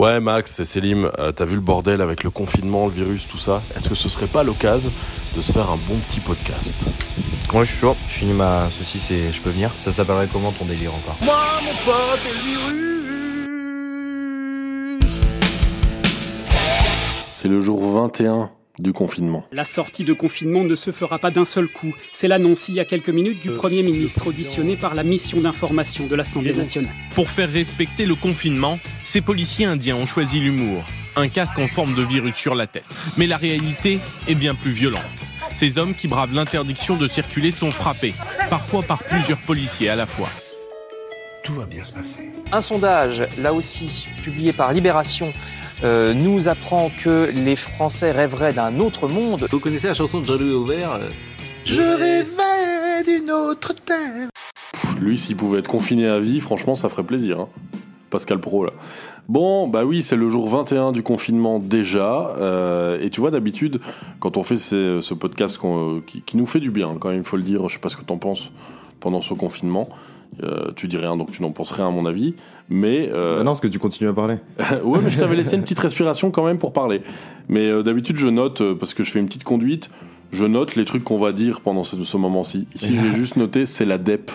Ouais, 0.00 0.18
Max, 0.18 0.52
c'est 0.54 0.64
Selim. 0.64 1.10
Euh, 1.18 1.30
T'as 1.30 1.44
vu 1.44 1.56
le 1.56 1.60
bordel 1.60 2.00
avec 2.00 2.24
le 2.24 2.30
confinement, 2.30 2.86
le 2.86 2.92
virus, 2.92 3.28
tout 3.28 3.36
ça? 3.36 3.60
Est-ce 3.76 3.90
que 3.90 3.94
ce 3.94 4.08
serait 4.08 4.28
pas 4.28 4.42
l'occasion 4.42 4.90
de 5.36 5.42
se 5.42 5.52
faire 5.52 5.70
un 5.70 5.76
bon 5.76 5.94
petit 6.08 6.20
podcast? 6.20 6.72
Ouais, 7.52 7.66
je 7.66 7.70
suis 7.70 7.80
chaud. 7.80 7.94
Je 8.08 8.14
finis 8.14 8.32
ma 8.32 8.70
saucisse 8.70 9.10
et 9.10 9.30
je 9.30 9.42
peux 9.42 9.50
venir. 9.50 9.70
Ça 9.78 9.92
s'appellerait 9.92 10.28
comment 10.32 10.52
ton 10.52 10.64
délire 10.64 10.94
encore? 10.94 11.18
Moi, 11.20 11.36
mon 11.62 11.74
pote 11.84 12.20
et 12.24 12.32
le 12.32 12.40
virus 12.40 12.80
C'est 17.30 17.48
le 17.48 17.60
jour 17.60 17.92
21 17.92 18.48
du 18.78 18.92
confinement. 18.92 19.44
La 19.52 19.64
sortie 19.64 20.04
de 20.04 20.12
confinement 20.12 20.64
ne 20.64 20.74
se 20.74 20.90
fera 20.90 21.18
pas 21.18 21.30
d'un 21.30 21.44
seul 21.44 21.68
coup. 21.68 21.94
C'est 22.12 22.28
l'annonce 22.28 22.68
il 22.68 22.74
y 22.74 22.80
a 22.80 22.84
quelques 22.84 23.10
minutes 23.10 23.40
du 23.42 23.50
Premier 23.50 23.82
ministre 23.82 24.26
auditionné 24.26 24.76
par 24.76 24.94
la 24.94 25.02
mission 25.02 25.40
d'information 25.40 26.06
de 26.06 26.14
l'Assemblée 26.14 26.54
nationale. 26.54 26.92
Pour 27.14 27.28
faire 27.28 27.50
respecter 27.50 28.06
le 28.06 28.14
confinement, 28.14 28.78
ces 29.04 29.20
policiers 29.20 29.66
indiens 29.66 29.96
ont 29.96 30.06
choisi 30.06 30.40
l'humour, 30.40 30.84
un 31.16 31.28
casque 31.28 31.58
en 31.58 31.68
forme 31.68 31.94
de 31.94 32.02
virus 32.02 32.36
sur 32.36 32.54
la 32.54 32.66
tête. 32.66 32.84
Mais 33.16 33.26
la 33.26 33.36
réalité 33.36 33.98
est 34.28 34.34
bien 34.34 34.54
plus 34.54 34.72
violente. 34.72 35.04
Ces 35.54 35.78
hommes 35.78 35.94
qui 35.94 36.08
bravent 36.08 36.34
l'interdiction 36.34 36.96
de 36.96 37.08
circuler 37.08 37.50
sont 37.50 37.72
frappés, 37.72 38.14
parfois 38.48 38.82
par 38.82 39.02
plusieurs 39.02 39.38
policiers 39.38 39.88
à 39.88 39.96
la 39.96 40.06
fois. 40.06 40.28
Tout 41.42 41.54
va 41.54 41.64
bien 41.64 41.82
se 41.82 41.92
passer. 41.92 42.30
Un 42.52 42.60
sondage, 42.60 43.26
là 43.38 43.52
aussi, 43.52 44.08
publié 44.22 44.52
par 44.52 44.72
Libération, 44.72 45.32
euh, 45.84 46.14
nous 46.14 46.48
apprend 46.48 46.90
que 47.02 47.30
les 47.34 47.56
Français 47.56 48.10
rêveraient 48.12 48.52
d'un 48.52 48.78
autre 48.80 49.08
monde. 49.08 49.46
Vous 49.50 49.60
connaissez 49.60 49.86
la 49.88 49.94
chanson 49.94 50.20
de 50.20 50.26
Jean-Louis 50.26 50.52
Auvert 50.52 50.92
euh, 50.92 51.08
Je 51.64 51.80
rêvais 51.82 53.04
d'une 53.20 53.30
autre 53.30 53.74
terre. 53.74 54.28
Pff, 54.72 55.00
lui, 55.00 55.18
s'il 55.18 55.36
pouvait 55.36 55.60
être 55.60 55.68
confiné 55.68 56.06
à 56.06 56.18
vie, 56.20 56.40
franchement, 56.40 56.74
ça 56.74 56.88
ferait 56.88 57.04
plaisir. 57.04 57.40
hein. 57.40 57.48
Pascal 58.10 58.40
Pro, 58.40 58.64
là. 58.64 58.72
Bon, 59.28 59.68
bah 59.68 59.84
oui, 59.84 60.02
c'est 60.02 60.16
le 60.16 60.28
jour 60.28 60.48
21 60.48 60.90
du 60.90 61.02
confinement 61.04 61.60
déjà. 61.60 62.34
euh, 62.38 62.98
et 63.00 63.10
tu 63.10 63.20
vois, 63.20 63.30
d'habitude, 63.30 63.80
quand 64.18 64.36
on 64.36 64.42
fait 64.42 64.56
ces- 64.56 65.00
ce 65.00 65.14
podcast 65.14 65.60
qui, 66.06 66.22
qui 66.22 66.36
nous 66.36 66.46
fait 66.46 66.58
du 66.58 66.70
bien, 66.72 66.96
quand 66.98 67.10
même, 67.10 67.18
il 67.18 67.24
faut 67.24 67.36
le 67.36 67.44
dire, 67.44 67.68
je 67.68 67.74
sais 67.74 67.78
pas 67.80 67.88
ce 67.88 67.96
que 67.96 68.02
t'en 68.04 68.18
penses 68.18 68.50
pendant 68.98 69.22
ce 69.22 69.32
confinement. 69.34 69.88
Euh, 70.42 70.70
tu 70.76 70.88
dis 70.88 70.96
rien, 70.96 71.16
donc 71.16 71.30
tu 71.32 71.42
n'en 71.42 71.50
penses 71.50 71.72
rien 71.72 71.88
à 71.88 71.90
mon 71.90 72.06
avis. 72.06 72.34
Mais 72.70 73.10
euh, 73.12 73.36
Bah 73.36 73.42
non, 73.42 73.50
parce 73.50 73.60
que 73.60 73.68
tu 73.68 73.78
continues 73.78 74.08
à 74.08 74.12
parler. 74.12 74.36
ouais, 74.84 75.00
mais 75.02 75.10
je 75.10 75.18
t'avais 75.18 75.36
laissé 75.36 75.56
une 75.56 75.62
petite 75.62 75.80
respiration 75.80 76.30
quand 76.30 76.44
même 76.44 76.58
pour 76.58 76.72
parler. 76.72 77.02
Mais 77.48 77.68
euh, 77.68 77.82
d'habitude, 77.82 78.16
je 78.16 78.28
note, 78.28 78.60
euh, 78.60 78.74
parce 78.74 78.94
que 78.94 79.02
je 79.02 79.10
fais 79.10 79.18
une 79.18 79.26
petite 79.26 79.44
conduite, 79.44 79.90
je 80.32 80.44
note 80.44 80.76
les 80.76 80.84
trucs 80.84 81.04
qu'on 81.04 81.18
va 81.18 81.32
dire 81.32 81.60
pendant 81.60 81.84
ce, 81.84 82.02
ce 82.04 82.16
moment-ci. 82.16 82.66
Ici, 82.74 82.94
je 82.94 83.00
vais 83.00 83.12
juste 83.14 83.36
noter, 83.36 83.66
c'est 83.66 83.84
la 83.84 83.98
dep. 83.98 84.30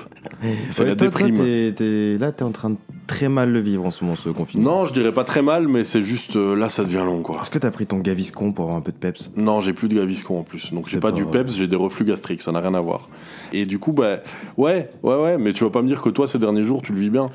C'est 0.69 0.83
Ouais, 0.83 0.89
la 0.89 0.95
toi, 0.95 1.09
toi, 1.09 1.27
déprime. 1.27 1.37
t'es- 1.37 1.73
t'es- 1.75 2.17
là, 2.17 2.31
t'es 2.31 2.43
en 2.43 2.51
train 2.51 2.71
de 2.71 2.75
très 3.07 3.29
mal 3.29 3.51
le 3.51 3.59
vivre 3.59 3.85
en 3.85 3.91
ce 3.91 4.03
moment, 4.03 4.15
ce 4.15 4.29
confinement. 4.29 4.79
Non, 4.79 4.85
je 4.85 4.93
dirais 4.93 5.13
pas 5.13 5.23
très 5.23 5.41
mal, 5.41 5.67
mais 5.67 5.83
c'est 5.83 6.01
juste, 6.01 6.35
euh, 6.35 6.55
là, 6.55 6.69
ça 6.69 6.83
devient 6.83 7.03
long, 7.05 7.21
quoi. 7.21 7.39
Est-ce 7.41 7.49
que 7.51 7.59
t'as 7.59 7.71
pris 7.71 7.85
ton 7.85 7.99
gaviscon 7.99 8.51
pour 8.51 8.65
avoir 8.65 8.77
un 8.77 8.81
peu 8.81 8.91
de 8.91 8.97
peps? 8.97 9.31
Non, 9.37 9.61
j'ai 9.61 9.73
plus 9.73 9.87
de 9.87 9.95
gaviscon 9.95 10.39
en 10.39 10.43
plus. 10.43 10.73
Donc 10.73 10.87
j'ai 10.87 10.99
pas, 10.99 11.11
pas 11.11 11.15
du 11.15 11.25
peps, 11.25 11.55
j'ai 11.55 11.67
des 11.67 11.75
reflux 11.75 12.05
gastriques, 12.05 12.41
ça 12.41 12.51
n'a 12.51 12.59
rien 12.59 12.73
à 12.73 12.81
voir. 12.81 13.07
Et 13.53 13.65
du 13.65 13.79
coup, 13.79 13.91
bah, 13.93 14.17
ouais, 14.57 14.89
ouais, 15.03 15.15
ouais, 15.15 15.37
mais 15.37 15.53
tu 15.53 15.63
vas 15.63 15.69
pas 15.69 15.81
me 15.81 15.87
dire 15.87 16.01
que 16.01 16.09
toi, 16.09 16.27
ces 16.27 16.39
derniers 16.39 16.63
jours, 16.63 16.81
tu 16.81 16.91
le 16.93 16.99
vis 16.99 17.09
bien. 17.11 17.29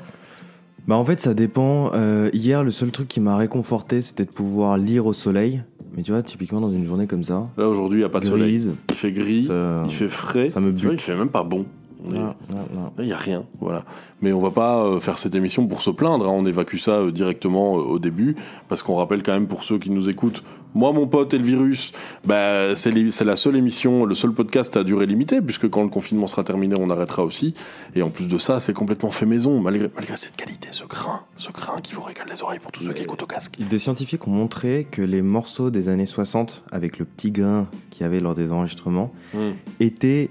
Bah 0.87 0.95
en 0.95 1.05
fait 1.05 1.19
ça 1.21 1.33
dépend. 1.33 1.91
Euh, 1.93 2.29
hier 2.33 2.63
le 2.63 2.71
seul 2.71 2.91
truc 2.91 3.07
qui 3.07 3.19
m'a 3.19 3.37
réconforté 3.37 4.01
c'était 4.01 4.25
de 4.25 4.31
pouvoir 4.31 4.77
lire 4.77 5.05
au 5.05 5.13
soleil. 5.13 5.61
Mais 5.95 6.03
tu 6.03 6.11
vois 6.11 6.21
typiquement 6.23 6.61
dans 6.61 6.71
une 6.71 6.85
journée 6.85 7.05
comme 7.05 7.23
ça, 7.25 7.49
Là, 7.57 7.67
aujourd'hui, 7.67 7.99
il 7.99 8.01
y 8.03 8.05
a 8.05 8.09
pas 8.09 8.21
de 8.21 8.25
soleil. 8.25 8.69
Il 8.89 8.95
fait 8.95 9.11
gris, 9.11 9.45
ça, 9.47 9.83
il 9.85 9.91
fait 9.91 10.07
frais. 10.07 10.49
ça 10.49 10.61
me 10.61 10.73
Tu 10.73 10.83
vois, 10.85 10.91
bute. 10.91 11.01
il 11.01 11.03
fait 11.03 11.17
même 11.17 11.27
pas 11.29 11.43
bon. 11.43 11.65
On 12.05 12.11
est- 12.13 12.19
Non, 12.19 12.35
non, 12.49 12.67
non. 12.73 12.91
Il 12.99 13.05
y 13.07 13.13
a 13.13 13.17
rien, 13.17 13.43
voilà. 13.59 13.83
Mais 14.21 14.31
on 14.33 14.39
va 14.39 14.51
pas 14.51 14.83
euh, 14.83 14.99
faire 14.99 15.17
cette 15.17 15.35
émission 15.35 15.67
pour 15.67 15.81
se 15.81 15.89
plaindre. 15.91 16.25
hein. 16.27 16.31
On 16.33 16.45
évacue 16.45 16.77
ça 16.77 16.91
euh, 16.93 17.11
directement 17.11 17.77
euh, 17.77 17.81
au 17.81 17.99
début, 17.99 18.35
parce 18.69 18.83
qu'on 18.83 18.95
rappelle 18.95 19.23
quand 19.23 19.33
même 19.33 19.47
pour 19.47 19.63
ceux 19.63 19.77
qui 19.79 19.89
nous 19.89 20.09
écoutent. 20.09 20.43
Moi, 20.73 20.93
mon 20.93 21.05
pote 21.05 21.33
et 21.33 21.37
le 21.37 21.43
virus, 21.43 21.91
bah, 22.25 22.75
c'est 22.75 22.93
la 23.25 23.35
seule 23.35 23.57
émission, 23.57 24.05
le 24.05 24.15
seul 24.15 24.31
podcast 24.31 24.77
à 24.77 24.85
durée 24.85 25.05
limitée, 25.05 25.41
puisque 25.41 25.69
quand 25.69 25.83
le 25.83 25.89
confinement 25.89 26.27
sera 26.27 26.43
terminé, 26.45 26.75
on 26.79 26.89
arrêtera 26.89 27.25
aussi. 27.25 27.53
Et 27.93 28.01
en 28.01 28.09
plus 28.09 28.27
de 28.29 28.37
ça, 28.37 28.61
c'est 28.61 28.71
complètement 28.73 29.11
fait 29.11 29.25
maison, 29.25 29.59
malgré, 29.59 29.89
malgré 29.95 30.15
cette 30.15 30.37
qualité, 30.37 30.69
ce 30.71 30.85
grain, 30.85 31.21
ce 31.35 31.51
grain 31.51 31.75
qui 31.83 31.93
vous 31.93 32.01
régale 32.03 32.27
les 32.33 32.41
oreilles 32.41 32.59
pour 32.59 32.71
tous 32.71 32.83
ceux 32.83 32.93
qui 32.93 33.03
écoutent 33.03 33.23
au 33.23 33.27
casque. 33.27 33.57
Des 33.59 33.79
scientifiques 33.79 34.25
ont 34.29 34.31
montré 34.31 34.87
que 34.89 35.01
les 35.01 35.21
morceaux 35.21 35.71
des 35.71 35.89
années 35.89 36.05
60 36.05 36.63
avec 36.71 36.99
le 36.99 37.05
petit 37.05 37.31
grain 37.31 37.67
qu'il 37.89 38.03
y 38.03 38.05
avait 38.05 38.21
lors 38.21 38.33
des 38.33 38.53
enregistrements 38.53 39.11
Hmm. 39.33 39.51
étaient 39.81 40.29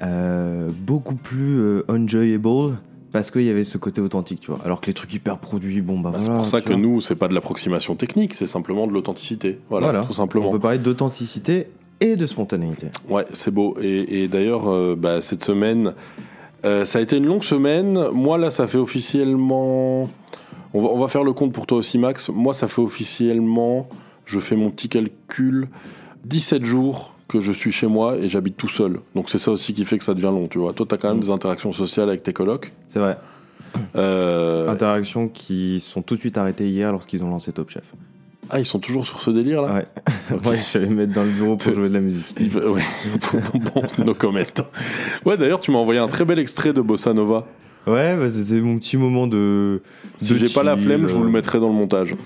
beaucoup 0.00 1.14
plus 1.14 1.58
euh, 1.60 1.84
enjoyable 1.88 2.76
parce 3.12 3.30
qu'il 3.32 3.42
y 3.42 3.50
avait 3.50 3.64
ce 3.64 3.76
côté 3.76 4.00
authentique, 4.00 4.40
tu 4.40 4.50
vois. 4.52 4.60
Alors 4.64 4.80
que 4.80 4.86
les 4.86 4.92
trucs 4.94 5.12
hyper 5.12 5.38
produits, 5.38 5.80
bon 5.80 5.98
bah, 5.98 6.10
Bah, 6.12 6.18
voilà. 6.20 6.24
c'est 6.34 6.38
pour 6.38 6.46
ça 6.46 6.60
que 6.60 6.68
vois. 6.72 6.76
nous, 6.76 7.00
c'est 7.00 7.16
pas 7.16 7.26
de 7.28 7.34
l'approximation 7.34 7.96
technique, 7.96 8.34
c'est 8.34 8.46
simplement 8.46 8.86
de 8.86 8.92
l'authenticité. 8.92 9.58
Voilà, 9.68 9.86
Voilà. 9.88 10.00
tout 10.02 10.10
on 10.10 10.14
simplement. 10.14 10.50
peut 10.52 10.60
parler 10.60 10.78
d'authenticité 10.78 11.66
et 12.00 12.14
de 12.16 12.24
spontanéité. 12.26 12.86
Ouais, 13.08 13.26
c'est 13.32 13.50
beau. 13.52 13.76
Et, 13.82 14.22
et 14.22 14.28
d'ailleurs, 14.28 14.68
euh, 14.70 14.94
bah, 14.96 15.20
cette 15.22 15.42
semaine, 15.44 15.92
euh, 16.64 16.84
ça 16.84 17.00
a 17.00 17.02
été 17.02 17.16
une 17.16 17.26
longue 17.26 17.42
semaine. 17.42 18.08
Moi, 18.12 18.38
là, 18.38 18.50
ça 18.52 18.66
fait 18.68 18.78
officiellement. 18.78 20.08
On 20.72 20.80
va, 20.80 20.88
on 20.90 20.98
va 20.98 21.08
faire 21.08 21.24
le 21.24 21.32
compte 21.32 21.52
pour 21.52 21.66
toi 21.66 21.78
aussi, 21.78 21.98
Max. 21.98 22.28
Moi, 22.28 22.54
ça 22.54 22.68
fait 22.68 22.80
officiellement. 22.80 23.88
Je 24.24 24.38
fais 24.38 24.54
mon 24.56 24.70
petit 24.70 24.88
calcul. 24.88 25.68
17 26.26 26.64
jours 26.64 27.14
que 27.30 27.40
je 27.40 27.52
suis 27.52 27.70
chez 27.70 27.86
moi 27.86 28.16
et 28.16 28.28
j'habite 28.28 28.56
tout 28.56 28.68
seul. 28.68 28.98
Donc 29.14 29.30
c'est 29.30 29.38
ça 29.38 29.52
aussi 29.52 29.72
qui 29.72 29.84
fait 29.84 29.98
que 29.98 30.04
ça 30.04 30.14
devient 30.14 30.24
long, 30.24 30.48
tu 30.48 30.58
vois. 30.58 30.72
Toi, 30.72 30.84
t'as 30.88 30.96
quand 30.96 31.08
même 31.08 31.20
des 31.20 31.30
interactions 31.30 31.72
sociales 31.72 32.08
avec 32.08 32.24
tes 32.24 32.32
colocs. 32.32 32.72
C'est 32.88 32.98
vrai. 32.98 33.16
Euh, 33.94 34.68
Interactions 34.68 35.28
qui 35.28 35.78
sont 35.78 36.02
tout 36.02 36.16
de 36.16 36.20
suite 36.20 36.36
arrêtées 36.38 36.68
hier 36.68 36.90
lorsqu'ils 36.90 37.22
ont 37.22 37.30
lancé 37.30 37.52
Top 37.52 37.70
Chef. 37.70 37.84
Ah, 38.50 38.58
ils 38.58 38.64
sont 38.64 38.80
toujours 38.80 39.06
sur 39.06 39.20
ce 39.20 39.30
délire 39.30 39.62
là 39.62 39.84
Ouais. 40.44 40.58
Je 40.72 40.78
vais 40.80 40.86
me 40.86 40.96
mettre 40.96 41.12
dans 41.12 41.22
le 41.22 41.28
bureau 41.28 41.56
pour 41.56 41.72
jouer 41.72 41.88
de 41.88 41.94
la 41.94 42.00
musique. 42.00 42.36
Ouais. 42.36 42.82
bon, 43.74 44.04
no 44.04 44.14
comment. 44.14 44.40
Ouais, 45.24 45.36
d'ailleurs, 45.36 45.60
tu 45.60 45.70
m'as 45.70 45.78
envoyé 45.78 46.00
un 46.00 46.08
très 46.08 46.24
bel 46.24 46.40
extrait 46.40 46.72
de 46.72 46.80
Bossa 46.80 47.14
Nova. 47.14 47.46
Ouais, 47.86 48.16
bah, 48.16 48.28
c'était 48.28 48.60
mon 48.60 48.76
petit 48.78 48.96
moment 48.96 49.28
de. 49.28 49.82
Si 50.20 50.36
j'ai 50.36 50.52
pas 50.52 50.64
la 50.64 50.76
flemme, 50.76 51.06
je 51.06 51.14
vous 51.14 51.22
le 51.22 51.28
euh. 51.28 51.32
mettrai 51.32 51.60
dans 51.60 51.68
le 51.68 51.74
montage. 51.74 52.16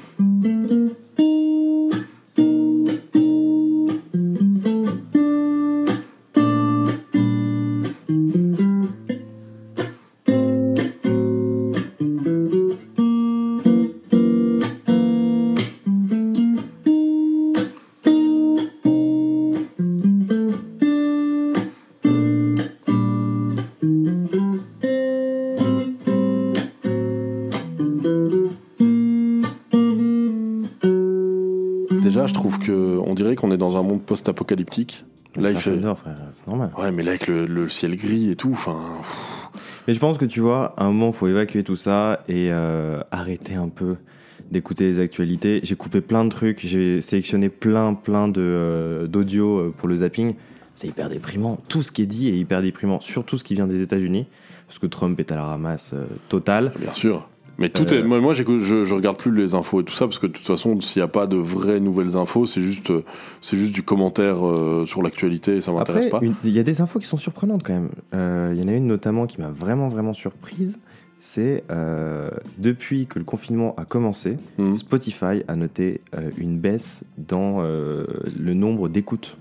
Post-apocalyptique. 34.04 35.04
Là, 35.36 35.50
il 35.50 35.58
fait. 35.58 35.70
c'est 36.30 36.46
normal. 36.46 36.70
Ouais, 36.78 36.92
mais 36.92 37.02
là, 37.02 37.10
avec 37.10 37.26
le, 37.26 37.46
le 37.46 37.68
ciel 37.68 37.96
gris 37.96 38.30
et 38.30 38.36
tout, 38.36 38.52
enfin. 38.52 38.80
Mais 39.86 39.92
je 39.92 39.98
pense 39.98 40.16
que 40.16 40.24
tu 40.24 40.40
vois, 40.40 40.74
à 40.76 40.84
un 40.84 40.88
moment, 40.88 41.08
il 41.08 41.12
faut 41.12 41.26
évacuer 41.26 41.64
tout 41.64 41.76
ça 41.76 42.22
et 42.28 42.50
euh, 42.50 43.00
arrêter 43.10 43.54
un 43.54 43.68
peu 43.68 43.96
d'écouter 44.50 44.84
les 44.84 45.00
actualités. 45.00 45.60
J'ai 45.62 45.76
coupé 45.76 46.00
plein 46.00 46.24
de 46.24 46.30
trucs, 46.30 46.60
j'ai 46.60 47.00
sélectionné 47.00 47.48
plein, 47.48 47.94
plein 47.94 48.32
euh, 48.36 49.06
d'audio 49.06 49.58
euh, 49.58 49.74
pour 49.76 49.88
le 49.88 49.96
zapping. 49.96 50.34
C'est 50.74 50.88
hyper 50.88 51.08
déprimant. 51.08 51.58
Tout 51.68 51.82
ce 51.82 51.92
qui 51.92 52.02
est 52.02 52.06
dit 52.06 52.28
est 52.28 52.36
hyper 52.36 52.62
déprimant, 52.62 53.00
surtout 53.00 53.38
ce 53.38 53.44
qui 53.44 53.54
vient 53.54 53.66
des 53.66 53.82
États-Unis, 53.82 54.26
parce 54.66 54.78
que 54.78 54.86
Trump 54.86 55.18
est 55.20 55.30
à 55.32 55.36
la 55.36 55.44
ramasse 55.44 55.92
euh, 55.94 56.06
totale. 56.28 56.72
Bien 56.78 56.92
sûr. 56.92 57.28
Mais 57.58 57.68
tout 57.68 57.84
Euh, 57.92 58.00
est. 58.00 58.02
Moi, 58.02 58.20
moi 58.20 58.34
je, 58.34 58.42
je 58.60 58.94
regarde 58.94 59.16
plus 59.16 59.34
les 59.34 59.54
infos 59.54 59.80
et 59.80 59.84
tout 59.84 59.94
ça 59.94 60.06
parce 60.06 60.18
que 60.18 60.26
de 60.26 60.32
toute 60.32 60.46
façon, 60.46 60.80
s'il 60.80 61.00
n'y 61.00 61.04
a 61.04 61.08
pas 61.08 61.26
de 61.26 61.36
vraies 61.36 61.80
nouvelles 61.80 62.16
infos, 62.16 62.46
c'est 62.46 62.60
juste, 62.62 62.90
euh, 62.90 63.04
c'est 63.40 63.56
juste 63.56 63.72
du 63.72 63.82
commentaire 63.82 64.46
euh, 64.46 64.84
sur 64.86 65.02
l'actualité 65.02 65.56
et 65.56 65.60
ça 65.60 65.72
m'intéresse 65.72 66.06
pas. 66.06 66.20
il 66.44 66.50
y 66.50 66.58
a 66.58 66.62
des 66.64 66.80
infos 66.80 66.98
qui 66.98 67.06
sont 67.06 67.16
surprenantes 67.18 67.62
quand 67.62 67.74
même. 67.74 67.90
Euh, 68.14 68.52
Il 68.54 68.60
y 68.60 68.64
en 68.64 68.68
a 68.68 68.72
une 68.72 68.86
notamment 68.86 69.26
qui 69.26 69.40
m'a 69.40 69.48
vraiment, 69.48 69.88
vraiment 69.88 70.12
surprise. 70.14 70.78
C'est 71.20 71.64
euh, 71.70 72.28
depuis 72.58 73.06
que 73.06 73.18
le 73.18 73.24
confinement 73.24 73.74
a 73.78 73.84
commencé, 73.86 74.36
Mhm. 74.58 74.74
Spotify 74.74 75.42
a 75.48 75.56
noté 75.56 76.00
euh, 76.14 76.30
une 76.36 76.58
baisse 76.58 77.02
dans 77.16 77.58
euh, 77.62 78.04
le 78.38 78.52
nombre 78.52 78.88
d'écoutes. 78.90 79.38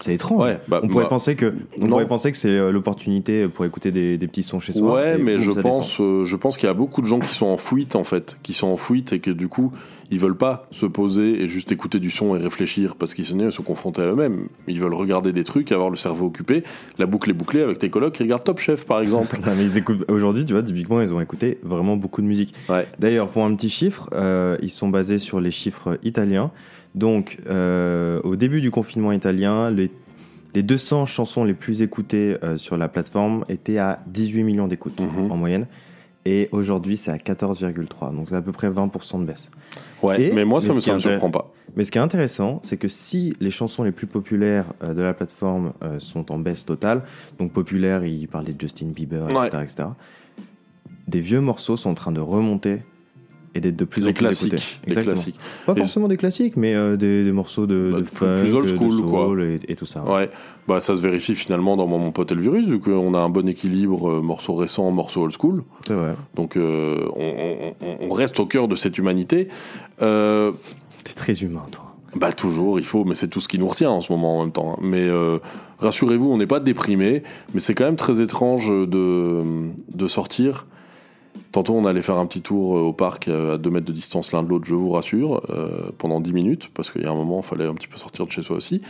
C'est 0.00 0.14
étrange. 0.14 0.42
Ouais, 0.42 0.58
bah, 0.68 0.80
on 0.82 0.88
pourrait 0.88 1.04
bah, 1.04 1.10
penser 1.10 1.36
que, 1.36 1.54
on 1.80 1.86
pourrait 1.86 2.08
penser 2.08 2.30
que 2.30 2.36
c'est 2.36 2.48
euh, 2.48 2.72
l'opportunité 2.72 3.48
pour 3.48 3.64
écouter 3.64 3.92
des, 3.92 4.16
des 4.16 4.26
petits 4.26 4.42
sons 4.42 4.60
chez 4.60 4.72
soi. 4.72 4.94
Ouais, 4.94 5.18
mais 5.18 5.38
je 5.38 5.50
pense, 5.52 6.00
euh, 6.00 6.24
je 6.24 6.36
pense 6.36 6.56
qu'il 6.56 6.66
y 6.66 6.70
a 6.70 6.74
beaucoup 6.74 7.02
de 7.02 7.06
gens 7.06 7.20
qui 7.20 7.34
sont 7.34 7.46
en 7.46 7.58
fuite 7.58 7.96
en 7.96 8.04
fait, 8.04 8.38
qui 8.42 8.54
sont 8.54 8.68
en 8.68 8.76
fuite 8.76 9.12
et 9.12 9.18
que 9.20 9.30
du 9.30 9.48
coup, 9.48 9.72
ils 10.10 10.18
veulent 10.18 10.36
pas 10.36 10.66
se 10.70 10.86
poser 10.86 11.42
et 11.42 11.48
juste 11.48 11.70
écouter 11.70 12.00
du 12.00 12.10
son 12.10 12.34
et 12.34 12.38
réfléchir 12.38 12.96
parce 12.96 13.14
qu'ils 13.14 13.26
sont, 13.26 13.38
ils 13.38 13.64
confrontés 13.64 14.02
à 14.02 14.06
eux-mêmes. 14.06 14.48
Ils 14.66 14.80
veulent 14.80 14.94
regarder 14.94 15.32
des 15.32 15.44
trucs, 15.44 15.70
avoir 15.70 15.90
le 15.90 15.96
cerveau 15.96 16.26
occupé. 16.26 16.64
La 16.98 17.06
boucle 17.06 17.30
est 17.30 17.34
bouclée 17.34 17.62
avec 17.62 17.78
tes 17.78 17.90
colocs 17.90 18.14
qui 18.14 18.22
regardent 18.22 18.44
Top 18.44 18.58
Chef 18.58 18.84
par 18.84 19.00
exemple. 19.00 19.38
Non, 19.46 19.54
mais 19.56 19.64
ils 19.64 19.78
écoutent 19.78 20.04
aujourd'hui, 20.08 20.44
tu 20.44 20.52
vois, 20.52 20.62
typiquement, 20.62 21.00
ils 21.00 21.12
ont 21.12 21.20
écouté 21.20 21.58
vraiment 21.62 21.96
beaucoup 21.96 22.20
de 22.20 22.26
musique. 22.26 22.54
Ouais. 22.68 22.86
D'ailleurs, 22.98 23.28
pour 23.28 23.44
un 23.44 23.54
petit 23.54 23.70
chiffre, 23.70 24.08
euh, 24.12 24.56
ils 24.62 24.70
sont 24.70 24.88
basés 24.88 25.18
sur 25.18 25.40
les 25.40 25.50
chiffres 25.50 25.98
italiens. 26.02 26.50
Donc, 26.94 27.38
euh, 27.48 28.20
au 28.24 28.36
début 28.36 28.60
du 28.60 28.70
confinement 28.70 29.12
italien, 29.12 29.70
les, 29.70 29.90
les 30.54 30.62
200 30.62 31.06
chansons 31.06 31.44
les 31.44 31.54
plus 31.54 31.82
écoutées 31.82 32.36
euh, 32.42 32.56
sur 32.56 32.76
la 32.76 32.88
plateforme 32.88 33.44
étaient 33.48 33.78
à 33.78 34.00
18 34.08 34.42
millions 34.42 34.66
d'écoutes 34.68 35.00
Mhm. 35.00 35.30
en 35.30 35.36
moyenne. 35.36 35.66
Et 36.26 36.48
aujourd'hui, 36.52 36.96
c'est 36.98 37.10
à 37.10 37.16
14,3. 37.16 38.14
Donc, 38.14 38.28
c'est 38.28 38.34
à 38.34 38.42
peu 38.42 38.52
près 38.52 38.68
20% 38.68 39.20
de 39.20 39.24
baisse. 39.24 39.50
Ouais, 40.02 40.20
Et- 40.20 40.32
mais 40.32 40.44
moi 40.44 40.60
ça 40.60 40.68
mais 40.68 40.74
me, 40.74 40.80
surprend 41.00 41.30
pas. 41.30 41.50
Mais 41.76 41.84
ce 41.84 41.90
qui 41.92 41.98
est 41.98 42.00
intéressant, 42.02 42.58
c'est 42.62 42.76
que 42.76 42.88
si 42.88 43.34
les 43.40 43.50
chansons 43.50 43.84
les 43.84 43.92
plus 43.92 44.06
populaires 44.08 44.66
euh, 44.82 44.92
de 44.92 45.00
la 45.00 45.14
plateforme 45.14 45.72
sont 45.98 46.30
en 46.32 46.38
baisse 46.38 46.66
totale, 46.66 47.02
donc 47.38 47.52
populaires, 47.52 48.04
il 48.04 48.26
parlait 48.28 48.52
de 48.52 48.60
Justin 48.60 48.88
Bieber, 48.88 49.28
etc., 49.30 49.62
etc., 49.62 49.88
des 51.08 51.20
vieux 51.20 51.40
morceaux 51.40 51.76
sont 51.76 51.90
en 51.90 51.94
train 51.94 52.12
de 52.12 52.20
remonter 52.20 52.82
et 53.54 53.60
d'être 53.60 53.76
de 53.76 53.84
plus 53.84 54.00
Les 54.02 54.10
en 54.10 54.12
plus 54.12 54.18
classiques, 54.20 54.52
les 54.52 54.58
Exactement. 54.92 55.14
classiques. 55.14 55.36
Pas 55.66 55.72
Et- 55.72 55.76
forcément 55.76 56.06
des 56.08 56.16
classiques, 56.16 56.56
mais 56.56 56.74
euh, 56.74 56.96
des, 56.96 57.24
des 57.24 57.32
morceaux 57.32 57.66
de, 57.66 57.90
Bah, 57.92 57.98
de 57.98 58.02
plus- 58.04 58.16
funk, 58.16 58.40
plus 58.42 58.54
old 58.54 58.70
de 58.70 58.76
school, 58.76 59.02
quoi. 59.02 59.34
et, 59.44 59.58
et 59.72 59.76
tout 59.76 59.86
ça. 59.86 60.04
Ouais, 60.04 60.30
bah 60.68 60.80
ça 60.80 60.94
se 60.94 61.02
vérifie 61.02 61.34
finalement 61.34 61.76
dans 61.76 61.86
mon 61.88 62.12
pote 62.12 62.30
et 62.30 62.34
le 62.36 62.42
virus, 62.42 62.66
vu 62.66 62.78
qu'on 62.78 63.12
a 63.14 63.18
un 63.18 63.28
bon 63.28 63.48
équilibre, 63.48 64.10
euh, 64.10 64.20
morceau 64.20 64.54
récent, 64.54 64.90
morceau 64.92 65.22
old 65.22 65.34
school. 65.36 65.64
C'est 65.86 65.94
vrai. 65.94 66.14
Donc 66.36 66.56
euh, 66.56 67.08
on, 67.16 67.74
on- 67.80 68.08
on 68.08 68.12
reste 68.12 68.38
au 68.38 68.46
cœur 68.46 68.68
de 68.68 68.76
cette 68.76 68.96
humanité. 68.98 69.48
Euh, 70.02 70.52
T'es 71.04 71.12
très 71.14 71.32
humain, 71.42 71.64
toi. 71.72 71.94
bah 72.14 72.32
toujours, 72.32 72.78
il 72.78 72.84
faut, 72.84 73.04
mais 73.04 73.14
c'est 73.14 73.28
tout 73.28 73.40
ce 73.40 73.48
qui 73.48 73.58
nous 73.58 73.68
retient 73.68 73.90
en 73.90 74.00
ce 74.00 74.12
moment 74.12 74.38
en 74.38 74.42
même 74.44 74.52
temps. 74.52 74.78
Mais 74.80 75.02
euh, 75.02 75.38
rassurez-vous, 75.78 76.30
on 76.30 76.36
n'est 76.38 76.46
pas 76.46 76.60
déprimé, 76.60 77.22
mais 77.54 77.60
c'est 77.60 77.74
quand 77.74 77.84
même 77.84 77.96
très 77.96 78.20
étrange 78.20 78.68
de, 78.68 79.42
de 79.94 80.06
sortir. 80.08 80.66
Tantôt, 81.52 81.74
on 81.74 81.84
allait 81.84 82.02
faire 82.02 82.16
un 82.16 82.26
petit 82.26 82.42
tour 82.42 82.76
euh, 82.76 82.80
au 82.80 82.92
parc 82.92 83.26
euh, 83.26 83.54
à 83.54 83.58
2 83.58 83.70
mètres 83.70 83.86
de 83.86 83.92
distance 83.92 84.32
l'un 84.32 84.42
de 84.42 84.48
l'autre, 84.48 84.66
je 84.66 84.74
vous 84.74 84.90
rassure, 84.90 85.42
euh, 85.50 85.90
pendant 85.98 86.20
10 86.20 86.32
minutes, 86.32 86.70
parce 86.72 86.90
qu'il 86.90 87.02
y 87.02 87.06
a 87.06 87.10
un 87.10 87.16
moment, 87.16 87.40
il 87.40 87.46
fallait 87.46 87.66
un 87.66 87.74
petit 87.74 87.88
peu 87.88 87.96
sortir 87.96 88.24
de 88.26 88.30
chez 88.30 88.42
soi 88.42 88.56
aussi. 88.56 88.82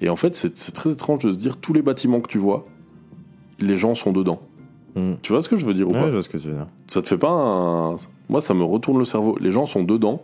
Et 0.00 0.08
en 0.08 0.16
fait, 0.16 0.34
c'est 0.34 0.72
très 0.72 0.92
étrange 0.92 1.24
de 1.24 1.32
se 1.32 1.36
dire, 1.36 1.56
tous 1.56 1.72
les 1.72 1.82
bâtiments 1.82 2.20
que 2.20 2.28
tu 2.28 2.38
vois, 2.38 2.66
les 3.58 3.76
gens 3.76 3.96
sont 3.96 4.12
dedans. 4.12 4.40
Mm. 4.94 5.14
Tu 5.22 5.32
vois 5.32 5.42
ce 5.42 5.48
que 5.48 5.56
je 5.56 5.66
veux 5.66 5.74
dire 5.74 5.88
ou 5.88 5.92
Ouais, 5.92 6.00
pas 6.00 6.06
je 6.06 6.12
vois 6.12 6.22
ce 6.22 6.28
que 6.28 6.38
tu 6.38 6.48
veux 6.48 6.54
dire. 6.54 6.68
ça 6.86 7.02
te 7.02 7.08
fait 7.08 7.18
pas 7.18 7.30
un... 7.30 7.96
Moi, 8.28 8.40
ça 8.40 8.54
me 8.54 8.62
retourne 8.62 8.98
le 8.98 9.04
cerveau. 9.04 9.36
Les 9.40 9.50
gens 9.50 9.66
sont 9.66 9.82
dedans 9.82 10.22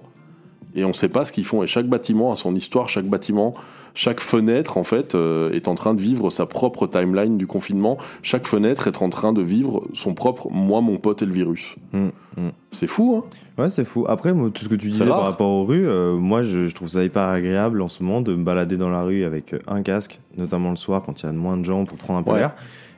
et 0.74 0.84
on 0.84 0.92
sait 0.92 1.08
pas 1.08 1.24
ce 1.24 1.32
qu'ils 1.32 1.44
font. 1.44 1.62
Et 1.62 1.66
chaque 1.66 1.86
bâtiment 1.86 2.32
a 2.32 2.36
son 2.36 2.54
histoire. 2.54 2.88
Chaque 2.88 3.06
bâtiment, 3.06 3.54
chaque 3.94 4.20
fenêtre, 4.20 4.76
en 4.76 4.84
fait, 4.84 5.14
euh, 5.14 5.50
est 5.52 5.68
en 5.68 5.74
train 5.74 5.94
de 5.94 6.00
vivre 6.00 6.30
sa 6.30 6.46
propre 6.46 6.86
timeline 6.86 7.36
du 7.36 7.46
confinement. 7.46 7.98
Chaque 8.22 8.46
fenêtre 8.46 8.86
est 8.86 9.02
en 9.02 9.10
train 9.10 9.32
de 9.32 9.42
vivre 9.42 9.84
son 9.94 10.14
propre 10.14 10.48
moi, 10.50 10.80
mon 10.80 10.96
pote 10.96 11.22
et 11.22 11.26
le 11.26 11.32
virus. 11.32 11.74
Mm, 11.92 12.08
mm. 12.36 12.50
C'est 12.70 12.86
fou, 12.86 13.22
hein 13.22 13.28
Ouais, 13.60 13.70
c'est 13.70 13.84
fou. 13.84 14.04
Après, 14.08 14.32
moi, 14.32 14.50
tout 14.50 14.64
ce 14.64 14.68
que 14.68 14.76
tu 14.76 14.90
disais 14.90 15.06
par 15.06 15.22
rapport 15.22 15.50
aux 15.50 15.64
rues, 15.64 15.88
euh, 15.88 16.16
moi, 16.16 16.42
je, 16.42 16.66
je 16.66 16.74
trouve 16.74 16.88
ça 16.88 17.02
hyper 17.02 17.24
agréable 17.24 17.82
en 17.82 17.88
ce 17.88 18.02
moment 18.02 18.20
de 18.20 18.34
me 18.34 18.44
balader 18.44 18.76
dans 18.76 18.90
la 18.90 19.02
rue 19.02 19.24
avec 19.24 19.54
euh, 19.54 19.58
un 19.66 19.82
casque, 19.82 20.20
notamment 20.36 20.70
le 20.70 20.76
soir 20.76 21.02
quand 21.04 21.22
il 21.22 21.26
y 21.26 21.28
a 21.28 21.32
moins 21.32 21.56
de 21.56 21.64
gens 21.64 21.84
pour 21.84 21.98
prendre 21.98 22.20
un 22.20 22.22
peu 22.22 22.30
Ouais. 22.30 22.46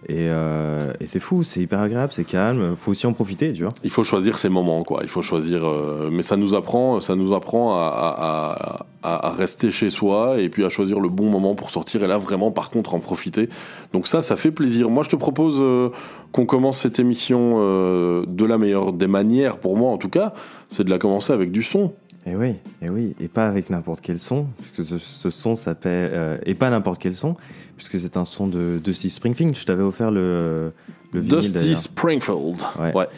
Et, 0.09 0.27
euh, 0.29 0.93
et 1.01 1.07
c'est 1.07 1.21
fou, 1.21 1.45
c'est 1.45 1.61
hyper 1.61 1.81
agréable, 1.81 2.13
c'est 2.13 2.25
calme. 2.25 2.75
Faut 2.77 2.91
aussi 2.91 3.07
en 3.07 3.13
profiter, 3.13 3.53
tu 3.53 3.63
vois. 3.63 3.73
Il 3.85 3.91
faut 3.91 4.03
choisir 4.05 4.37
ses 4.39 4.49
moments, 4.49 4.83
quoi. 4.83 5.01
Il 5.03 5.09
faut 5.09 5.23
choisir. 5.23 5.65
euh, 5.65 6.11
Mais 6.11 6.23
ça 6.25 6.37
nous 6.37 6.55
apprend, 6.55 7.01
ça 7.01 7.15
nous 7.15 7.35
apprend 7.35 7.75
à, 7.77 7.87
à- 7.87 8.87
à- 9.05 9.29
à 9.29 9.31
rester 9.31 9.71
chez 9.71 9.91
soi 9.91 10.41
et 10.41 10.49
puis 10.49 10.65
à 10.65 10.71
choisir 10.71 11.01
le 11.01 11.09
bon 11.09 11.29
moment 11.31 11.55
pour 11.55 11.71
sortir. 11.71 12.03
Et 12.05 12.07
là, 12.07 12.19
vraiment, 12.19 12.51
par 12.51 12.71
contre, 12.71 12.95
en 12.95 13.01
profiter. 13.01 13.49
Donc 13.93 14.07
ça, 14.07 14.23
ça 14.23 14.37
fait 14.37 14.51
plaisir. 14.53 14.91
Moi, 14.91 15.03
je 15.05 15.11
te 15.11 15.17
propose 15.17 15.59
euh, 15.61 15.91
qu'on 16.33 16.47
commence 16.47 16.79
cette 16.79 16.99
émission 16.99 17.55
euh, 17.59 18.25
de 18.27 18.45
la 18.45 18.59
meilleure 18.59 18.93
des 18.93 19.07
manières, 19.09 19.59
pour 19.59 19.77
moi 19.77 19.91
en 19.91 19.99
tout 19.99 20.09
cas, 20.09 20.33
c'est 20.69 20.85
de 20.85 20.91
la 20.91 20.99
commencer 20.99 21.33
avec 21.33 21.51
du 21.53 21.63
son. 21.63 21.95
Et 22.27 22.37
oui, 22.37 22.55
et 22.81 22.89
oui, 22.89 23.15
et 23.21 23.29
pas 23.29 23.47
avec 23.47 23.69
n'importe 23.69 24.01
quel 24.01 24.19
son, 24.19 24.47
puisque 24.61 24.89
ce, 24.89 24.99
ce 24.99 25.31
son 25.31 25.55
s'appelle 25.55 26.11
euh, 26.13 26.39
et 26.47 26.55
pas 26.55 26.71
n'importe 26.71 27.01
quel 27.01 27.15
son, 27.15 27.37
puisque 27.77 27.99
c'est 27.99 28.17
un 28.17 28.25
son 28.25 28.47
de, 28.47 28.81
Steve 28.93 29.11
Springfield. 29.11 29.57
Je 29.57 29.65
t'avais 29.65 29.83
offert 29.83 30.11
le, 30.11 30.73
le 31.13 31.21
vinyle 31.21 31.53
Dusty. 31.53 31.75
Springfield. 31.75 32.61
Ouais. 32.79 32.95
Ouais. 32.95 33.09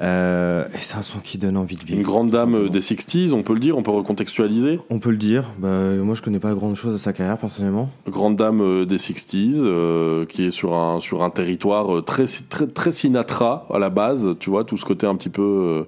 Euh, 0.00 0.64
et 0.74 0.78
c'est 0.78 0.96
un 0.96 1.02
son 1.02 1.18
qui 1.18 1.38
donne 1.38 1.56
envie 1.56 1.76
de 1.76 1.84
vivre. 1.84 1.98
Une 1.98 2.04
grande 2.04 2.30
dame 2.30 2.54
euh, 2.54 2.68
des 2.68 2.80
60s, 2.80 3.32
on 3.32 3.42
peut 3.42 3.52
le 3.52 3.60
dire, 3.60 3.76
on 3.76 3.82
peut 3.82 3.90
recontextualiser? 3.90 4.80
On 4.90 4.98
peut 4.98 5.10
le 5.10 5.18
dire. 5.18 5.50
Bah, 5.58 5.90
moi, 5.96 6.14
je 6.14 6.22
connais 6.22 6.38
pas 6.38 6.54
grand 6.54 6.74
chose 6.74 6.92
de 6.92 6.98
sa 6.98 7.12
carrière 7.12 7.36
personnellement. 7.36 7.90
grande 8.08 8.36
dame 8.36 8.86
des 8.86 8.96
60s 8.96 9.54
euh, 9.56 10.24
qui 10.24 10.44
est 10.44 10.50
sur 10.50 10.74
un 10.74 11.00
sur 11.00 11.22
un 11.22 11.30
territoire 11.30 12.02
très 12.04 12.24
très 12.48 12.66
très 12.68 12.90
Sinatra 12.90 13.66
à 13.72 13.78
la 13.78 13.90
base 13.90 14.30
tu 14.38 14.50
vois 14.50 14.64
tout 14.64 14.76
ce 14.76 14.84
côté 14.84 15.06
un 15.06 15.16
petit 15.16 15.28
peu 15.28 15.86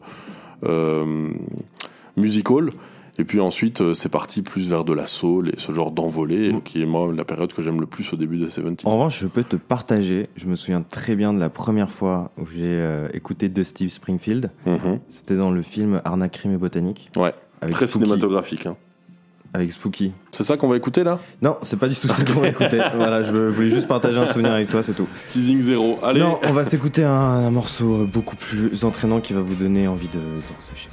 euh, 0.65 1.31
musical 2.17 2.71
et 3.17 3.23
puis 3.25 3.39
ensuite 3.41 3.81
euh, 3.81 3.95
c'est 3.95 4.09
parti 4.09 4.43
plus 4.43 4.69
vers 4.69 4.85
de 4.85 4.93
la 4.93 5.07
soul 5.07 5.51
et 5.51 5.55
ce 5.57 5.71
genre 5.73 5.93
d'envolée 5.93 6.53
euh, 6.53 6.61
qui 6.65 6.83
est 6.83 6.87
moi 6.87 7.13
la 7.15 7.25
période 7.25 7.53
que 7.53 7.63
j'aime 7.63 7.81
le 7.81 7.87
plus 7.87 8.13
au 8.13 8.17
début 8.17 8.39
des 8.39 8.47
70s 8.47 8.81
En 8.87 8.91
revanche, 8.91 9.21
je 9.21 9.27
peux 9.29 9.45
te 9.45 9.55
partager. 9.57 10.27
Je 10.37 10.47
me 10.47 10.57
souviens 10.57 10.83
très 10.83 11.15
bien 11.15 11.33
de 11.33 11.39
la 11.39 11.49
première 11.49 11.91
fois 11.91 12.33
où 12.39 12.47
j'ai 12.47 12.63
euh, 12.65 13.09
écouté 13.15 13.49
de 13.49 13.63
Steve 13.63 13.91
Springfield. 13.91 14.51
Mhm. 14.67 14.99
C'était 15.09 15.37
dans 15.37 15.51
le 15.53 15.63
film 15.63 16.01
Arnaque, 16.05 16.33
crime 16.33 16.53
et 16.55 16.57
botanique. 16.57 17.11
Ouais. 17.17 17.33
Avec 17.61 17.75
très 17.77 17.87
Spooky. 17.87 18.05
cinématographique 18.05 18.67
hein. 18.67 18.77
Avec 19.57 19.73
Spooky. 19.73 20.11
c'est 20.33 20.43
ça 20.43 20.57
qu'on 20.57 20.67
va 20.67 20.77
écouter 20.77 21.05
là? 21.05 21.21
Non, 21.41 21.57
c'est 21.63 21.79
pas 21.79 21.87
du 21.87 21.95
tout 21.95 22.09
ça 22.09 22.25
qu'on 22.25 22.41
va 22.41 22.49
écouter. 22.49 22.81
Voilà, 22.97 23.23
je 23.23 23.31
voulais 23.31 23.69
juste 23.71 23.87
partager 23.87 24.19
un 24.19 24.27
souvenir 24.27 24.51
avec 24.51 24.69
toi, 24.69 24.83
c'est 24.83 24.95
tout. 24.95 25.07
teasing 25.31 25.61
zéro 25.63 26.01
allez 26.03 26.19
Non, 26.19 26.41
on 26.43 26.53
va 26.53 26.65
s'écouter 26.65 27.05
un, 27.05 27.13
un 27.13 27.51
morceau 27.51 28.01
euh, 28.03 28.05
beaucoup 28.05 28.35
plus 28.35 28.83
entraînant 28.85 29.21
qui 29.21 29.33
va 29.33 29.41
vous 29.41 29.55
donner 29.55 29.87
envie 29.87 30.09
de 30.09 30.19
danser 30.53 30.89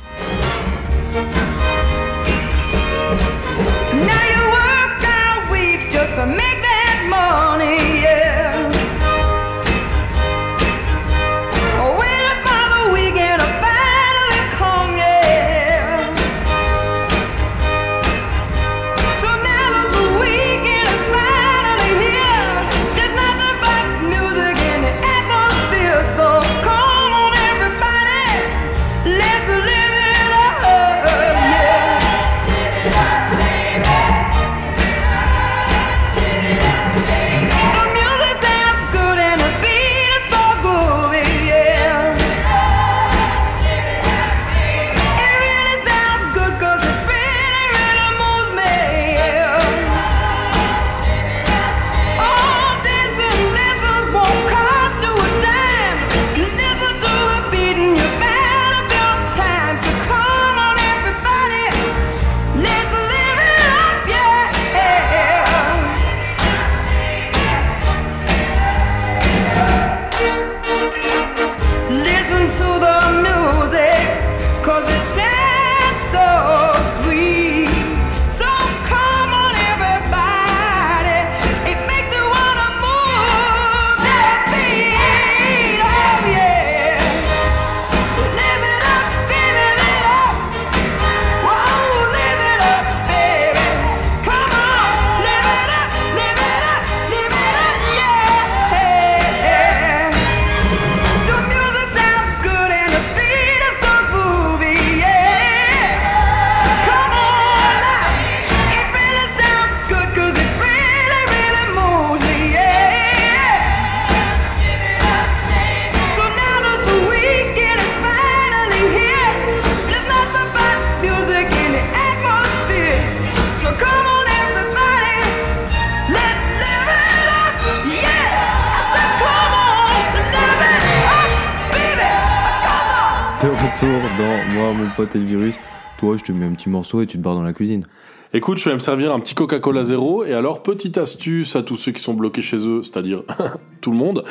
Toi, 136.61 136.69
je 136.69 136.69
te 136.69 136.69
mets 136.69 136.77
un 136.77 136.85
petit 136.85 136.93
morceau 136.93 137.01
et 137.01 137.07
tu 137.07 137.17
te 137.17 137.23
barres 137.23 137.35
dans 137.35 137.43
la 137.43 137.53
cuisine. 137.53 137.85
Écoute, 138.33 138.59
je 138.59 138.69
vais 138.69 138.75
me 138.75 138.79
servir 138.79 139.13
un 139.13 139.19
petit 139.19 139.35
Coca-Cola 139.35 139.83
zéro. 139.83 140.23
Et 140.23 140.33
alors, 140.33 140.63
petite 140.63 140.97
astuce 140.97 141.55
à 141.55 141.63
tous 141.63 141.75
ceux 141.75 141.91
qui 141.91 142.01
sont 142.01 142.13
bloqués 142.13 142.41
chez 142.41 142.67
eux, 142.67 142.81
c'est-à-dire 142.83 143.23
tout 143.81 143.91
le 143.91 143.97
monde. 143.97 144.23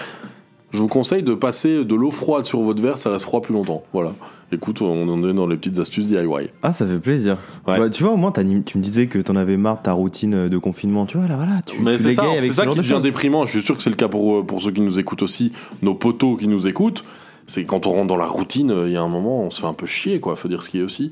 Je 0.72 0.78
vous 0.78 0.88
conseille 0.88 1.24
de 1.24 1.34
passer 1.34 1.84
de 1.84 1.94
l'eau 1.96 2.12
froide 2.12 2.46
sur 2.46 2.60
votre 2.60 2.80
verre, 2.80 2.96
ça 2.96 3.10
reste 3.10 3.24
froid 3.24 3.42
plus 3.42 3.52
longtemps. 3.52 3.82
Voilà. 3.92 4.12
Écoute, 4.52 4.82
on 4.82 5.08
en 5.08 5.28
est 5.28 5.34
dans 5.34 5.46
les 5.46 5.56
petites 5.56 5.78
astuces 5.80 6.06
DIY. 6.06 6.50
Ah, 6.62 6.72
ça 6.72 6.86
fait 6.86 6.98
plaisir. 6.98 7.38
Ouais. 7.66 7.78
Bah, 7.78 7.90
tu 7.90 8.04
vois, 8.04 8.12
au 8.12 8.16
moins, 8.16 8.32
tu 8.32 8.78
me 8.78 8.82
disais 8.82 9.06
que 9.08 9.18
t'en 9.18 9.36
avais 9.36 9.56
marre 9.56 9.78
de 9.78 9.82
ta 9.82 9.92
routine 9.92 10.48
de 10.48 10.58
confinement. 10.58 11.06
Tu 11.06 11.18
vois, 11.18 11.26
là, 11.26 11.36
voilà. 11.36 11.60
Tu, 11.66 11.80
Mais 11.82 11.98
c'est 11.98 12.14
ça, 12.14 12.22
avec 12.22 12.52
ça 12.52 12.66
qui 12.66 12.76
de 12.76 12.82
devient 12.82 13.00
déprimant. 13.02 13.46
Je 13.46 13.58
suis 13.58 13.62
sûr 13.62 13.76
que 13.76 13.82
c'est 13.82 13.90
le 13.90 13.96
cas 13.96 14.08
pour, 14.08 14.38
euh, 14.38 14.42
pour 14.44 14.62
ceux 14.62 14.70
qui 14.70 14.80
nous 14.80 14.98
écoutent 14.98 15.22
aussi, 15.22 15.52
nos 15.82 15.94
potos 15.94 16.36
qui 16.38 16.46
nous 16.48 16.68
écoutent. 16.68 17.04
C'est 17.50 17.64
quand 17.64 17.88
on 17.88 17.90
rentre 17.90 18.06
dans 18.06 18.16
la 18.16 18.26
routine, 18.26 18.70
euh, 18.70 18.86
il 18.86 18.92
y 18.92 18.96
a 18.96 19.02
un 19.02 19.08
moment, 19.08 19.40
on 19.42 19.50
se 19.50 19.60
fait 19.60 19.66
un 19.66 19.72
peu 19.74 19.86
chier, 19.86 20.20
quoi. 20.20 20.36
Faut 20.36 20.46
dire 20.46 20.62
ce 20.62 20.68
qui 20.68 20.78
est 20.78 20.82
aussi. 20.82 21.10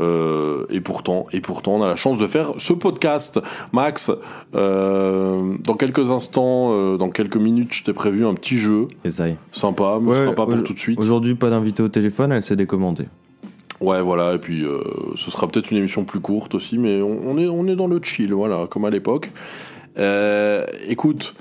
Euh, 0.00 0.66
et 0.68 0.80
pourtant, 0.80 1.26
et 1.32 1.40
pourtant, 1.40 1.76
on 1.76 1.82
a 1.82 1.86
la 1.86 1.94
chance 1.94 2.18
de 2.18 2.26
faire 2.26 2.54
ce 2.58 2.72
podcast. 2.72 3.40
Max, 3.72 4.10
euh, 4.56 5.54
dans 5.64 5.74
quelques 5.74 6.10
instants, 6.10 6.70
euh, 6.72 6.96
dans 6.96 7.08
quelques 7.10 7.36
minutes, 7.36 7.72
je 7.72 7.84
t'ai 7.84 7.92
prévu 7.92 8.26
un 8.26 8.34
petit 8.34 8.58
jeu 8.58 8.88
Essaye. 9.04 9.36
sympa, 9.52 9.98
mais 10.02 10.12
ce 10.12 10.18
Ouais, 10.18 10.24
sera 10.24 10.34
pas 10.34 10.46
pour 10.46 10.62
tout 10.64 10.74
de 10.74 10.78
suite. 10.78 10.98
Aujourd'hui, 10.98 11.34
pas 11.36 11.50
d'invité 11.50 11.82
au 11.84 11.88
téléphone, 11.88 12.32
elle 12.32 12.42
s'est 12.42 12.56
décommandée. 12.56 13.06
Ouais, 13.80 14.02
voilà. 14.02 14.34
Et 14.34 14.38
puis, 14.38 14.64
euh, 14.64 14.80
ce 15.14 15.30
sera 15.30 15.46
peut-être 15.46 15.70
une 15.70 15.78
émission 15.78 16.04
plus 16.04 16.20
courte 16.20 16.54
aussi, 16.56 16.78
mais 16.78 17.00
on, 17.00 17.18
on 17.28 17.38
est, 17.38 17.46
on 17.46 17.66
est 17.68 17.76
dans 17.76 17.86
le 17.86 18.00
chill, 18.02 18.34
voilà, 18.34 18.66
comme 18.68 18.84
à 18.86 18.90
l'époque. 18.90 19.30
Euh, 19.98 20.66
écoute, 20.88 21.34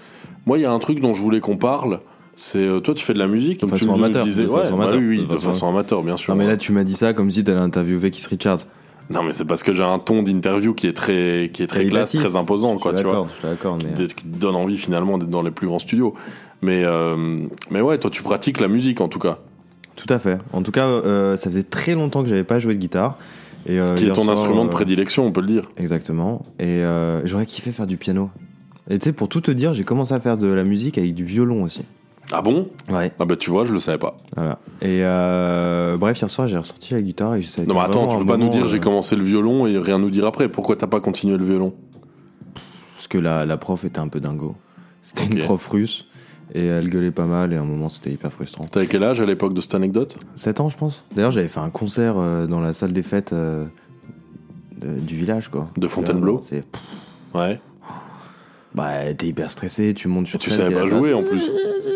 moi, 0.45 0.57
il 0.57 0.61
y 0.61 0.65
a 0.65 0.71
un 0.71 0.79
truc 0.79 0.99
dont 0.99 1.13
je 1.13 1.21
voulais 1.21 1.39
qu'on 1.39 1.57
parle. 1.57 1.99
C'est 2.37 2.59
euh, 2.59 2.79
toi, 2.81 2.93
tu 2.93 3.03
fais 3.05 3.13
de 3.13 3.19
la 3.19 3.27
musique, 3.27 3.61
comme 3.61 3.69
façon 3.69 3.85
tu 3.85 3.91
me 3.91 3.95
amateur, 4.05 4.25
disais. 4.25 4.43
de 4.43 4.49
Ouais, 4.49 4.61
façon 4.63 4.77
bah 4.77 4.83
amateur, 4.83 4.99
oui, 4.99 5.07
oui, 5.07 5.17
de 5.19 5.23
de, 5.23 5.31
façon- 5.31 5.45
façon 5.47 5.69
amateur, 5.69 6.03
bien 6.03 6.17
sûr. 6.17 6.33
Non, 6.33 6.39
mais 6.39 6.47
là, 6.47 6.57
tu 6.57 6.71
m'as 6.73 6.83
dit 6.83 6.95
ça 6.95 7.13
comme 7.13 7.31
si 7.31 7.43
t'allais 7.43 7.59
interviewer 7.59 8.11
Keith 8.11 8.25
Richards. 8.27 8.59
Non, 9.09 9.21
mais 9.23 9.31
c'est 9.31 9.45
parce 9.45 9.61
que 9.63 9.71
j'ai 9.73 9.83
un 9.83 9.99
ton 9.99 10.23
d'interview 10.23 10.73
qui 10.73 10.87
est 10.87 10.93
très, 10.93 11.49
qui 11.53 11.61
est 11.63 11.67
très 11.67 11.85
classe, 11.85 12.11
très 12.13 12.35
imposant, 12.35 12.75
quoi, 12.77 12.93
tu 12.93 13.03
vois. 13.03 13.11
d'accord, 13.11 13.27
je 13.33 13.39
suis 13.39 13.47
d'accord, 13.47 13.77
mais. 13.83 14.01
euh, 14.01 14.07
Qui 14.07 14.15
te 14.25 14.37
donne 14.37 14.55
envie 14.55 14.77
finalement 14.77 15.17
d'être 15.17 15.29
dans 15.29 15.43
les 15.43 15.51
plus 15.51 15.67
grands 15.67 15.79
studios. 15.79 16.13
Mais, 16.61 16.83
euh, 16.83 17.45
mais 17.69 17.81
ouais, 17.81 17.97
toi, 17.99 18.09
tu 18.09 18.23
pratiques 18.23 18.59
la 18.59 18.67
musique 18.67 18.99
en 19.01 19.07
tout 19.07 19.19
cas. 19.19 19.39
Tout 19.95 20.11
à 20.11 20.17
fait. 20.19 20.39
En 20.51 20.61
tout 20.63 20.71
cas, 20.71 20.87
euh, 20.87 21.37
ça 21.37 21.49
faisait 21.49 21.63
très 21.63 21.93
longtemps 21.95 22.23
que 22.23 22.29
j'avais 22.29 22.43
pas 22.43 22.59
joué 22.59 22.73
de 22.73 22.79
guitare. 22.79 23.17
Et, 23.67 23.79
euh, 23.79 23.95
qui 23.95 24.05
est 24.05 24.09
ton 24.13 24.23
soir, 24.23 24.37
instrument 24.37 24.65
de 24.65 24.69
prédilection, 24.69 25.25
on 25.25 25.31
peut 25.31 25.41
le 25.41 25.47
dire. 25.47 25.63
Exactement. 25.77 26.41
Et 26.59 26.81
j'aurais 27.23 27.45
kiffé 27.45 27.71
faire 27.71 27.87
du 27.87 27.97
piano. 27.97 28.29
Et 28.89 28.99
tu 28.99 29.05
sais, 29.05 29.13
pour 29.13 29.29
tout 29.29 29.41
te 29.41 29.51
dire, 29.51 29.73
j'ai 29.73 29.83
commencé 29.83 30.13
à 30.13 30.19
faire 30.19 30.37
de 30.37 30.47
la 30.47 30.63
musique 30.63 30.97
avec 30.97 31.13
du 31.15 31.23
violon 31.23 31.63
aussi. 31.63 31.83
Ah 32.31 32.41
bon? 32.41 32.69
Ouais. 32.89 33.11
Ah 33.19 33.25
bah 33.25 33.35
tu 33.35 33.49
vois, 33.51 33.65
je 33.65 33.73
le 33.73 33.79
savais 33.79 33.97
pas. 33.99 34.17
Voilà. 34.35 34.57
Et 34.81 35.01
euh, 35.03 35.95
bref, 35.97 36.19
hier 36.19 36.29
soir, 36.29 36.47
j'ai 36.47 36.57
ressorti 36.57 36.93
la 36.93 37.01
guitare 37.01 37.35
et 37.35 37.39
été 37.41 37.65
Non 37.65 37.75
mais 37.75 37.81
attends, 37.81 38.07
tu 38.07 38.17
peux 38.17 38.25
pas 38.25 38.37
nous 38.37 38.49
dire 38.49 38.67
j'ai 38.67 38.77
euh, 38.77 38.81
commencé 38.81 39.15
le 39.15 39.23
violon 39.23 39.67
et 39.67 39.77
rien 39.77 39.99
nous 39.99 40.09
dire 40.09 40.25
après. 40.25 40.49
Pourquoi 40.49 40.75
t'as 40.75 40.87
pas 40.87 40.99
continué 40.99 41.37
le 41.37 41.45
violon? 41.45 41.73
Parce 42.95 43.07
que 43.07 43.17
la, 43.19 43.45
la 43.45 43.57
prof 43.57 43.85
était 43.85 43.99
un 43.99 44.07
peu 44.07 44.19
dingo. 44.19 44.55
C'était 45.03 45.25
une 45.25 45.37
prof 45.39 45.67
russe. 45.67 46.05
Et 46.53 46.65
elle 46.65 46.89
gueulait 46.89 47.11
pas 47.11 47.25
mal 47.25 47.53
et 47.53 47.57
à 47.57 47.61
un 47.61 47.65
moment 47.65 47.89
c'était 47.89 48.11
hyper 48.11 48.31
frustrant. 48.31 48.65
T'avais 48.65 48.85
quel 48.87 49.03
âge 49.03 49.19
à 49.19 49.25
l'époque 49.25 49.53
de 49.53 49.61
cette 49.61 49.75
anecdote? 49.75 50.15
7 50.35 50.59
ans 50.61 50.69
je 50.69 50.77
pense. 50.77 51.03
D'ailleurs 51.15 51.31
j'avais 51.31 51.47
fait 51.47 51.59
un 51.59 51.69
concert 51.71 52.15
euh, 52.17 52.45
dans 52.47 52.59
la 52.59 52.73
salle 52.73 52.93
des 52.93 53.01
fêtes 53.03 53.33
euh, 53.33 53.65
de- 54.79 54.99
du 54.99 55.15
village 55.15 55.49
quoi. 55.49 55.69
De 55.77 55.87
Fontainebleau? 55.87 56.39
C'est- 56.43 56.63
Ouais. 57.33 57.59
Bah 58.75 59.13
t'es 59.17 59.27
hyper 59.27 59.49
stressé, 59.51 59.93
tu 59.93 60.07
montes 60.07 60.27
sur 60.27 60.35
Et 60.35 60.39
tu 60.39 60.51
savais 60.51 60.73
pas 60.73 60.85
jouer 60.85 61.13
en 61.13 61.23
plus. 61.23 61.49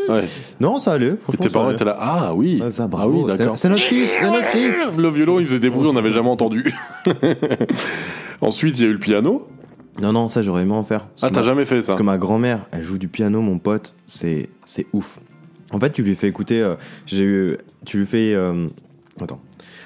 Ouais. 0.09 0.23
Non 0.59 0.79
ça 0.79 0.93
allait, 0.93 1.15
Et 1.33 1.37
tes 1.37 1.49
parents 1.49 1.71
étaient 1.71 1.85
là. 1.85 1.97
Ah 1.99 2.33
oui. 2.35 2.59
Ouais, 2.61 2.71
ça, 2.71 2.83
ah 2.83 2.87
bravo. 2.87 3.25
oui, 3.27 3.37
d'accord. 3.37 3.57
C'est- 3.57 3.69
notre 3.69 3.83
fils, 3.83 4.09
c'est 4.09 4.29
notre 4.29 4.47
fils. 4.47 4.81
Le 4.97 5.09
violon, 5.09 5.39
il 5.39 5.45
faisait 5.47 5.59
des 5.59 5.69
bruits, 5.69 5.87
on 5.87 5.93
n'avait 5.93 6.11
jamais 6.11 6.29
entendu. 6.29 6.65
Ensuite, 8.41 8.77
il 8.79 8.83
y 8.83 8.85
a 8.85 8.89
eu 8.89 8.93
le 8.93 8.99
piano. 8.99 9.47
Non, 10.01 10.13
non, 10.13 10.27
ça 10.29 10.41
j'aurais 10.41 10.61
aimé 10.61 10.73
en 10.73 10.83
faire. 10.83 11.01
Parce 11.07 11.23
Ah, 11.23 11.29
t'as 11.29 11.41
ma- 11.41 11.45
jamais 11.45 11.65
fait 11.65 11.81
ça 11.81 11.87
Parce 11.87 11.97
que 11.99 12.03
ma 12.03 12.17
grand-mère, 12.17 12.65
elle 12.71 12.83
joue 12.83 12.97
du 12.97 13.07
piano, 13.09 13.41
mon 13.41 13.59
pote, 13.59 13.95
c'est 14.05 14.49
c'est 14.65 14.85
ouf. 14.93 15.19
En 15.71 15.79
fait, 15.79 15.91
tu 15.91 16.03
lui 16.03 16.15
fais 16.15 16.27
écouter. 16.27 16.61
euh, 16.61 16.75
j'ai 17.05 17.23
eu, 17.23 17.57
tu 17.85 17.97
lui 17.99 18.05
fais. 18.05 18.33
euh, 18.33 18.67
attends. 19.21 19.41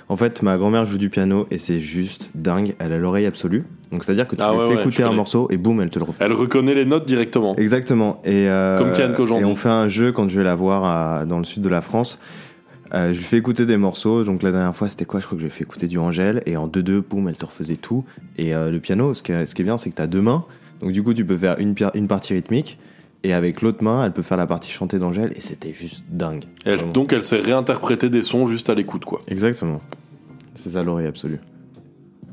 En 0.09 0.17
fait, 0.17 0.41
ma 0.43 0.57
grand-mère 0.57 0.85
joue 0.85 0.97
du 0.99 1.09
piano 1.09 1.47
et 1.49 1.57
c'est 1.57 1.79
juste 1.79 2.29
dingue. 2.35 2.75
Elle 2.77 2.93
a 2.93 2.97
l'oreille 2.99 3.25
absolue. 3.25 3.63
Donc, 3.93 4.03
c'est-à-dire 4.03 4.27
que 4.27 4.35
tu 4.35 4.41
Ah 4.41 4.51
lui 4.51 4.57
ouais, 4.57 4.67
fais 4.69 4.75
ouais, 4.75 4.81
écouter 4.81 5.03
un 5.03 5.05
connais. 5.05 5.15
morceau 5.17 5.47
et 5.51 5.57
boum, 5.57 5.79
elle 5.81 5.89
te 5.91 5.99
le 5.99 6.05
refait. 6.05 6.25
Elle 6.25 6.33
reconnaît 6.33 6.73
les 6.73 6.83
notes 6.85 7.05
directement. 7.05 7.55
Exactement. 7.55 8.19
Et, 8.25 8.49
euh, 8.49 8.77
Comme 8.77 8.91
Kian. 8.91 9.37
Et 9.39 9.45
on 9.45 9.55
fait 9.55 9.69
un 9.69 9.87
jeu 9.87 10.11
quand 10.11 10.27
je 10.29 10.37
vais 10.37 10.43
la 10.43 10.55
voir 10.55 10.83
à- 10.83 11.25
dans 11.25 11.37
le 11.37 11.43
sud 11.45 11.61
de 11.61 11.69
la 11.69 11.81
France. 11.81 12.19
Euh, 12.93 13.13
je 13.13 13.17
lui 13.19 13.23
fais 13.23 13.37
écouter 13.37 13.65
des 13.65 13.77
morceaux. 13.77 14.23
Donc 14.23 14.43
la 14.43 14.51
dernière 14.51 14.75
fois, 14.75 14.89
c'était 14.89 15.05
quoi? 15.05 15.19
Je 15.19 15.25
crois 15.25 15.35
que 15.35 15.41
je 15.41 15.45
lui 15.45 15.53
ai 15.53 15.55
fait 15.55 15.63
écouter 15.63 15.87
du 15.87 15.97
Angèle. 15.99 16.41
Et 16.47 16.57
en 16.57 16.67
2-2, 16.67 17.01
boum, 17.07 17.27
elle 17.29 17.37
te 17.37 17.45
refaisait 17.45 17.75
tout. 17.75 18.03
Et 18.37 18.53
euh, 18.53 18.71
le 18.71 18.79
piano, 18.79 19.13
ce 19.13 19.23
qui 19.23 19.31
est, 19.31 19.45
ce 19.45 19.53
qui 19.55 19.61
est 19.61 19.65
bien, 19.65 19.77
c'est 19.77 19.89
que 19.91 19.95
tu 19.95 20.01
as 20.01 20.07
deux 20.07 20.21
mains. 20.21 20.43
Donc 20.81 20.91
du 20.91 21.01
coup, 21.03 21.13
tu 21.13 21.23
peux 21.23 21.37
faire 21.37 21.55
une, 21.59 21.75
une 21.93 22.07
partie 22.07 22.33
rythmique. 22.33 22.77
Et 23.23 23.31
avec 23.33 23.61
l'autre 23.61 23.83
main, 23.83 24.03
elle 24.05 24.11
peut 24.11 24.21
faire 24.21 24.37
la 24.37 24.47
partie 24.47 24.69
chantée 24.71 24.99
d'Angèle. 24.99 25.31
Et 25.35 25.41
c'était 25.41 25.73
juste 25.73 26.03
dingue. 26.09 26.43
Elle- 26.65 26.91
donc, 26.91 27.13
elle 27.13 27.23
sait 27.23 27.37
réinterpréter 27.39 28.09
des 28.09 28.21
sons 28.23 28.47
juste 28.49 28.69
à 28.69 28.75
l'écoute, 28.75 29.05
quoi. 29.05 29.21
Exactement. 29.27 29.79
C'est 30.55 30.69
ça 30.71 30.83
l'oreille 30.83 31.07
absolue. 31.07 31.39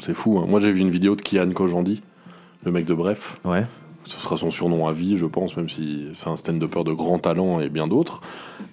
C'est 0.01 0.15
fou. 0.15 0.39
hein. 0.39 0.47
Moi, 0.49 0.61
j'ai 0.61 0.71
vu 0.71 0.81
une 0.81 0.91
vidéo 0.91 1.15
de 1.17 1.23
Kian 1.23 1.51
Kojandi, 1.51 2.03
le 2.65 2.73
mec 2.73 2.85
de 2.85 2.95
Bref. 2.95 3.39
Ouais. 3.45 3.67
Ce 4.05 4.19
sera 4.19 4.37
son 4.39 4.51
surnom 4.51 4.87
à 4.87 4.93
vie, 4.93 5.19
je 5.19 5.27
pense, 5.27 5.57
même 5.59 5.69
si 5.69 6.09
c'est 6.15 6.29
un 6.29 6.37
stand-upper 6.37 6.85
de 6.85 6.93
grand 6.93 7.19
talent 7.19 7.61
et 7.61 7.69
bien 7.69 7.87
d'autres. 7.87 8.23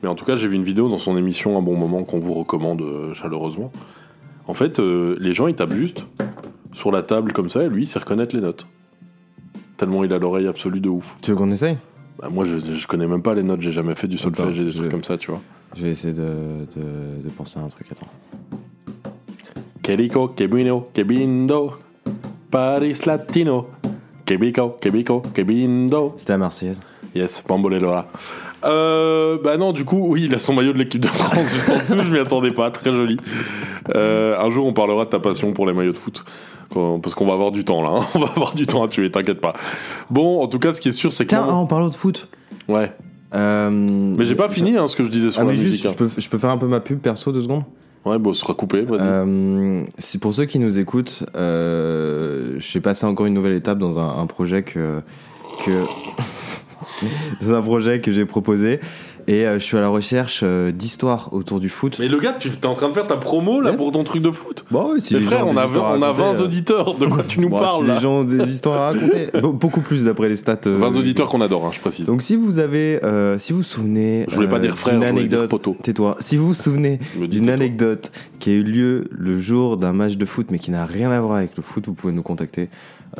Mais 0.01 0.07
en 0.09 0.15
tout 0.15 0.23
cas, 0.23 0.35
j'ai 0.37 0.47
vu 0.47 0.55
une 0.55 0.63
vidéo 0.63 0.87
dans 0.89 0.97
son 0.97 1.17
émission 1.17 1.57
Un 1.57 1.61
bon 1.61 1.75
moment 1.75 2.03
qu'on 2.03 2.19
vous 2.19 2.33
recommande 2.33 2.81
euh, 2.81 3.13
chaleureusement. 3.13 3.71
En 4.47 4.53
fait, 4.53 4.79
euh, 4.79 5.17
les 5.19 5.33
gens, 5.33 5.47
ils 5.47 5.55
tapent 5.55 5.73
juste 5.73 6.05
sur 6.71 6.91
la 6.91 7.03
table 7.03 7.33
comme 7.33 7.49
ça, 7.49 7.63
et 7.63 7.69
lui, 7.69 7.83
il 7.83 7.87
sait 7.87 7.99
reconnaître 7.99 8.33
les 8.35 8.41
notes. 8.41 8.67
Tellement 9.75 10.03
il 10.05 10.13
a 10.13 10.17
l'oreille 10.17 10.47
absolue 10.47 10.79
de 10.79 10.89
ouf. 10.89 11.17
Tu 11.21 11.31
veux 11.31 11.37
qu'on 11.37 11.51
essaye? 11.51 11.77
Bah, 12.19 12.29
moi, 12.31 12.45
je, 12.45 12.57
je 12.57 12.87
connais 12.87 13.05
même 13.05 13.21
pas 13.21 13.35
les 13.35 13.43
notes, 13.43 13.59
j'ai 13.61 13.71
jamais 13.73 13.95
fait 13.95 14.07
du 14.07 14.17
solfège 14.17 14.59
et 14.59 14.63
des 14.63 14.71
je 14.71 14.77
trucs 14.77 14.91
comme 14.91 15.03
ça, 15.03 15.17
tu 15.17 15.29
vois. 15.29 15.41
Je 15.75 15.83
vais 15.83 15.89
essayer 15.91 16.13
de, 16.13 16.23
de, 16.23 17.21
de 17.23 17.29
penser 17.29 17.59
à 17.59 17.63
un 17.63 17.67
truc. 17.67 17.87
Attends. 17.91 18.07
Que 19.87 19.93
rico, 19.93 20.33
que 20.35 20.47
bueno, 20.47 20.87
que 20.93 21.03
bindo. 21.03 21.79
Paris 22.51 22.99
Latino. 23.05 23.67
Que 24.25 24.35
bico, 24.35 24.75
que 24.81 24.89
bico, 24.89 25.21
que 25.33 25.43
bindo. 25.43 26.13
C'était 26.17 26.33
la 26.33 26.39
Marseillaise. 26.39 26.81
Yes, 27.15 27.41
Bambolelo 27.47 27.91
là. 27.93 28.05
Euh, 28.65 29.37
bah 29.41 29.55
non, 29.55 29.71
du 29.71 29.85
coup, 29.85 30.07
oui, 30.09 30.23
il 30.25 30.35
a 30.35 30.39
son 30.39 30.51
maillot 30.51 30.73
de 30.73 30.77
l'équipe 30.79 30.99
de 30.99 31.07
France 31.07 31.53
juste 31.53 31.69
en 31.71 31.77
dessous, 31.77 32.05
je 32.05 32.13
m'y 32.13 32.19
attendais 32.19 32.51
pas, 32.51 32.69
très 32.69 32.91
joli. 32.91 33.15
Euh, 33.95 34.37
un 34.37 34.51
jour, 34.51 34.65
on 34.65 34.73
parlera 34.73 35.05
de 35.05 35.09
ta 35.09 35.19
passion 35.19 35.53
pour 35.53 35.65
les 35.65 35.71
maillots 35.71 35.93
de 35.93 35.97
foot. 35.97 36.25
Parce 36.73 37.15
qu'on 37.15 37.25
va 37.25 37.31
avoir 37.31 37.53
du 37.53 37.63
temps 37.63 37.81
là, 37.81 37.91
hein. 38.01 38.05
on 38.13 38.19
va 38.19 38.27
avoir 38.27 38.55
du 38.55 38.67
temps 38.67 38.83
à 38.83 38.89
tuer, 38.89 39.09
t'inquiète 39.09 39.39
pas. 39.39 39.53
Bon, 40.09 40.43
en 40.43 40.47
tout 40.47 40.59
cas, 40.59 40.73
ce 40.73 40.81
qui 40.81 40.89
est 40.89 40.91
sûr, 40.91 41.13
c'est 41.13 41.23
que. 41.23 41.29
Tiens, 41.29 41.45
ah, 41.47 41.53
en 41.53 41.65
parlant 41.65 41.87
de 41.87 41.95
foot. 41.95 42.27
Ouais. 42.67 42.91
Euh, 43.33 43.69
Mais 43.71 44.25
j'ai 44.25 44.35
pas 44.35 44.49
fini 44.49 44.75
hein, 44.77 44.89
ce 44.89 44.97
que 44.97 45.05
je 45.05 45.09
disais 45.09 45.31
sur 45.31 45.39
Ah, 45.39 45.45
la 45.45 45.51
mais 45.51 45.57
musique. 45.57 45.71
juste, 45.71 45.85
hein. 45.85 45.91
je 45.91 45.95
peux, 45.95 46.09
je 46.17 46.27
peux 46.27 46.37
faire 46.37 46.49
un 46.49 46.57
peu 46.57 46.67
ma 46.67 46.81
pub 46.81 46.99
perso 46.99 47.31
deux 47.31 47.43
secondes? 47.43 47.63
Ouais, 48.05 48.19
bon, 48.19 48.33
sera 48.33 48.53
coupé, 48.53 48.81
vas-y. 48.81 49.01
Euh, 49.01 49.83
pour 50.21 50.33
ceux 50.33 50.45
qui 50.45 50.59
nous 50.59 50.79
écoutent, 50.79 51.23
euh, 51.35 52.55
j'ai 52.59 52.79
passé 52.79 53.05
encore 53.05 53.25
une 53.25 53.33
nouvelle 53.33 53.53
étape 53.53 53.77
dans 53.79 53.99
un, 53.99 54.21
un 54.21 54.25
projet 54.27 54.63
que, 54.63 55.01
que 55.65 55.71
dans 57.41 57.53
un 57.53 57.61
projet 57.61 57.99
que 57.99 58.11
j'ai 58.11 58.25
proposé 58.25 58.79
et 59.27 59.45
euh, 59.45 59.59
je 59.59 59.63
suis 59.63 59.77
à 59.77 59.81
la 59.81 59.87
recherche 59.89 60.41
euh, 60.43 60.71
d'histoires 60.71 61.29
autour 61.33 61.59
du 61.59 61.69
foot. 61.69 61.97
Mais 61.99 62.07
le 62.07 62.19
gars, 62.19 62.33
tu 62.39 62.47
es 62.49 62.65
en 62.65 62.73
train 62.73 62.89
de 62.89 62.93
faire 62.93 63.07
ta 63.07 63.17
promo 63.17 63.61
là 63.61 63.71
Yes. 63.71 63.77
pour 63.77 63.91
ton 63.91 64.03
truc 64.03 64.21
de 64.21 64.31
foot 64.31 64.65
Bon, 64.71 64.91
oui, 64.93 65.01
si 65.01 65.13
Mais 65.15 65.19
les 65.19 65.25
frère, 65.25 65.45
on 65.47 65.57
a, 65.57 65.65
histoires 65.65 65.91
20, 65.91 65.95
à 65.95 65.97
on 65.97 66.01
a 66.01 66.07
raconter, 66.13 66.33
20 66.37 66.39
euh, 66.41 66.45
auditeurs, 66.45 66.93
de 66.95 67.05
quoi 67.07 67.23
tu 67.27 67.39
nous 67.41 67.49
bon, 67.49 67.59
parles 67.59 67.81
si 67.81 67.87
là 67.87 67.95
les 67.95 67.99
gens 68.01 68.11
ont 68.19 68.23
des 68.23 68.49
histoires 68.51 68.81
à 68.81 68.85
raconter, 68.91 69.25
Be- 69.33 69.51
beaucoup 69.57 69.81
plus 69.81 70.03
d'après 70.05 70.29
les 70.29 70.35
stats. 70.37 70.57
euh, 70.67 70.77
Bah, 70.79 70.89
20 70.89 70.99
auditeurs 70.99 71.29
qu'on 71.29 71.41
adore, 71.41 71.65
hein, 71.65 71.71
je 71.73 71.79
précise. 71.79 72.05
Donc 72.05 72.21
si 72.21 72.35
vous 72.35 72.59
avez, 72.59 73.03
euh, 73.03 73.37
si 73.39 73.51
vous 73.53 73.59
vous 73.59 73.63
souvenez, 73.65 74.25
Je 74.29 74.35
voulais 74.35 74.47
pas 74.47 74.59
dire 74.59 74.77
frère, 74.77 74.99
dire 74.99 75.09
anecdote, 75.09 75.53
tais-toi. 75.83 76.15
Si 76.19 76.37
vous 76.37 76.47
vous 76.47 76.53
souvenez 76.53 76.99
d'une 77.17 77.49
anecdote 77.49 78.11
qui 78.39 78.51
a 78.51 78.53
eu 78.53 78.63
lieu 78.63 79.07
le 79.11 79.39
jour 79.41 79.77
d'un 79.77 79.93
match 79.93 80.15
de 80.15 80.25
foot, 80.25 80.47
mais 80.51 80.59
qui 80.59 80.71
n'a 80.71 80.85
rien 80.85 81.11
à 81.11 81.19
voir 81.19 81.37
avec 81.37 81.57
le 81.57 81.63
foot, 81.63 81.85
vous 81.87 81.93
pouvez 81.93 82.13
nous 82.13 82.23
contacter 82.23 82.69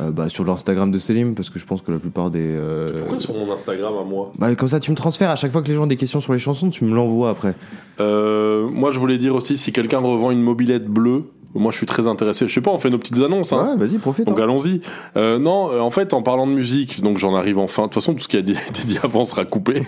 euh, 0.00 0.10
bah, 0.10 0.28
sur 0.28 0.44
l'Instagram 0.44 0.90
de 0.90 0.98
Selim, 0.98 1.34
parce 1.34 1.50
que 1.50 1.58
je 1.58 1.64
pense 1.66 1.82
que 1.82 1.90
la 1.90 1.98
plupart 1.98 2.30
des, 2.30 2.40
euh, 2.42 3.00
Pourquoi 3.00 3.18
sur 3.18 3.34
mon 3.34 3.50
Instagram 3.52 3.94
à 4.00 4.04
moi 4.04 4.32
bah, 4.38 4.54
comme 4.54 4.68
ça, 4.68 4.80
tu 4.80 4.90
me 4.90 4.96
transfères 4.96 5.30
à 5.30 5.36
chaque 5.36 5.50
fois 5.50 5.62
que 5.62 5.68
les 5.68 5.74
gens 5.74 5.84
ont 5.84 5.88
des 5.88 5.96
questions 5.96 6.20
sur 6.20 6.32
les 6.32 6.38
chansons, 6.38 6.70
tu 6.70 6.84
me 6.84 6.94
l'envoies 6.94 7.30
après. 7.30 7.54
Euh, 8.00 8.68
moi, 8.68 8.92
je 8.92 8.98
voulais 8.98 9.18
dire 9.18 9.34
aussi, 9.34 9.56
si 9.56 9.72
quelqu'un 9.72 9.98
revend 9.98 10.30
une 10.30 10.42
mobilette 10.42 10.86
bleue, 10.86 11.24
moi, 11.54 11.72
je 11.72 11.78
suis 11.78 11.86
très 11.86 12.06
intéressé. 12.06 12.46
Je 12.46 12.52
sais 12.52 12.60
pas, 12.60 12.70
on 12.70 12.78
fait 12.78 12.90
nos 12.90 12.98
petites 12.98 13.18
annonces. 13.20 13.52
Hein. 13.52 13.70
Ouais, 13.72 13.86
vas-y, 13.86 13.98
profite. 13.98 14.26
Donc 14.26 14.38
hein. 14.38 14.44
allons-y. 14.44 14.80
Euh, 15.16 15.38
non, 15.38 15.80
en 15.80 15.90
fait, 15.90 16.12
en 16.12 16.22
parlant 16.22 16.46
de 16.46 16.52
musique, 16.52 17.00
donc 17.00 17.18
j'en 17.18 17.34
arrive 17.34 17.58
enfin. 17.58 17.82
De 17.82 17.86
toute 17.86 17.94
façon, 17.94 18.14
tout 18.14 18.22
ce 18.22 18.28
qui 18.28 18.36
a 18.36 18.42
dit- 18.42 18.52
été 18.52 18.82
dit 18.86 18.98
avant 19.02 19.24
sera 19.24 19.44
coupé. 19.44 19.82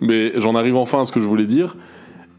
Mais 0.00 0.32
j'en 0.40 0.54
arrive 0.54 0.76
enfin 0.76 1.02
à 1.02 1.04
ce 1.04 1.12
que 1.12 1.20
je 1.20 1.26
voulais 1.26 1.46
dire. 1.46 1.76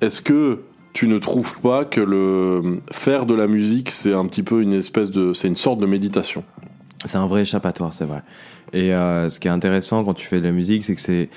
Est-ce 0.02 0.22
que 0.22 0.60
tu 0.94 1.08
ne 1.08 1.20
trouves 1.20 1.60
pas 1.62 1.86
que 1.86 2.02
le 2.02 2.82
faire 2.92 3.28
de 3.28 3.36
la 3.36 3.48
musique, 3.48 3.92
c'est 3.92 4.14
un 4.14 4.26
petit 4.26 4.42
peu 4.42 4.62
une 4.64 4.74
espèce 4.74 5.12
de, 5.12 5.34
c'est 5.34 5.48
une 5.48 5.56
sorte 5.56 5.80
de 5.80 5.86
méditation? 5.86 6.44
C'est 7.06 7.18
un 7.18 7.28
vrai 7.28 7.42
échappatoire, 7.44 7.94
c'est 7.94 8.06
vrai. 8.06 8.22
Et 8.74 8.94
euh, 8.94 9.30
ce 9.30 9.40
qui 9.40 9.48
est 9.48 9.52
intéressant 9.52 10.04
quand 10.04 10.14
tu 10.14 10.26
fais 10.28 10.40
de 10.40 10.46
la 10.46 10.52
musique, 10.52 10.84
c'est 10.86 10.96
que 10.96 11.02
c'est. 11.02 11.30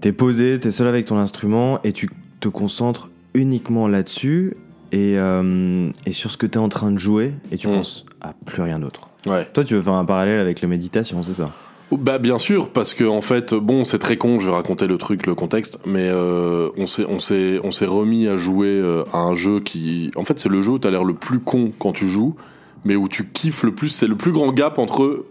T'es 0.00 0.12
posé, 0.12 0.60
t'es 0.60 0.70
seul 0.70 0.86
avec 0.86 1.06
ton 1.06 1.16
instrument 1.16 1.80
et 1.82 1.92
tu 1.92 2.08
te 2.40 2.48
concentres 2.48 3.08
uniquement 3.34 3.88
là-dessus. 3.88 4.56
et, 4.92 5.18
euh, 5.18 5.90
et 6.06 6.12
sur 6.12 6.30
ce 6.30 6.36
que 6.36 6.46
tu 6.46 6.58
es 6.58 6.60
en 6.60 6.68
train 6.68 6.92
de 6.92 6.98
jouer 6.98 7.32
et 7.50 7.56
tu 7.56 7.66
Mm. 7.66 7.72
penses 7.72 8.04
à 8.20 8.34
plus 8.44 8.62
rien 8.62 8.78
d'autre. 8.78 9.08
Ouais. 9.26 9.44
Toi, 9.52 9.64
tu 9.64 9.74
veux 9.74 9.82
faire 9.82 9.94
un 9.94 10.04
parallèle 10.04 10.38
avec 10.38 10.60
la 10.60 10.68
méditation, 10.68 11.22
c'est 11.24 11.32
ça? 11.34 11.50
Bah 11.90 12.18
bien 12.18 12.38
sûr, 12.38 12.70
parce 12.70 12.94
que 12.94 13.02
en 13.04 13.20
fait, 13.20 13.52
bon, 13.52 13.84
c'est 13.84 13.98
très 13.98 14.16
con. 14.16 14.38
Je 14.38 14.46
vais 14.46 14.54
raconter 14.54 14.86
le 14.86 14.96
truc, 14.96 15.26
le 15.26 15.34
contexte, 15.34 15.80
mais 15.86 16.08
euh, 16.08 16.70
on 16.76 16.86
s'est, 16.86 17.04
on 17.08 17.18
s'est, 17.18 17.58
on 17.64 17.72
s'est 17.72 17.86
remis 17.86 18.28
à 18.28 18.36
jouer 18.36 18.80
à 19.12 19.18
un 19.18 19.34
jeu 19.34 19.58
qui, 19.60 20.10
en 20.16 20.22
fait, 20.24 20.38
c'est 20.38 20.48
le 20.48 20.62
jeu 20.62 20.72
où 20.72 20.78
t'as 20.78 20.90
l'air 20.90 21.04
le 21.04 21.14
plus 21.14 21.40
con 21.40 21.72
quand 21.78 21.92
tu 21.92 22.08
joues, 22.08 22.36
mais 22.86 22.96
où 22.96 23.08
tu 23.08 23.26
kiffes 23.26 23.64
le 23.64 23.74
plus. 23.74 23.88
C'est 23.88 24.06
le 24.06 24.16
plus 24.16 24.32
grand 24.32 24.52
gap 24.52 24.78
entre 24.78 25.26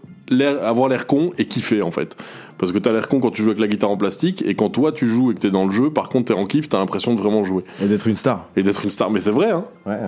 avoir 0.62 0.88
l'air 0.88 1.06
con 1.06 1.32
et 1.38 1.46
kiffer 1.46 1.82
en 1.82 1.90
fait. 1.90 2.16
Parce 2.58 2.72
que 2.72 2.78
t'as 2.78 2.92
l'air 2.92 3.08
con 3.08 3.20
quand 3.20 3.30
tu 3.30 3.42
joues 3.42 3.50
avec 3.50 3.60
la 3.60 3.68
guitare 3.68 3.90
en 3.90 3.96
plastique, 3.96 4.42
et 4.46 4.54
quand 4.54 4.70
toi 4.70 4.92
tu 4.92 5.06
joues 5.08 5.30
et 5.30 5.34
que 5.34 5.40
t'es 5.40 5.50
dans 5.50 5.66
le 5.66 5.72
jeu, 5.72 5.90
par 5.90 6.08
contre 6.08 6.26
t'es 6.32 6.34
en 6.40 6.46
kiff, 6.46 6.68
t'as 6.68 6.78
l'impression 6.78 7.14
de 7.14 7.20
vraiment 7.20 7.44
jouer 7.44 7.64
Et 7.82 7.86
d'être 7.86 8.06
une 8.06 8.14
star. 8.16 8.46
et 8.56 8.62
d'être 8.62 8.82
une 8.84 8.90
star. 8.90 9.10
Mais 9.10 9.20
c'est 9.20 9.30
vrai, 9.30 9.50
hein. 9.50 9.64
Ouais. 9.84 9.98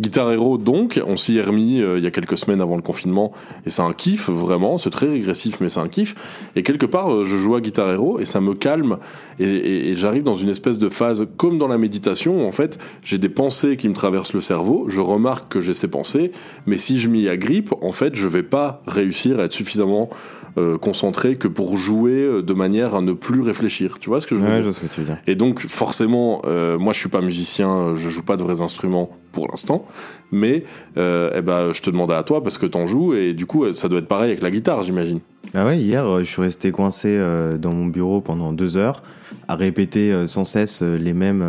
Guitar 0.00 0.30
Hero, 0.32 0.58
donc, 0.58 1.00
on 1.06 1.16
s'y 1.16 1.36
est 1.38 1.42
remis 1.42 1.80
euh, 1.82 1.98
il 1.98 2.04
y 2.04 2.06
a 2.06 2.10
quelques 2.10 2.38
semaines 2.38 2.60
avant 2.60 2.76
le 2.76 2.82
confinement, 2.82 3.32
et 3.66 3.70
c'est 3.70 3.82
un 3.82 3.92
kiff, 3.92 4.28
vraiment, 4.30 4.78
c'est 4.78 4.90
très 4.90 5.08
régressif, 5.08 5.60
mais 5.60 5.68
c'est 5.70 5.80
un 5.80 5.88
kiff. 5.88 6.14
Et 6.56 6.62
quelque 6.62 6.86
part, 6.86 7.12
euh, 7.12 7.24
je 7.24 7.36
joue 7.36 7.54
à 7.56 7.60
Guitar 7.60 7.90
Hero, 7.90 8.18
et 8.20 8.24
ça 8.24 8.40
me 8.40 8.54
calme, 8.54 8.98
et, 9.40 9.44
et- 9.44 9.88
et 9.90 9.96
j'arrive 9.96 10.22
dans 10.22 10.36
une 10.36 10.48
espèce 10.50 10.78
de 10.78 10.88
phase, 10.88 11.26
comme 11.36 11.58
dans 11.58 11.68
la 11.68 11.78
méditation, 11.78 12.44
où, 12.44 12.46
en 12.48 12.52
fait, 12.52 12.78
j'ai 13.02 13.18
des 13.18 13.28
pensées 13.28 13.76
qui 13.76 13.88
me 13.88 13.94
traversent 13.94 14.34
le 14.34 14.40
cerveau, 14.40 14.86
je 14.88 15.00
remarque 15.00 15.48
que 15.52 15.60
j'ai 15.60 15.74
ces 15.74 15.88
pensées, 15.88 16.32
mais 16.66 16.78
si 16.78 16.98
je 16.98 17.08
m'y 17.08 17.28
agrippe, 17.28 17.74
en 17.82 17.92
fait, 17.92 18.14
je 18.14 18.28
vais 18.28 18.42
pas 18.44 18.82
réussir 18.86 19.40
à 19.40 19.44
être 19.44 19.52
suffisamment 19.52 20.08
euh, 20.58 20.76
concentré 20.76 21.36
que 21.36 21.48
pour 21.48 21.76
jouer 21.78 22.12
euh, 22.12 22.42
de 22.42 22.52
manière 22.52 22.94
à 22.94 23.00
ne 23.00 23.12
plus 23.12 23.40
réfléchir. 23.40 23.98
Tu 24.00 24.10
vois 24.10 24.20
ce 24.20 24.26
que 24.26 24.34
je 24.36 24.40
veux 24.42 24.48
Ouais, 24.50 24.62
dire 24.62 24.72
je 24.72 24.80
que 24.80 24.92
tu 24.92 25.00
veux 25.00 25.06
dire. 25.06 25.18
et 25.26 25.34
donc 25.36 25.60
forcément, 25.66 26.42
euh, 26.44 26.76
moi 26.78 26.92
je 26.92 26.98
suis 26.98 27.08
pas 27.08 27.20
musicien, 27.20 27.94
je 27.96 28.08
joue 28.10 28.22
pas 28.22 28.36
de 28.36 28.42
vrais 28.42 28.60
instruments 28.60 29.10
pour 29.32 29.48
l'instant, 29.48 29.86
mais 30.32 30.64
euh, 30.96 31.30
eh 31.36 31.42
ben, 31.42 31.72
je 31.72 31.80
te 31.80 31.90
demandais 31.90 32.14
à 32.14 32.22
toi 32.24 32.42
parce 32.42 32.58
que 32.58 32.66
t'en 32.66 32.86
joues 32.86 33.14
et 33.14 33.32
du 33.34 33.46
coup 33.46 33.72
ça 33.72 33.88
doit 33.88 34.00
être 34.00 34.08
pareil 34.08 34.30
avec 34.30 34.42
la 34.42 34.50
guitare 34.50 34.82
j'imagine. 34.82 35.20
Bah 35.54 35.64
ouais, 35.64 35.78
hier, 35.78 36.18
je 36.18 36.24
suis 36.30 36.42
resté 36.42 36.72
coincé 36.72 37.18
dans 37.58 37.72
mon 37.72 37.86
bureau 37.86 38.20
pendant 38.20 38.52
deux 38.52 38.76
heures 38.76 39.02
à 39.46 39.56
répéter 39.56 40.26
sans 40.26 40.44
cesse 40.44 40.82
les 40.82 41.14
mêmes, 41.14 41.42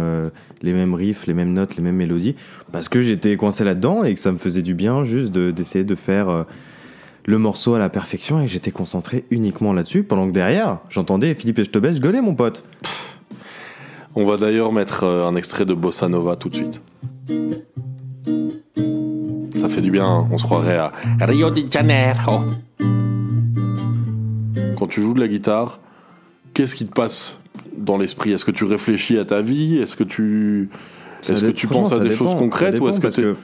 les 0.62 0.72
mêmes 0.72 0.94
riffs, 0.94 1.28
les 1.28 1.34
mêmes 1.34 1.52
notes, 1.52 1.76
les 1.76 1.84
mêmes 1.84 1.98
mélodies, 1.98 2.36
parce 2.72 2.88
que 2.88 3.02
j'étais 3.02 3.36
coincé 3.36 3.66
là-dedans 3.66 4.06
et 4.06 4.14
que 4.14 4.20
ça 4.22 4.32
me 4.32 4.38
faisait 4.38 4.62
du 4.62 4.74
bien 4.74 5.04
juste 5.04 5.32
de- 5.34 5.52
d'essayer 5.52 5.84
de 5.84 5.96
faire 5.96 6.46
le 7.30 7.38
morceau 7.38 7.76
à 7.76 7.80
la 7.80 7.90
perfection 7.90 8.42
et 8.42 8.48
j'étais 8.48 8.72
concentré 8.72 9.24
uniquement 9.30 9.72
là-dessus, 9.72 10.02
pendant 10.02 10.26
que 10.28 10.32
derrière, 10.32 10.80
j'entendais 10.90 11.36
Philippe 11.36 11.60
Echtebest 11.60 12.00
gueuler, 12.00 12.22
mon 12.22 12.34
pote. 12.34 12.64
On 14.16 14.26
va 14.26 14.38
d'ailleurs 14.38 14.72
mettre 14.72 15.04
euh, 15.04 15.28
un 15.28 15.36
extrait 15.36 15.66
de 15.66 15.76
Bossa 15.76 16.10
Nova 16.10 16.36
tout 16.36 16.50
de 16.50 16.56
suite. 16.56 16.82
Ça 19.56 19.70
fait 19.70 19.82
du 19.82 19.92
bien, 19.92 20.08
hein, 20.08 20.28
on 20.32 20.40
se 20.40 20.44
croirait 20.44 20.78
à 20.78 20.92
Rio 21.22 21.52
de 21.52 21.72
Janeiro. 21.72 22.46
Quand 24.76 24.88
tu 24.88 25.02
joues 25.02 25.14
de 25.14 25.20
la 25.20 25.28
guitare, 25.28 25.80
qu'est-ce 26.56 26.74
qui 26.74 26.88
te 26.88 26.94
passe 26.94 27.38
dans 27.78 28.00
l'esprit? 28.00 28.32
Est-ce 28.32 28.46
que 28.46 28.52
tu 28.52 28.64
réfléchis 28.64 29.20
à 29.20 29.26
ta 29.26 29.44
vie? 29.44 29.78
Est-ce 29.78 29.96
que 29.96 30.04
tu 30.04 30.70
est-ce 31.28 31.44
que 31.44 31.52
tu 31.52 31.68
penses 31.68 31.92
à 31.92 32.00
des 32.00 32.10
dépend, 32.10 32.16
choses 32.16 32.36
concrètes 32.36 32.80
ou 32.80 32.88
est-ce 32.90 33.00
que 33.00 33.08
que 33.08 33.36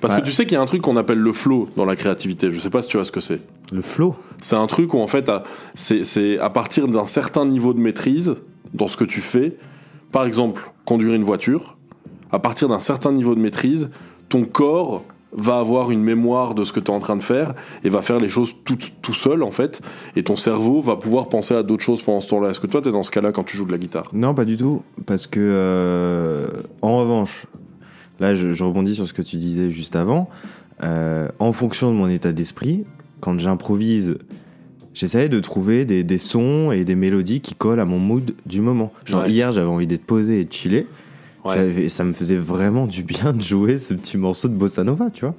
Parce 0.00 0.14
Ouais. 0.14 0.20
que 0.20 0.26
tu 0.26 0.32
sais 0.32 0.44
qu'il 0.46 0.54
y 0.54 0.56
a 0.56 0.62
un 0.62 0.66
truc 0.66 0.82
qu'on 0.82 0.96
appelle 0.96 1.18
le 1.18 1.32
flow 1.32 1.68
dans 1.76 1.84
la 1.84 1.94
créativité. 1.96 2.50
Je 2.50 2.58
sais 2.58 2.70
pas 2.70 2.80
si 2.82 2.88
tu 2.88 2.96
vois 2.96 3.04
ce 3.04 3.12
que 3.12 3.20
c'est. 3.20 3.40
le 3.72 3.82
flow, 3.82 4.16
C'est 4.40 4.56
un 4.56 4.66
truc 4.66 4.94
où 4.94 4.98
en 5.00 5.06
fait, 5.06 5.30
c'est 5.74 6.38
à 6.38 6.50
partir 6.50 6.88
d'un 6.88 7.04
certain 7.04 7.44
niveau 7.46 7.72
de 7.74 7.78
maîtrise 7.80 8.36
dans 8.74 8.88
ce 8.88 8.96
que 8.96 9.04
tu 9.04 9.20
fais. 9.20 9.56
Par 10.12 10.24
exemple, 10.24 10.72
conduire 10.84 11.14
une 11.14 11.22
voiture. 11.22 11.76
À 12.32 12.38
partir 12.38 12.68
d'un 12.68 12.80
certain 12.80 13.12
niveau 13.12 13.34
de 13.34 13.40
maîtrise, 13.40 13.90
ton 14.28 14.44
corps 14.44 15.04
va 15.32 15.58
avoir 15.58 15.92
une 15.92 16.02
mémoire 16.02 16.56
de 16.56 16.64
ce 16.64 16.72
que 16.72 16.80
tu 16.80 16.90
es 16.90 16.94
en 16.94 16.98
train 16.98 17.16
de 17.16 17.22
faire 17.22 17.54
et 17.84 17.88
va 17.88 18.02
faire 18.02 18.18
les 18.18 18.28
choses 18.28 18.54
tout, 18.64 18.78
tout 19.02 19.12
seul 19.12 19.44
en 19.44 19.52
fait. 19.52 19.80
Et 20.16 20.24
ton 20.24 20.34
cerveau 20.34 20.80
va 20.80 20.96
pouvoir 20.96 21.28
penser 21.28 21.54
à 21.54 21.62
d'autres 21.62 21.84
choses 21.84 22.02
pendant 22.02 22.20
ce 22.20 22.28
temps-là. 22.30 22.50
Est-ce 22.50 22.58
que 22.60 22.66
toi, 22.66 22.82
tu 22.82 22.88
es 22.88 22.92
dans 22.92 23.04
ce 23.04 23.12
cas-là 23.12 23.30
quand 23.30 23.44
tu 23.44 23.56
joues 23.56 23.64
de 23.66 23.70
la 23.72 23.78
guitare? 23.78 24.06
Non, 24.12 24.34
pas 24.34 24.44
du 24.44 24.56
tout. 24.56 24.82
Parce 25.06 25.28
que, 25.28 25.38
euh, 25.40 26.48
en 26.82 26.96
revanche, 26.98 27.46
là, 28.20 28.34
je, 28.34 28.52
je 28.52 28.64
rebondis 28.64 28.94
sur 28.94 29.06
ce 29.06 29.12
que 29.12 29.22
tu 29.22 29.36
disais 29.36 29.70
juste 29.70 29.96
avant. 29.96 30.28
Euh, 30.82 31.28
en 31.38 31.52
fonction 31.52 31.90
de 31.90 31.96
mon 31.96 32.08
état 32.08 32.32
d'esprit, 32.32 32.84
quand 33.20 33.38
j'improvise, 33.38 34.16
j'essaie 34.94 35.28
de 35.28 35.40
trouver 35.40 35.84
des, 35.84 36.04
des 36.04 36.18
sons 36.18 36.72
et 36.72 36.84
des 36.84 36.94
mélodies 36.94 37.40
qui 37.40 37.54
collent 37.54 37.80
à 37.80 37.84
mon 37.84 37.98
mood 37.98 38.32
du 38.46 38.60
moment. 38.60 38.92
Genre, 39.04 39.22
Ouais. 39.22 39.30
hier, 39.30 39.52
j'avais 39.52 39.66
envie 39.68 39.86
d'être 39.86 40.04
posé 40.06 40.40
et 40.40 40.44
de 40.44 40.52
chiller. 40.52 40.86
Ouais. 41.44 41.56
J'avais- 41.56 41.88
Ça 41.88 42.04
me 42.04 42.12
faisait 42.12 42.36
vraiment 42.36 42.86
du 42.86 43.02
bien 43.02 43.32
de 43.32 43.40
jouer 43.42 43.78
ce 43.78 43.94
petit 43.94 44.16
morceau 44.18 44.48
de 44.48 44.54
bossa 44.54 44.84
nova, 44.84 45.10
tu 45.12 45.24
vois. 45.24 45.34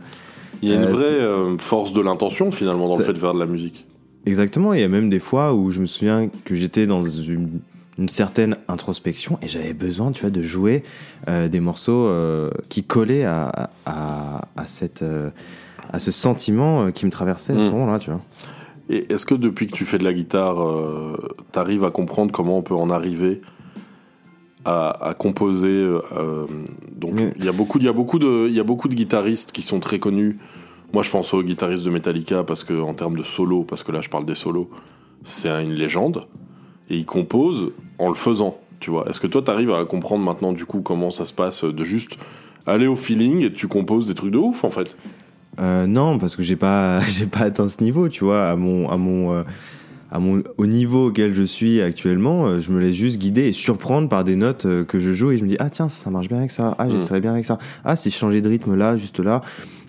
Il 0.62 0.70
y 0.70 0.74
a 0.74 0.76
une 0.76 0.84
Euh, 0.84 0.88
vraie 0.92 1.04
euh, 1.06 1.58
force 1.58 1.92
de 1.94 2.02
l'intention 2.02 2.52
finalement 2.52 2.88
dans 2.88 2.98
le 2.98 3.04
fait 3.04 3.14
de 3.14 3.18
faire 3.18 3.34
de 3.34 3.40
la 3.40 3.48
musique. 3.48 3.86
Exactement, 4.28 4.74
il 4.74 4.82
y 4.82 4.84
a 4.84 4.88
même 4.88 5.10
des 5.10 5.18
fois 5.20 5.56
où 5.56 5.72
je 5.72 5.80
me 5.80 5.88
souviens 5.88 6.30
que 6.46 6.54
j'étais 6.54 6.86
dans 6.86 7.02
une, 7.02 7.62
une 8.02 8.10
certaine 8.10 8.58
introspection 8.68 9.38
et 9.42 9.48
j'avais 9.48 9.74
besoin, 9.74 10.12
tu 10.12 10.22
vois, 10.22 10.32
de 10.32 10.42
jouer 10.42 10.84
euh, 11.30 11.48
des 11.48 11.60
morceaux 11.60 12.06
euh, 12.08 12.50
qui 12.68 12.84
collaient 12.84 13.26
à, 13.26 13.70
à, 13.86 14.42
à 14.58 14.68
cette, 14.68 15.04
euh, 15.04 15.30
à 15.94 16.00
ce 16.00 16.10
sentiment 16.12 16.92
qui 16.92 17.06
me 17.06 17.12
traversait 17.12 17.54
à 17.54 17.62
ce 17.62 17.68
Mm. 17.68 17.72
moment-là, 17.72 18.00
tu 18.00 18.10
vois. 18.10 18.22
Et 18.90 19.06
est-ce 19.14 19.26
que 19.26 19.36
depuis 19.36 19.68
que 19.68 19.74
tu 19.74 19.86
fais 19.86 19.98
de 20.00 20.04
la 20.04 20.14
guitare, 20.14 20.62
euh, 20.62 21.16
t'arrives 21.52 21.84
à 21.84 21.92
comprendre 21.92 22.32
comment 22.32 22.58
on 22.58 22.62
peut 22.64 22.74
en 22.76 22.90
arriver 22.90 23.40
à, 24.66 25.10
à 25.10 25.14
composer 25.14 25.88
Donc, 26.98 27.14
Mais- 27.14 27.34
il 27.38 27.46
y 27.46 27.50
a 27.50 27.52
beaucoup, 27.52 27.78
il 27.78 27.86
y 27.86 27.88
a 27.88 27.94
beaucoup 27.94 28.20
de, 28.20 28.48
il 28.50 28.54
y 28.56 28.60
a 28.60 28.64
beaucoup 28.64 28.88
de 28.88 28.96
guitaristes 28.96 29.52
qui 29.52 29.62
sont 29.62 29.80
très 29.80 30.00
connus. 30.00 30.40
Moi, 30.94 31.04
je 31.04 31.10
pense 31.10 31.34
aux 31.34 31.42
guitaristes 31.44 31.86
de 31.86 31.90
Metallica 31.90 32.44
parce 32.44 32.64
que 32.64 32.74
en 32.82 32.94
termes 32.94 33.16
de 33.16 33.24
solo, 33.24 33.64
parce 33.64 33.84
que 33.84 33.92
là, 33.92 34.02
je 34.02 34.10
parle 34.10 34.26
des 34.26 34.36
solos, 34.36 34.70
c'est 35.24 35.50
une 35.50 35.72
légende 35.74 36.26
et 36.90 36.98
il 36.98 37.06
compose 37.06 37.72
en 38.02 38.10
le 38.10 38.16
faisant. 38.16 38.58
Tu 38.80 38.90
vois 38.90 39.08
Est-ce 39.10 39.20
que 39.20 39.28
toi, 39.28 39.42
t'arrives 39.42 39.72
à 39.72 39.86
comprendre 39.86 40.24
maintenant 40.24 40.54
du 40.54 40.66
coup 40.66 40.82
comment 40.82 41.12
ça 41.12 41.26
se 41.26 41.34
passe 41.34 41.64
de 41.64 41.84
juste 41.84 42.18
aller 42.66 42.88
au 42.88 42.96
feeling 42.96 43.42
et 43.46 43.54
tu 43.54 43.68
composes 43.68 44.08
des 44.08 44.14
trucs 44.16 44.32
de 44.32 44.38
ouf 44.38 44.64
en 44.64 44.72
fait? 44.72 44.96
Euh, 45.60 45.86
non, 45.86 46.18
parce 46.18 46.36
que 46.36 46.44
j'ai 46.44 46.56
pas, 46.56 47.00
j'ai 47.08 47.26
pas 47.28 47.42
atteint 47.42 47.68
ce 47.68 47.84
niveau, 47.84 48.10
tu 48.10 48.24
vois, 48.24 48.50
à 48.50 48.56
mon, 48.56 48.90
à 48.90 48.98
mon, 48.98 49.34
euh, 49.34 49.44
à 50.12 50.20
mon, 50.20 50.42
au 50.58 50.66
niveau 50.66 51.08
auquel 51.10 51.34
je 51.34 51.44
suis 51.44 51.80
actuellement, 51.82 52.46
euh, 52.48 52.60
je 52.60 52.72
me 52.72 52.80
laisse 52.80 52.96
juste 52.96 53.20
guider 53.20 53.48
et 53.50 53.52
surprendre 53.54 54.10
par 54.10 54.24
des 54.24 54.36
notes 54.36 54.66
que 54.86 55.00
je 55.00 55.12
joue 55.12 55.32
et 55.32 55.38
je 55.38 55.44
me 55.44 55.50
dis 55.50 55.58
ah 55.60 55.70
tiens 55.70 55.88
ça 55.90 56.10
marche 56.10 56.28
bien 56.28 56.38
avec 56.40 56.52
ça, 56.52 56.76
ah 56.80 56.86
Mm. 56.86 56.92
j'essaierai 56.92 57.22
bien 57.22 57.34
avec 57.34 57.46
ça, 57.46 57.60
ah 57.86 57.96
si 57.96 58.10
je 58.10 58.16
changeais 58.16 58.42
de 58.42 58.50
rythme 58.50 58.76
là, 58.76 58.98
juste 58.98 59.20
là, 59.20 59.42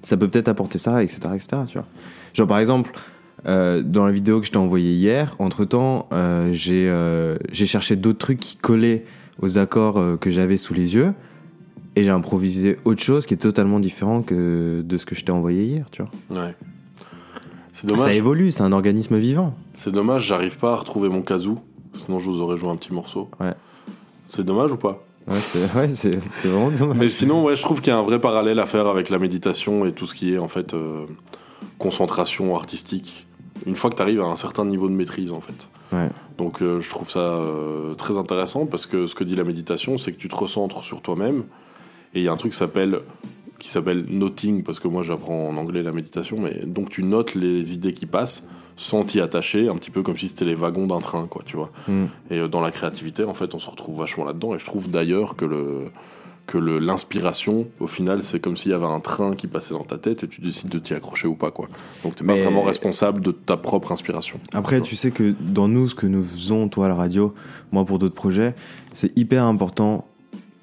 ça 0.02 0.16
peut 0.16 0.28
peut-être 0.28 0.48
apporter 0.48 0.78
ça, 0.78 1.02
etc., 1.02 1.20
etc. 1.34 1.62
Tu 1.66 1.78
vois. 1.78 1.86
Genre 2.34 2.46
par 2.46 2.58
exemple. 2.58 2.92
Euh, 3.46 3.82
dans 3.82 4.06
la 4.06 4.12
vidéo 4.12 4.40
que 4.40 4.46
je 4.46 4.52
t'ai 4.52 4.58
envoyée 4.58 4.92
hier, 4.92 5.34
entre 5.38 5.64
temps, 5.64 6.08
j'ai 6.52 6.88
euh, 6.88 7.36
j'ai 7.50 7.66
cherché 7.66 7.96
d'autres 7.96 8.18
trucs 8.18 8.40
qui 8.40 8.56
collaient 8.56 9.04
aux 9.40 9.58
accords 9.58 9.98
euh, 9.98 10.16
que 10.16 10.30
j'avais 10.30 10.56
sous 10.56 10.74
les 10.74 10.94
yeux, 10.94 11.12
et 11.96 12.04
j'ai 12.04 12.10
improvisé 12.10 12.76
autre 12.84 13.02
chose 13.02 13.26
qui 13.26 13.34
est 13.34 13.38
totalement 13.38 13.80
différent 13.80 14.22
que 14.22 14.82
de 14.84 14.96
ce 14.96 15.04
que 15.06 15.14
je 15.14 15.24
t'ai 15.24 15.32
envoyé 15.32 15.64
hier, 15.64 15.86
tu 15.90 16.02
vois. 16.02 16.42
Ouais. 16.44 16.54
C'est 17.72 17.88
Ça 17.90 17.96
dommage. 17.96 18.16
évolue, 18.16 18.50
c'est 18.52 18.62
un 18.62 18.72
organisme 18.72 19.18
vivant. 19.18 19.54
C'est 19.74 19.90
dommage, 19.92 20.26
j'arrive 20.26 20.58
pas 20.58 20.72
à 20.72 20.76
retrouver 20.76 21.08
mon 21.08 21.22
kazoo. 21.22 21.58
Sinon, 22.04 22.18
je 22.20 22.26
vous 22.30 22.40
aurais 22.40 22.56
joué 22.56 22.70
un 22.70 22.76
petit 22.76 22.92
morceau. 22.92 23.28
Ouais. 23.40 23.54
C'est 24.26 24.44
dommage 24.44 24.72
ou 24.72 24.76
pas? 24.76 25.02
Ouais, 25.26 25.38
c'est 25.40 25.74
ouais, 25.76 25.88
c'est- 25.88 26.18
c'est 26.30 26.48
vraiment 26.48 26.70
dommage. 26.70 26.96
Mais 26.98 27.08
sinon, 27.08 27.44
ouais, 27.44 27.56
je 27.56 27.62
trouve 27.62 27.80
qu'il 27.80 27.92
y 27.92 27.96
a 27.96 27.98
un 27.98 28.02
vrai 28.02 28.20
parallèle 28.20 28.58
à 28.60 28.66
faire 28.66 28.86
avec 28.86 29.10
la 29.10 29.18
méditation 29.18 29.84
et 29.86 29.92
tout 29.92 30.06
ce 30.06 30.14
qui 30.14 30.32
est 30.34 30.38
en 30.38 30.48
fait 30.48 30.74
euh, 30.74 31.04
concentration 31.78 32.54
artistique. 32.56 33.26
Une 33.66 33.76
fois 33.76 33.90
que 33.90 33.96
tu 33.96 34.02
arrives 34.02 34.20
à 34.20 34.26
un 34.26 34.36
certain 34.36 34.64
niveau 34.64 34.88
de 34.88 34.94
maîtrise, 34.94 35.32
en 35.32 35.40
fait. 35.40 35.54
Ouais. 35.92 36.08
Donc, 36.38 36.62
euh, 36.62 36.80
je 36.80 36.88
trouve 36.90 37.10
ça 37.10 37.20
euh, 37.20 37.94
très 37.94 38.18
intéressant 38.18 38.66
parce 38.66 38.86
que 38.86 39.06
ce 39.06 39.14
que 39.14 39.24
dit 39.24 39.36
la 39.36 39.44
méditation, 39.44 39.98
c'est 39.98 40.12
que 40.12 40.18
tu 40.18 40.28
te 40.28 40.34
recentres 40.34 40.82
sur 40.84 41.02
toi-même. 41.02 41.44
Et 42.14 42.20
il 42.20 42.24
y 42.24 42.28
a 42.28 42.32
un 42.32 42.36
truc 42.36 42.52
qui 42.52 42.58
s'appelle 42.58 43.00
qui 43.58 43.70
s'appelle 43.70 44.04
noting 44.08 44.64
parce 44.64 44.80
que 44.80 44.88
moi 44.88 45.04
j'apprends 45.04 45.48
en 45.48 45.56
anglais 45.56 45.84
la 45.84 45.92
méditation 45.92 46.36
mais 46.40 46.66
donc 46.66 46.90
tu 46.90 47.04
notes 47.04 47.36
les 47.36 47.74
idées 47.74 47.94
qui 47.94 48.06
passent 48.06 48.48
sans 48.76 49.04
t'y 49.04 49.20
attacher 49.20 49.68
un 49.68 49.76
petit 49.76 49.92
peu 49.92 50.02
comme 50.02 50.18
si 50.18 50.26
c'était 50.26 50.44
les 50.44 50.56
wagons 50.56 50.88
d'un 50.88 50.98
train 50.98 51.28
quoi 51.28 51.42
tu 51.46 51.56
vois 51.56 51.70
Mm. 51.86 52.04
et 52.30 52.38
euh, 52.40 52.48
dans 52.48 52.60
la 52.60 52.72
créativité 52.72 53.22
en 53.22 53.34
fait 53.34 53.54
on 53.54 53.60
se 53.60 53.70
retrouve 53.70 54.00
vachement 54.00 54.24
là-dedans 54.24 54.56
et 54.56 54.58
je 54.58 54.64
trouve 54.64 54.90
d'ailleurs 54.90 55.36
que 55.36 55.44
le 55.44 55.84
que 56.46 56.58
l'inspiration 56.58 57.66
au 57.80 57.86
final 57.86 58.22
c'est 58.22 58.40
comme 58.40 58.56
s'il 58.56 58.70
y 58.72 58.74
avait 58.74 58.84
un 58.86 59.00
train 59.00 59.34
qui 59.34 59.46
passait 59.46 59.74
dans 59.74 59.84
ta 59.84 59.96
tête 59.98 60.24
et 60.24 60.28
tu 60.28 60.40
décides 60.40 60.68
de 60.68 60.78
t'y 60.78 60.92
accrocher 60.94 61.28
ou 61.28 61.34
pas 61.34 61.50
quoi 61.50 61.68
donc 62.04 62.16
t'es 62.16 62.24
pas 62.24 62.34
Mais- 62.34 62.42
vraiment 62.42 62.62
responsable 62.62 63.22
de 63.22 63.30
ta 63.30 63.56
propre 63.56 63.92
inspiration 63.92 64.40
Après, 64.52 64.80
tu 64.80 64.96
sais 64.96 65.10
que 65.10 65.34
dans 65.40 65.68
nous, 65.68 65.88
ce 65.88 65.94
que 65.94 66.06
nous 66.06 66.22
faisons, 66.22 66.68
toi 66.68 66.86
à 66.86 66.88
la 66.88 66.94
radio, 66.94 67.34
moi 67.70 67.84
pour 67.84 67.98
d'autres 67.98 68.14
projets, 68.14 68.54
c'est 68.92 69.16
hyper 69.16 69.44
important, 69.44 70.06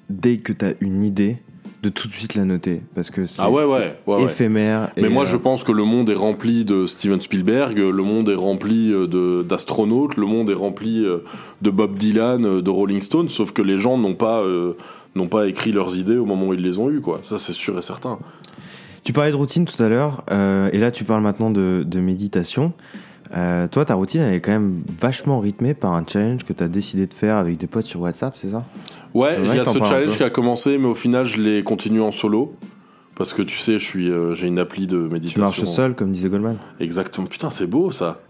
dès 0.08 0.36
que 0.36 0.52
tu 0.52 0.64
as 0.64 0.74
une 0.80 1.02
idée, 1.02 1.38
de 1.82 1.88
tout 1.88 2.08
de 2.08 2.12
suite 2.12 2.34
la 2.34 2.44
noter. 2.44 2.82
Parce 2.94 3.10
que 3.10 3.24
c'est 3.24 3.40
ah 3.40 3.50
ouais 3.50 3.64
c'est 3.64 3.70
ouais, 3.70 3.96
ouais, 4.06 4.16
ouais. 4.16 4.24
éphémère. 4.24 4.90
Mais 4.96 5.04
et, 5.04 5.08
moi, 5.08 5.22
euh, 5.22 5.26
je 5.26 5.36
pense 5.36 5.64
que 5.64 5.72
le 5.72 5.84
monde 5.84 6.10
est 6.10 6.14
rempli 6.14 6.64
de 6.66 6.84
Steven 6.86 7.20
Spielberg, 7.20 7.78
le 7.78 8.02
monde 8.02 8.28
est 8.28 8.34
rempli 8.34 8.92
euh, 8.92 9.06
de 9.06 9.42
d'astronautes, 9.42 10.16
le 10.16 10.26
monde 10.26 10.50
est 10.50 10.54
rempli 10.54 11.04
euh, 11.04 11.24
de 11.62 11.70
Bob 11.70 11.98
Dylan, 11.98 12.44
euh, 12.44 12.60
de 12.62 12.70
Rolling 12.70 13.00
Stones, 13.00 13.30
sauf 13.30 13.52
que 13.52 13.62
les 13.62 13.78
gens 13.78 13.96
n'ont 13.96 14.14
pas 14.14 14.40
euh, 14.42 14.74
n'ont 15.14 15.28
pas 15.28 15.46
écrit 15.46 15.72
leurs 15.72 15.96
idées 15.96 16.16
au 16.16 16.24
moment 16.24 16.46
où 16.48 16.54
ils 16.54 16.62
les 16.62 16.78
ont 16.78 16.90
eues, 16.90 17.00
quoi. 17.00 17.20
Ça, 17.24 17.38
c'est 17.38 17.52
sûr 17.52 17.78
et 17.78 17.82
certain. 17.82 18.18
Tu 19.04 19.12
parlais 19.12 19.30
de 19.30 19.36
routine 19.36 19.64
tout 19.64 19.82
à 19.82 19.88
l'heure, 19.88 20.24
euh, 20.30 20.68
et 20.72 20.78
là 20.78 20.90
tu 20.90 21.04
parles 21.04 21.22
maintenant 21.22 21.50
de, 21.50 21.84
de 21.86 22.00
méditation. 22.00 22.72
Euh, 23.36 23.68
toi, 23.68 23.84
ta 23.84 23.94
routine, 23.94 24.22
elle 24.22 24.34
est 24.34 24.40
quand 24.40 24.50
même 24.52 24.82
vachement 25.00 25.38
rythmée 25.38 25.72
par 25.72 25.92
un 25.92 26.04
challenge 26.06 26.44
que 26.44 26.52
tu 26.52 26.62
as 26.64 26.68
décidé 26.68 27.06
de 27.06 27.14
faire 27.14 27.36
avec 27.36 27.56
des 27.56 27.66
potes 27.66 27.86
sur 27.86 28.00
WhatsApp, 28.00 28.36
c'est 28.36 28.50
ça? 28.50 28.64
Ouais, 29.14 29.36
C'est 29.36 29.42
il 29.46 29.54
y 29.54 29.58
a 29.58 29.64
ce 29.64 29.78
challenge 29.78 30.16
qui 30.16 30.22
a 30.22 30.30
commencé, 30.30 30.78
mais 30.78 30.88
au 30.88 30.94
final, 30.94 31.26
je 31.26 31.40
l'ai 31.40 31.62
continué 31.62 32.02
en 32.02 32.12
solo. 32.12 32.54
Parce 33.16 33.32
que 33.34 33.42
tu 33.42 33.58
sais, 33.58 33.78
je 33.78 33.84
suis, 33.84 34.10
euh, 34.10 34.34
j'ai 34.34 34.46
une 34.46 34.58
appli 34.58 34.86
de 34.86 34.96
méditation. 34.96 35.34
Tu 35.34 35.40
marches 35.40 35.64
seul, 35.64 35.94
comme 35.94 36.10
disait 36.10 36.30
Goldman 36.30 36.56
Exactement. 36.80 37.26
Putain, 37.26 37.50
c'est 37.50 37.66
beau 37.66 37.90
ça. 37.90 38.20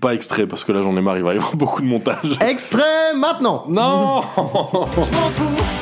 Pas 0.00 0.14
extrait, 0.14 0.46
parce 0.46 0.64
que 0.64 0.70
là, 0.72 0.82
j'en 0.82 0.96
ai 0.96 1.00
marre, 1.00 1.16
il 1.16 1.24
va 1.24 1.34
y 1.34 1.36
avoir 1.36 1.56
beaucoup 1.56 1.82
de 1.82 1.86
montage. 1.86 2.38
Extrait 2.40 3.14
maintenant 3.16 3.64
Non 3.68 4.20
Je 4.36 4.40
m'en 4.40 5.28
fous. 5.30 5.73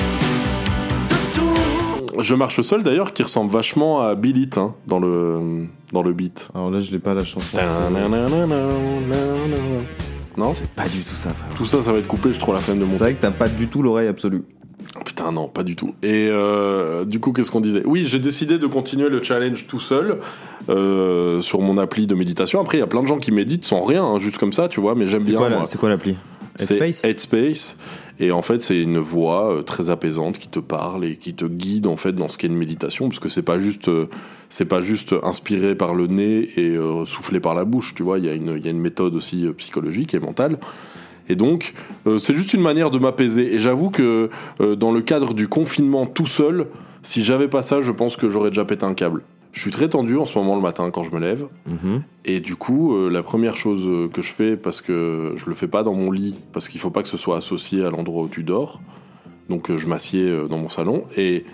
Je 2.18 2.34
marche 2.34 2.60
seul 2.62 2.82
d'ailleurs, 2.82 3.12
qui 3.12 3.22
ressemble 3.22 3.50
vachement 3.50 4.00
à 4.02 4.14
Bill 4.14 4.36
It, 4.36 4.58
hein, 4.58 4.74
dans 4.86 4.98
le, 4.98 5.66
dans 5.92 6.02
le 6.02 6.12
beat. 6.12 6.48
Alors 6.54 6.70
là, 6.70 6.80
je 6.80 6.90
l'ai 6.90 6.98
pas 6.98 7.14
la 7.14 7.24
chanson. 7.24 7.56
Non 10.36 10.54
C'est 10.54 10.70
pas 10.70 10.88
du 10.88 11.00
tout 11.00 11.14
ça, 11.14 11.28
frère. 11.30 11.54
Tout 11.54 11.64
ça, 11.66 11.82
ça 11.82 11.92
va 11.92 11.98
être 11.98 12.06
coupé, 12.08 12.32
je 12.32 12.38
trouve 12.40 12.54
la 12.54 12.60
flemme 12.60 12.78
de 12.78 12.84
C'est 12.84 12.90
monter. 12.90 12.98
vrai 13.04 13.14
que 13.14 13.20
t'as 13.20 13.30
pas 13.30 13.48
du 13.48 13.66
tout 13.68 13.82
l'oreille 13.82 14.08
absolue. 14.08 14.42
Putain, 15.04 15.32
non, 15.32 15.48
pas 15.48 15.62
du 15.62 15.76
tout. 15.76 15.94
Et 16.02 16.28
euh, 16.30 17.04
du 17.04 17.18
coup, 17.20 17.32
qu'est-ce 17.32 17.50
qu'on 17.50 17.60
disait 17.60 17.82
Oui, 17.84 18.04
j'ai 18.06 18.18
décidé 18.18 18.58
de 18.58 18.66
continuer 18.66 19.08
le 19.08 19.22
challenge 19.22 19.66
tout 19.66 19.80
seul 19.80 20.18
euh, 20.68 21.40
sur 21.40 21.60
mon 21.60 21.76
appli 21.78 22.06
de 22.06 22.14
méditation. 22.14 22.60
Après, 22.60 22.78
il 22.78 22.80
y 22.80 22.84
a 22.84 22.86
plein 22.86 23.02
de 23.02 23.08
gens 23.08 23.18
qui 23.18 23.30
méditent 23.30 23.64
sans 23.64 23.80
rien, 23.82 24.04
hein, 24.04 24.18
juste 24.18 24.38
comme 24.38 24.52
ça, 24.52 24.68
tu 24.68 24.80
vois, 24.80 24.94
mais 24.94 25.06
j'aime 25.06 25.20
C'est 25.22 25.30
bien. 25.30 25.38
quoi, 25.38 25.48
la- 25.50 25.56
moi. 25.58 25.66
c'est 25.66 25.78
quoi 25.78 25.88
l'appli 25.90 26.16
C'est 26.56 26.78
Headspace. 27.04 27.76
Et 28.20 28.30
en 28.30 28.42
fait, 28.42 28.62
c'est 28.62 28.80
une 28.80 28.98
voix 28.98 29.52
euh, 29.52 29.62
très 29.62 29.90
apaisante 29.90 30.38
qui 30.38 30.48
te 30.48 30.58
parle 30.58 31.04
et 31.04 31.16
qui 31.16 31.34
te 31.34 31.44
guide 31.44 31.86
en 31.86 31.96
fait 31.96 32.12
dans 32.12 32.28
ce 32.28 32.38
qu'est 32.38 32.46
une 32.46 32.56
méditation, 32.56 33.08
parce 33.08 33.18
que 33.18 33.28
c'est 33.28 33.42
pas 33.42 33.58
juste, 33.58 33.88
euh, 33.88 34.06
c'est 34.48 34.66
pas 34.66 34.80
juste 34.80 35.14
inspiré 35.22 35.74
par 35.74 35.94
le 35.94 36.06
nez 36.06 36.50
et 36.56 36.76
euh, 36.76 37.04
soufflé 37.04 37.40
par 37.40 37.54
la 37.54 37.64
bouche. 37.64 37.94
Tu 37.94 38.02
vois, 38.02 38.18
il 38.18 38.24
y 38.24 38.28
a 38.28 38.34
une, 38.34 38.54
il 38.56 38.64
y 38.64 38.68
a 38.68 38.70
une 38.70 38.80
méthode 38.80 39.14
aussi 39.14 39.46
psychologique 39.56 40.14
et 40.14 40.20
mentale. 40.20 40.58
Et 41.28 41.36
donc, 41.36 41.72
c'est 42.18 42.34
juste 42.34 42.52
une 42.52 42.60
manière 42.60 42.90
de 42.90 42.98
m'apaiser. 42.98 43.54
Et 43.54 43.60
j'avoue 43.60 43.90
que 43.90 44.28
dans 44.58 44.90
le 44.90 45.00
cadre 45.00 45.34
du 45.34 45.46
confinement 45.46 46.04
tout 46.04 46.26
seul, 46.26 46.66
si 47.02 47.22
j'avais 47.22 47.46
pas 47.46 47.62
ça, 47.62 47.80
je 47.80 47.92
pense 47.92 48.16
que 48.16 48.28
j'aurais 48.28 48.50
déjà 48.50 48.64
pété 48.64 48.84
un 48.84 48.92
câble. 48.92 49.22
Je 49.52 49.60
suis 49.60 49.70
très 49.70 49.88
tendu 49.88 50.16
en 50.16 50.24
ce 50.24 50.36
moment 50.38 50.56
le 50.56 50.62
matin 50.62 50.90
quand 50.90 51.02
je 51.02 51.10
me 51.10 51.20
lève. 51.20 51.46
Mhm. 51.66 52.02
Et 52.24 52.40
du 52.40 52.56
coup, 52.56 52.94
euh, 52.94 53.10
la 53.10 53.22
première 53.22 53.56
chose 53.56 54.10
que 54.12 54.22
je 54.22 54.32
fais, 54.32 54.56
parce 54.56 54.80
que 54.80 55.34
je 55.36 55.46
le 55.48 55.54
fais 55.54 55.68
pas 55.68 55.82
dans 55.82 55.94
mon 55.94 56.10
lit, 56.10 56.36
parce 56.52 56.68
qu'il 56.68 56.80
faut 56.80 56.90
pas 56.90 57.02
que 57.02 57.08
ce 57.08 57.16
soit 57.16 57.36
associé 57.36 57.84
à 57.84 57.90
l'endroit 57.90 58.22
où 58.22 58.28
tu 58.28 58.42
dors, 58.42 58.80
donc 59.48 59.70
euh, 59.70 59.76
je 59.76 59.86
m'assieds 59.86 60.28
euh, 60.28 60.48
dans 60.48 60.58
mon 60.58 60.68
salon 60.68 61.02
et 61.16 61.44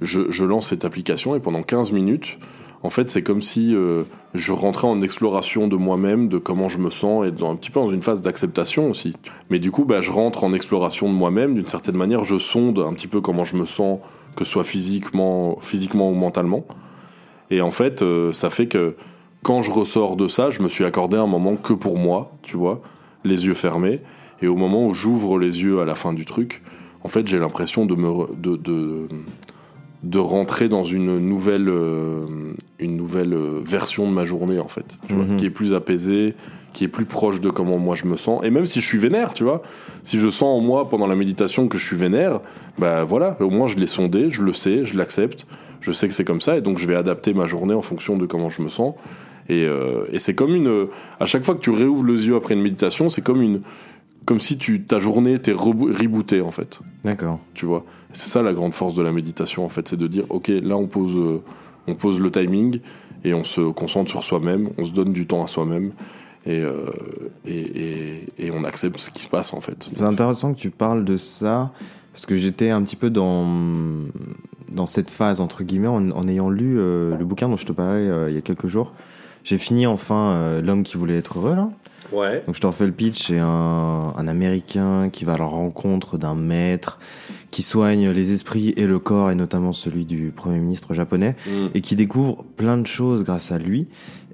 je, 0.00 0.30
je 0.30 0.44
lance 0.44 0.68
cette 0.68 0.84
application 0.84 1.34
et 1.34 1.40
pendant 1.40 1.62
15 1.62 1.92
minutes, 1.92 2.38
en 2.82 2.90
fait, 2.90 3.10
c'est 3.10 3.22
comme 3.22 3.42
si 3.42 3.74
euh, 3.74 4.02
je 4.34 4.52
rentrais 4.52 4.88
en 4.88 5.02
exploration 5.02 5.68
de 5.68 5.76
moi-même, 5.76 6.28
de 6.28 6.38
comment 6.38 6.68
je 6.68 6.78
me 6.78 6.90
sens 6.90 7.26
et 7.26 7.30
dans, 7.30 7.52
un 7.52 7.56
petit 7.56 7.70
peu 7.70 7.78
dans 7.78 7.90
une 7.90 8.02
phase 8.02 8.22
d'acceptation 8.22 8.90
aussi. 8.90 9.14
Mais 9.50 9.60
du 9.60 9.70
coup, 9.70 9.84
bah, 9.84 10.00
je 10.00 10.10
rentre 10.10 10.42
en 10.42 10.52
exploration 10.52 11.08
de 11.08 11.14
moi-même 11.14 11.54
d'une 11.54 11.68
certaine 11.68 11.96
manière, 11.96 12.24
je 12.24 12.38
sonde 12.38 12.80
un 12.80 12.92
petit 12.94 13.06
peu 13.06 13.20
comment 13.20 13.44
je 13.44 13.56
me 13.56 13.66
sens, 13.66 14.00
que 14.34 14.44
ce 14.44 14.50
soit 14.50 14.64
physiquement, 14.64 15.58
physiquement 15.60 16.10
ou 16.10 16.14
mentalement. 16.14 16.64
Et 17.52 17.60
en 17.60 17.70
fait, 17.70 18.00
euh, 18.00 18.32
ça 18.32 18.48
fait 18.48 18.66
que 18.66 18.96
quand 19.42 19.60
je 19.60 19.70
ressors 19.70 20.16
de 20.16 20.26
ça, 20.26 20.48
je 20.48 20.62
me 20.62 20.68
suis 20.70 20.86
accordé 20.86 21.18
un 21.18 21.26
moment 21.26 21.56
que 21.56 21.74
pour 21.74 21.98
moi, 21.98 22.32
tu 22.40 22.56
vois, 22.56 22.80
les 23.24 23.44
yeux 23.44 23.52
fermés. 23.52 24.00
Et 24.40 24.48
au 24.48 24.56
moment 24.56 24.86
où 24.86 24.94
j'ouvre 24.94 25.38
les 25.38 25.62
yeux 25.62 25.78
à 25.80 25.84
la 25.84 25.94
fin 25.94 26.14
du 26.14 26.24
truc, 26.24 26.62
en 27.04 27.08
fait, 27.08 27.26
j'ai 27.26 27.38
l'impression 27.38 27.84
de 27.84 27.94
me 27.94 28.34
de 28.36 29.06
de 30.02 30.18
rentrer 30.18 30.68
dans 30.68 30.84
une 30.84 31.18
nouvelle 31.18 31.68
euh, 31.68 32.26
une 32.80 32.96
nouvelle 32.96 33.34
euh, 33.34 33.60
version 33.64 34.08
de 34.08 34.12
ma 34.12 34.24
journée 34.24 34.58
en 34.58 34.68
fait, 34.68 34.84
tu 35.06 35.14
vois, 35.14 35.24
Mhm. 35.24 35.36
qui 35.36 35.46
est 35.46 35.50
plus 35.50 35.72
apaisée, 35.74 36.34
qui 36.72 36.84
est 36.84 36.88
plus 36.88 37.04
proche 37.04 37.40
de 37.40 37.50
comment 37.50 37.78
moi 37.78 37.94
je 37.94 38.06
me 38.06 38.16
sens. 38.16 38.42
Et 38.44 38.50
même 38.50 38.66
si 38.66 38.80
je 38.80 38.86
suis 38.86 38.98
vénère, 38.98 39.32
tu 39.34 39.44
vois, 39.44 39.62
si 40.02 40.18
je 40.18 40.28
sens 40.28 40.58
en 40.58 40.60
moi 40.60 40.88
pendant 40.88 41.06
la 41.06 41.14
méditation 41.14 41.68
que 41.68 41.78
je 41.78 41.86
suis 41.86 41.96
vénère, 41.96 42.40
bah 42.78 43.04
voilà, 43.04 43.36
au 43.40 43.50
moins 43.50 43.68
je 43.68 43.76
l'ai 43.76 43.86
sondé, 43.86 44.30
je 44.30 44.42
le 44.42 44.52
sais, 44.52 44.84
je 44.84 44.98
l'accepte, 44.98 45.46
je 45.80 45.92
sais 45.92 46.08
que 46.08 46.14
c'est 46.14 46.24
comme 46.24 46.40
ça, 46.40 46.56
et 46.56 46.60
donc 46.60 46.78
je 46.78 46.86
vais 46.88 46.96
adapter 46.96 47.32
ma 47.34 47.46
journée 47.46 47.74
en 47.74 47.82
fonction 47.82 48.16
de 48.16 48.26
comment 48.26 48.50
je 48.50 48.62
me 48.62 48.68
sens. 48.68 48.94
Et, 49.48 49.66
euh, 49.66 50.04
et 50.12 50.18
c'est 50.20 50.34
comme 50.34 50.54
une, 50.54 50.86
à 51.20 51.26
chaque 51.26 51.44
fois 51.44 51.54
que 51.56 51.60
tu 51.60 51.70
réouvres 51.70 52.04
les 52.04 52.26
yeux 52.26 52.36
après 52.36 52.54
une 52.54 52.62
méditation, 52.62 53.08
c'est 53.08 53.22
comme 53.22 53.42
une, 53.42 53.60
comme 54.24 54.40
si 54.40 54.56
tu 54.58 54.82
ta 54.84 54.98
journée 54.98 55.34
était 55.34 55.52
reboo- 55.52 55.90
rebootée 55.92 56.40
en 56.40 56.50
fait 56.52 56.80
D'accord. 57.04 57.38
tu 57.54 57.66
vois? 57.66 57.84
C'est 58.12 58.30
ça 58.30 58.42
la 58.42 58.52
grande 58.52 58.74
force 58.74 58.94
de 58.94 59.02
la 59.02 59.12
méditation 59.12 59.64
en 59.64 59.68
fait, 59.68 59.88
c'est 59.88 59.96
de 59.96 60.06
dire 60.06 60.24
ok 60.30 60.48
là 60.62 60.76
on 60.76 60.86
pose 60.86 61.16
euh, 61.16 61.42
on 61.88 61.94
pose 61.94 62.20
le 62.20 62.30
timing 62.30 62.80
et 63.24 63.34
on 63.34 63.44
se 63.44 63.60
concentre 63.72 64.10
sur 64.10 64.22
soi-même, 64.22 64.70
on 64.78 64.84
se 64.84 64.92
donne 64.92 65.12
du 65.12 65.26
temps 65.26 65.44
à 65.44 65.48
soi-même 65.48 65.92
et, 66.44 66.60
euh, 66.60 66.86
et, 67.46 67.60
et, 67.60 68.28
et 68.46 68.50
on 68.50 68.64
accepte 68.64 68.98
ce 69.00 69.10
qui 69.10 69.22
se 69.22 69.28
passe 69.28 69.54
en 69.54 69.60
fait. 69.60 69.88
C'est 69.96 70.02
intéressant 70.02 70.54
que 70.54 70.58
tu 70.58 70.70
parles 70.70 71.04
de 71.04 71.16
ça, 71.16 71.70
parce 72.12 72.26
que 72.26 72.34
j'étais 72.34 72.70
un 72.70 72.82
petit 72.82 72.96
peu 72.96 73.10
dans, 73.10 73.46
dans 74.70 74.86
cette 74.86 75.10
phase, 75.10 75.40
entre 75.40 75.62
guillemets, 75.62 75.86
en, 75.88 76.10
en 76.10 76.26
ayant 76.26 76.50
lu 76.50 76.78
euh, 76.78 77.16
le 77.16 77.24
bouquin 77.24 77.48
dont 77.48 77.56
je 77.56 77.64
te 77.66 77.70
parlais 77.72 78.08
il 78.28 78.34
y 78.34 78.38
a 78.38 78.40
quelques 78.40 78.66
jours. 78.66 78.92
J'ai 79.44 79.56
fini 79.58 79.86
enfin 79.86 80.60
L'homme 80.60 80.82
qui 80.82 80.96
voulait 80.96 81.16
être 81.18 81.38
heureux, 81.38 81.54
là. 81.54 81.70
Ouais. 82.12 82.42
Donc 82.46 82.54
je 82.54 82.60
te 82.60 82.66
refais 82.66 82.86
le 82.86 82.92
pitch, 82.92 83.28
c'est 83.28 83.38
un, 83.38 84.14
un 84.16 84.28
Américain 84.28 85.08
qui 85.10 85.24
va 85.24 85.34
à 85.34 85.38
la 85.38 85.44
rencontre 85.44 86.18
d'un 86.18 86.34
maître 86.34 86.98
qui 87.50 87.62
soigne 87.62 88.10
les 88.10 88.32
esprits 88.32 88.72
et 88.76 88.86
le 88.86 88.98
corps, 88.98 89.30
et 89.30 89.34
notamment 89.34 89.72
celui 89.72 90.04
du 90.06 90.32
Premier 90.34 90.58
ministre 90.58 90.94
japonais, 90.94 91.36
et 91.74 91.82
qui 91.82 91.96
découvre 91.96 92.44
plein 92.56 92.78
de 92.78 92.86
choses 92.86 93.24
grâce 93.24 93.52
à 93.52 93.58
lui. 93.58 93.88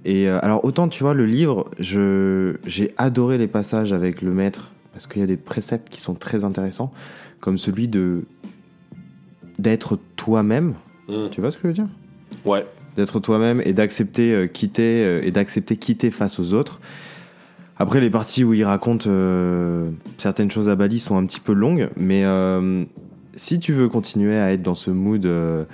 Et 0.04 0.28
euh, 0.28 0.38
alors 0.42 0.64
autant 0.64 0.88
tu 0.88 1.02
vois 1.02 1.14
le 1.14 1.26
livre, 1.26 1.68
je 1.78 2.56
j'ai 2.64 2.94
adoré 2.96 3.36
les 3.36 3.48
passages 3.48 3.92
avec 3.92 4.22
le 4.22 4.32
maître 4.32 4.70
parce 4.92 5.06
qu'il 5.06 5.20
y 5.20 5.24
a 5.24 5.26
des 5.26 5.36
préceptes 5.36 5.88
qui 5.88 6.00
sont 6.00 6.14
très 6.14 6.44
intéressants, 6.44 6.92
comme 7.40 7.58
celui 7.58 7.88
de 7.88 8.24
d'être 9.58 9.98
toi-même. 10.16 10.74
Mm. 11.08 11.28
Tu 11.30 11.40
vois 11.40 11.50
ce 11.50 11.56
que 11.56 11.62
je 11.64 11.68
veux 11.68 11.74
dire? 11.74 11.88
Ouais. 12.44 12.64
D'être 12.96 13.18
toi-même 13.18 13.60
et 13.64 13.72
d'accepter 13.72 14.32
euh, 14.32 14.46
quitter 14.46 15.04
euh, 15.04 15.20
et 15.24 15.32
d'accepter 15.32 15.76
quitter 15.76 16.10
face 16.10 16.38
aux 16.38 16.52
autres. 16.52 16.80
Après 17.78 18.00
les 18.00 18.10
parties 18.10 18.42
où 18.42 18.54
il 18.54 18.64
raconte 18.64 19.06
euh, 19.06 19.90
certaines 20.16 20.50
choses 20.50 20.68
à 20.68 20.74
Bali 20.74 20.98
sont 20.98 21.16
un 21.16 21.24
petit 21.26 21.38
peu 21.40 21.52
longues, 21.52 21.90
mais 21.96 22.24
euh, 22.24 22.84
si 23.36 23.60
tu 23.60 23.72
veux 23.72 23.88
continuer 23.88 24.36
à 24.36 24.52
être 24.52 24.62
dans 24.62 24.74
ce 24.74 24.90
mood 24.90 25.24
euh, 25.24 25.64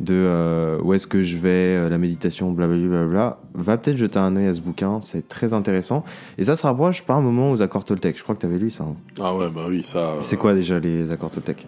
de 0.00 0.78
où 0.82 0.92
est-ce 0.92 1.06
que 1.06 1.22
je 1.22 1.38
vais, 1.38 1.88
la 1.88 1.96
méditation, 1.96 2.50
blablabla, 2.52 3.06
bla, 3.06 3.38
va 3.54 3.78
peut-être 3.78 3.96
jeter 3.96 4.18
un 4.18 4.36
œil 4.36 4.48
à 4.48 4.54
ce 4.54 4.60
bouquin, 4.60 5.00
c'est 5.00 5.26
très 5.26 5.54
intéressant. 5.54 6.04
Et 6.36 6.44
ça 6.44 6.56
se 6.56 6.66
rapproche 6.66 7.02
par 7.02 7.16
un 7.16 7.22
moment 7.22 7.50
aux 7.50 7.62
accords 7.62 7.84
Toltec. 7.84 8.18
Je 8.18 8.22
crois 8.22 8.34
que 8.34 8.40
tu 8.40 8.46
avais 8.46 8.58
lu 8.58 8.70
ça. 8.70 8.84
hein. 8.84 8.96
Ah 9.18 9.34
ouais 9.34 9.48
bah 9.48 9.64
oui 9.68 9.82
ça. 9.86 10.14
C'est 10.20 10.36
quoi 10.36 10.52
déjà 10.52 10.78
les 10.78 11.10
accords 11.12 11.30
Toltec? 11.30 11.66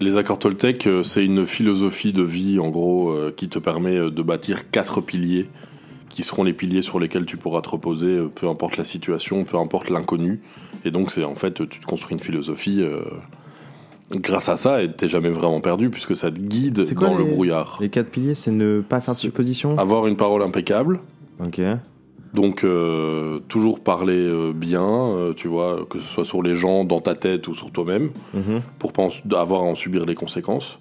Les 0.00 0.16
accords 0.16 0.38
Toltec, 0.38 0.88
c'est 1.02 1.24
une 1.24 1.46
philosophie 1.46 2.12
de 2.12 2.22
vie, 2.22 2.60
en 2.60 2.68
gros, 2.68 3.14
qui 3.36 3.48
te 3.48 3.58
permet 3.58 3.96
de 4.10 4.22
bâtir 4.22 4.70
quatre 4.70 5.00
piliers, 5.00 5.48
qui 6.12 6.22
seront 6.22 6.44
les 6.44 6.52
piliers 6.52 6.82
sur 6.82 7.00
lesquels 7.00 7.26
tu 7.26 7.36
pourras 7.36 7.62
te 7.62 7.70
reposer, 7.70 8.06
euh, 8.18 8.28
peu 8.32 8.46
importe 8.48 8.76
la 8.76 8.84
situation, 8.84 9.44
peu 9.44 9.56
importe 9.58 9.90
l'inconnu. 9.90 10.40
Et 10.84 10.90
donc, 10.90 11.10
c'est 11.10 11.24
en 11.24 11.34
fait, 11.34 11.66
tu 11.68 11.80
te 11.80 11.86
construis 11.86 12.14
une 12.14 12.22
philosophie 12.22 12.80
euh, 12.82 13.00
grâce 14.16 14.48
à 14.48 14.56
ça, 14.56 14.82
et 14.82 14.92
t'es 14.92 15.08
jamais 15.08 15.30
vraiment 15.30 15.60
perdu, 15.60 15.88
puisque 15.90 16.14
ça 16.16 16.30
te 16.30 16.38
guide 16.38 16.84
quoi 16.94 17.08
dans 17.08 17.18
le 17.18 17.24
brouillard. 17.24 17.78
Les 17.80 17.88
quatre 17.88 18.10
piliers, 18.10 18.34
c'est 18.34 18.50
ne 18.50 18.80
pas 18.80 19.00
faire 19.00 19.14
de 19.14 19.18
suppositions. 19.18 19.78
Avoir 19.78 20.06
une 20.06 20.16
parole 20.16 20.42
impeccable, 20.42 21.00
Ok. 21.42 21.60
donc 22.34 22.62
euh, 22.62 23.38
toujours 23.48 23.80
parler 23.80 24.12
euh, 24.28 24.52
bien, 24.52 25.32
tu 25.34 25.48
vois, 25.48 25.86
que 25.88 25.98
ce 25.98 26.06
soit 26.06 26.24
sur 26.26 26.42
les 26.42 26.54
gens, 26.54 26.84
dans 26.84 27.00
ta 27.00 27.14
tête 27.14 27.48
ou 27.48 27.54
sur 27.54 27.70
toi-même. 27.70 28.10
Mhm. 28.34 28.60
pour 28.78 28.92
pas 28.92 29.02
en- 29.04 29.34
avoir 29.34 29.62
à 29.62 29.64
en 29.64 29.74
subir 29.74 30.04
les 30.04 30.14
conséquences. 30.14 30.78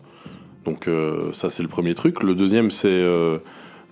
Donc 0.65 0.87
ça 1.33 1.49
c'est 1.49 1.63
le 1.63 1.69
premier 1.69 1.95
truc. 1.95 2.21
Le 2.21 2.35
deuxième 2.35 2.69
c'est 2.69 3.03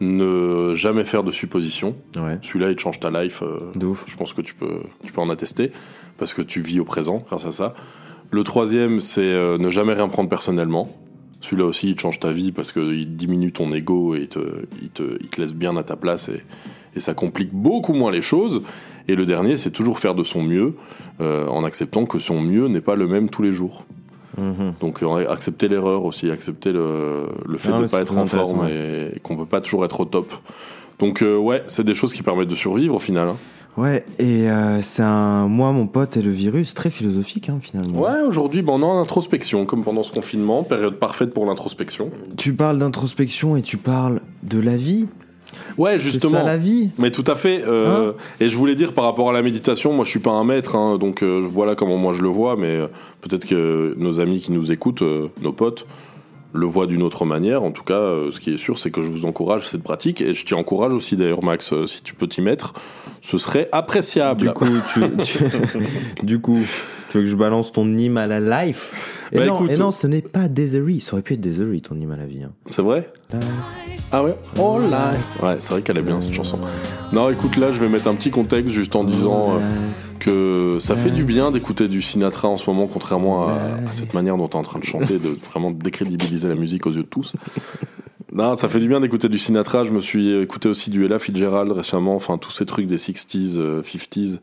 ne 0.01 0.73
jamais 0.75 1.03
faire 1.05 1.23
de 1.23 1.31
suppositions. 1.31 1.95
Ouais. 2.15 2.37
Celui-là 2.41 2.69
il 2.69 2.75
te 2.75 2.81
change 2.81 2.99
ta 2.99 3.09
life. 3.09 3.41
euh, 3.43 3.59
De 3.75 3.85
ouf. 3.85 4.05
je 4.07 4.15
pense 4.15 4.33
que 4.33 4.41
tu 4.41 4.53
peux, 4.53 4.81
tu 5.05 5.11
peux 5.11 5.21
en 5.21 5.29
attester 5.29 5.71
parce 6.17 6.33
que 6.33 6.41
tu 6.41 6.61
vis 6.61 6.79
au 6.79 6.85
présent 6.85 7.23
grâce 7.27 7.45
à 7.45 7.51
ça. 7.51 7.73
Le 8.31 8.43
troisième 8.43 9.01
c'est 9.01 9.21
euh, 9.21 9.57
ne 9.57 9.69
jamais 9.69 9.93
rien 9.93 10.07
prendre 10.07 10.29
personnellement. 10.29 10.89
Celui-là 11.41 11.65
aussi 11.65 11.89
il 11.89 11.95
te 11.95 12.01
change 12.01 12.19
ta 12.19 12.31
vie 12.31 12.51
parce 12.51 12.71
qu'il 12.71 13.15
diminue 13.15 13.51
ton 13.51 13.71
ego 13.73 14.15
et 14.15 14.21
il 14.21 14.27
te, 14.27 14.39
il 14.81 14.89
te, 14.89 15.17
il 15.21 15.29
te 15.29 15.41
laisse 15.41 15.53
bien 15.53 15.75
à 15.77 15.83
ta 15.83 15.95
place 15.95 16.29
et, 16.29 16.43
et 16.95 16.99
ça 16.99 17.13
complique 17.13 17.53
beaucoup 17.53 17.93
moins 17.93 18.11
les 18.11 18.21
choses. 18.21 18.61
Et 19.07 19.15
le 19.15 19.25
dernier 19.25 19.57
c'est 19.57 19.71
toujours 19.71 19.99
faire 19.99 20.15
de 20.15 20.23
son 20.23 20.43
mieux 20.43 20.75
euh, 21.21 21.47
en 21.47 21.63
acceptant 21.63 22.05
que 22.05 22.19
son 22.19 22.39
mieux 22.41 22.67
n'est 22.67 22.81
pas 22.81 22.95
le 22.95 23.07
même 23.07 23.29
tous 23.29 23.41
les 23.41 23.51
jours. 23.51 23.85
Mhm. 24.37 24.73
Donc 24.79 25.01
euh, 25.03 25.27
accepter 25.29 25.67
l'erreur 25.67 26.05
aussi, 26.05 26.29
accepter 26.29 26.71
le, 26.71 27.27
le 27.45 27.57
fait 27.57 27.71
Ah 27.73 27.77
de 27.77 27.83
ne 27.83 27.87
pas 27.87 28.01
être 28.01 28.17
en 28.17 28.25
forme 28.25 28.67
et, 28.69 29.11
et 29.15 29.19
qu'on 29.19 29.35
peut 29.37 29.45
pas 29.45 29.61
toujours 29.61 29.83
être 29.85 29.99
au 30.01 30.05
top. 30.05 30.31
Donc 30.99 31.21
euh, 31.21 31.37
ouais, 31.37 31.63
c'est 31.67 31.83
des 31.83 31.93
choses 31.95 32.13
qui 32.13 32.23
permettent 32.23 32.49
de 32.49 32.55
survivre 32.55 32.95
au 32.95 32.99
final. 32.99 33.29
hein. 33.29 33.37
Ouais, 33.77 34.03
et 34.17 34.49
euh, 34.49 34.81
c'est 34.81 35.03
un 35.03 35.47
moi, 35.47 35.71
mon 35.71 35.87
pote 35.87 36.17
et 36.17 36.21
le 36.21 36.31
virus 36.31 36.73
très 36.73 36.89
philosophique 36.89 37.47
hein, 37.49 37.59
finalement. 37.61 37.97
Ouais, 38.01 38.21
aujourd'hui, 38.27 38.61
ben, 38.61 38.73
on 38.73 38.81
est 38.81 38.85
en 38.85 38.99
introspection, 38.99 39.65
comme 39.65 39.83
pendant 39.83 40.03
ce 40.03 40.11
confinement, 40.11 40.63
période 40.63 40.95
parfaite 40.95 41.33
pour 41.33 41.45
l'introspection. 41.45 42.09
Tu 42.35 42.53
parles 42.53 42.79
d'introspection 42.79 43.55
et 43.55 43.61
tu 43.61 43.77
parles 43.77 44.19
de 44.43 44.59
la 44.59 44.75
vie. 44.75 45.07
Ouais, 45.77 45.97
justement. 45.99 46.43
la 46.43 46.57
vie. 46.57 46.89
Mais 46.97 47.11
tout 47.11 47.23
à 47.27 47.35
fait. 47.35 47.63
euh, 47.67 48.13
et 48.39 48.49
je 48.49 48.55
voulais 48.57 48.75
dire 48.75 48.93
par 48.93 49.03
rapport 49.05 49.29
à 49.29 49.33
la 49.33 49.41
méditation, 49.41 49.93
moi 49.93 50.05
je 50.05 50.09
suis 50.09 50.19
pas 50.19 50.31
un 50.31 50.43
maître, 50.43 50.75
hein, 50.75 50.97
donc 50.97 51.23
euh, 51.23 51.41
voilà 51.51 51.75
comment 51.75 51.97
moi 51.97 52.13
je 52.13 52.21
le 52.21 52.29
vois, 52.29 52.55
mais 52.55 52.67
euh, 52.75 52.87
peut-être 53.21 53.45
que 53.45 53.93
nos 53.97 54.19
amis 54.19 54.39
qui 54.39 54.51
nous 54.51 54.71
écoutent, 54.71 55.03
nos 55.41 55.51
potes, 55.53 55.85
le 56.51 56.65
voient 56.65 56.87
d'une 56.87 57.03
autre 57.03 57.25
manière. 57.25 57.61
En 57.63 57.71
tout 57.71 57.83
cas, 57.83 58.01
ce 58.31 58.39
qui 58.39 58.51
est 58.53 58.57
sûr, 58.57 58.79
c'est 58.79 58.89
que 58.89 59.03
je 59.03 59.07
vous 59.11 59.25
encourage 59.25 59.67
cette 59.67 59.83
pratique 59.83 60.19
et 60.21 60.33
je 60.33 60.45
t'y 60.45 60.55
encourage 60.55 60.93
aussi 60.93 61.15
d'ailleurs, 61.15 61.43
Max, 61.43 61.73
si 61.85 62.01
tu 62.01 62.15
peux 62.15 62.27
t'y 62.27 62.41
mettre, 62.41 62.73
ce 63.21 63.37
serait 63.37 63.69
appréciable. 63.71 64.41
Du 64.41 64.49
coup, 64.51 64.65
tu, 64.93 65.01
tu- 65.21 65.43
du 66.25 66.39
coup, 66.39 66.59
tu 67.09 67.17
veux 67.17 67.23
que 67.23 67.29
je 67.29 67.35
balance 67.35 67.71
ton 67.71 67.85
hymne 67.97 68.17
à 68.17 68.27
la 68.27 68.39
life 68.63 69.27
Et, 69.31 69.37
Bah, 69.37 69.45
non, 69.45 69.55
écoute- 69.57 69.71
et 69.71 69.77
non, 69.77 69.91
ce 69.91 70.07
n'est 70.07 70.21
pas 70.21 70.47
Desiree. 70.47 71.01
Ça 71.01 71.13
aurait 71.13 71.21
pu 71.21 71.33
être 71.33 71.41
Desiree 71.41 71.81
ton 71.81 71.95
hymne 71.99 72.11
à 72.11 72.17
la 72.17 72.25
vie. 72.25 72.43
hein. 72.43 72.51
C'est 72.65 72.81
vrai 72.81 73.11
Ah 74.11 74.23
ouais 74.23 74.35
Oh 74.59 74.79
life 74.79 75.43
Ouais, 75.43 75.57
c'est 75.59 75.71
vrai 75.73 75.81
qu'elle 75.81 75.97
est 75.97 76.01
bien 76.03 76.19
cette 76.21 76.33
chanson. 76.33 76.57
Non, 77.13 77.29
écoute, 77.29 77.57
là, 77.57 77.71
je 77.71 77.79
vais 77.79 77.89
mettre 77.89 78.07
un 78.07 78.15
petit 78.15 78.31
contexte 78.31 78.69
juste 78.73 78.95
en 78.95 79.03
disant 79.03 79.55
euh, 79.55 79.59
que 80.19 80.77
ça 80.79 80.95
fait 80.95 81.11
du 81.11 81.23
bien 81.23 81.51
d'écouter 81.51 81.87
du 81.87 82.01
Sinatra 82.01 82.47
en 82.47 82.57
ce 82.57 82.69
moment, 82.69 82.87
contrairement 82.87 83.47
à, 83.47 83.53
à 83.87 83.91
cette 83.91 84.13
manière 84.13 84.35
dont 84.37 84.47
tu 84.47 84.53
es 84.53 84.59
en 84.59 84.63
train 84.63 84.79
de 84.79 84.85
chanter, 84.85 85.19
de 85.19 85.29
vraiment 85.49 85.71
décrédibiliser 85.71 86.47
la 86.47 86.55
musique 86.55 86.85
aux 86.87 86.91
yeux 86.91 87.03
de 87.03 87.07
tous. 87.07 87.33
Non, 88.31 88.55
ça 88.55 88.69
fait 88.69 88.79
du 88.79 88.87
bien 88.87 88.99
d'écouter 88.99 89.27
du 89.29 89.39
Sinatra. 89.39 89.83
Je 89.83 89.91
me 89.91 89.99
suis 90.01 90.33
écouté 90.41 90.69
aussi 90.69 90.89
du 90.91 91.05
Ella 91.05 91.17
Fitzgerald 91.19 91.71
récemment, 91.71 92.15
enfin 92.15 92.37
tous 92.37 92.51
ces 92.51 92.65
trucs 92.65 92.85
des 92.87 92.97
60s, 92.97 93.57
euh, 93.57 93.81
50s 93.81 94.39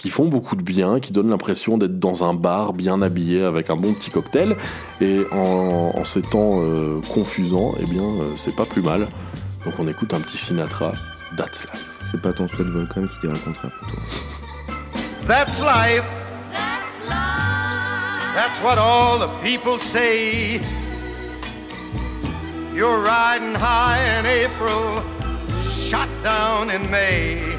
qui 0.00 0.08
font 0.08 0.28
beaucoup 0.28 0.56
de 0.56 0.62
bien, 0.62 0.98
qui 0.98 1.12
donnent 1.12 1.28
l'impression 1.28 1.76
d'être 1.76 1.98
dans 1.98 2.24
un 2.24 2.32
bar 2.32 2.72
bien 2.72 3.02
habillé 3.02 3.42
avec 3.44 3.68
un 3.68 3.76
bon 3.76 3.92
petit 3.92 4.10
cocktail. 4.10 4.56
Et 5.02 5.20
en, 5.30 5.92
en 5.94 6.04
ces 6.04 6.22
temps 6.22 6.62
euh, 6.62 7.02
confusants, 7.12 7.74
eh 7.78 7.84
bien, 7.84 8.02
euh, 8.02 8.32
c'est 8.36 8.56
pas 8.56 8.64
plus 8.64 8.80
mal. 8.80 9.08
Donc 9.66 9.74
on 9.78 9.86
écoute 9.86 10.14
un 10.14 10.20
petit 10.20 10.38
Sinatra, 10.38 10.92
That's 11.36 11.64
Life. 11.64 11.84
C'est 12.10 12.22
pas 12.22 12.32
ton 12.32 12.48
souhait 12.48 12.64
de 12.64 12.70
Volcom 12.70 13.06
qui 13.06 13.20
dirait 13.20 13.34
le 13.34 13.40
contraire 13.40 13.70
pour 13.78 13.88
toi. 13.88 14.00
That's 15.28 15.60
life. 15.60 16.02
That's 18.34 18.62
what 18.62 18.78
all 18.78 19.18
the 19.18 19.28
people 19.42 19.78
say. 19.78 20.60
You're 22.74 23.02
riding 23.02 23.54
high 23.54 24.00
in 24.18 24.24
April, 24.24 25.02
shot 25.68 26.08
down 26.24 26.70
in 26.70 26.90
May. 26.90 27.58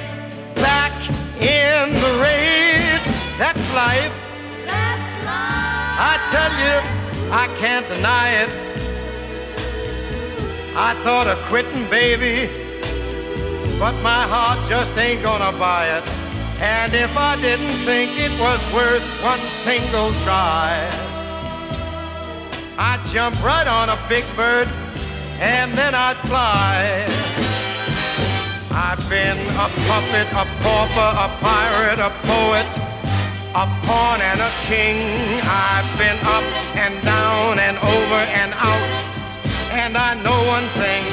in 1.41 1.93
the 1.93 2.13
race. 2.21 3.05
That's 3.37 3.65
life. 3.73 4.13
That's 4.65 5.13
life. 5.25 5.97
I 5.97 6.13
tell 6.29 6.53
you, 6.63 6.75
I 7.31 7.47
can't 7.57 7.87
deny 7.87 8.29
it. 8.43 8.49
I 10.75 10.93
thought 11.03 11.27
of 11.27 11.37
quitting, 11.45 11.89
baby, 11.89 12.47
but 13.77 13.93
my 14.01 14.23
heart 14.33 14.59
just 14.69 14.97
ain't 14.97 15.21
gonna 15.21 15.51
buy 15.57 15.97
it. 15.97 16.03
And 16.61 16.93
if 16.93 17.17
I 17.17 17.35
didn't 17.41 17.75
think 17.85 18.11
it 18.19 18.31
was 18.39 18.61
worth 18.71 19.03
one 19.23 19.41
single 19.49 20.13
try, 20.23 20.87
I'd 22.77 23.03
jump 23.07 23.35
right 23.43 23.67
on 23.67 23.89
a 23.89 23.97
big 24.07 24.23
bird 24.35 24.69
and 25.39 25.73
then 25.73 25.95
I'd 25.95 26.17
fly. 26.17 27.20
I've 28.73 29.03
been 29.09 29.37
a 29.59 29.67
puppet, 29.85 30.27
a 30.31 30.45
pauper, 30.63 31.09
a 31.11 31.27
pirate, 31.43 31.99
a 31.99 32.09
poet, 32.23 32.71
a 33.53 33.67
pawn 33.83 34.21
and 34.21 34.39
a 34.39 34.51
king. 34.63 34.95
I've 35.43 35.91
been 35.97 36.15
up 36.23 36.47
and 36.79 36.95
down 37.03 37.59
and 37.59 37.77
over 37.77 38.21
and 38.31 38.53
out. 38.55 38.91
And 39.75 39.97
I 39.97 40.15
know 40.23 40.39
one 40.47 40.67
thing. 40.79 41.03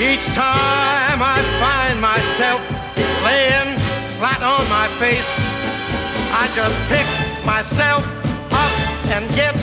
Each 0.00 0.26
time 0.32 1.20
I 1.20 1.38
find 1.60 2.00
myself 2.00 2.60
laying 3.22 3.76
flat 4.16 4.40
on 4.42 4.64
my 4.70 4.88
face, 4.96 5.36
I 6.32 6.48
just 6.56 6.80
pick 6.88 7.06
myself 7.44 8.02
up 8.52 8.72
and 9.12 9.28
get 9.36 9.54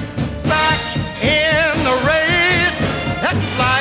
back 0.46 0.80
in 1.18 1.84
the 1.84 1.98
race. 2.06 2.80
That's 3.22 3.58
life. 3.58 3.81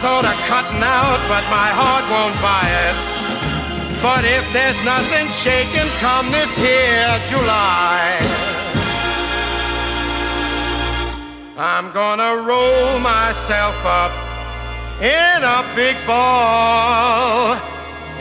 Thought 0.00 0.24
of 0.24 0.36
cutting 0.48 0.82
out, 0.82 1.20
but 1.28 1.44
my 1.52 1.68
heart 1.76 2.04
won't 2.08 2.36
buy 2.40 2.64
it. 2.88 2.96
But 4.00 4.24
if 4.24 4.44
there's 4.52 4.80
nothing 4.82 5.28
shaking 5.28 5.90
come 6.00 6.32
this 6.32 6.56
here 6.56 7.20
July, 7.28 8.16
I'm 11.58 11.92
gonna 11.92 12.40
roll 12.48 12.98
myself 13.00 13.76
up 13.84 14.12
in 15.02 15.44
a 15.44 15.60
big 15.76 15.96
ball. 16.06 17.60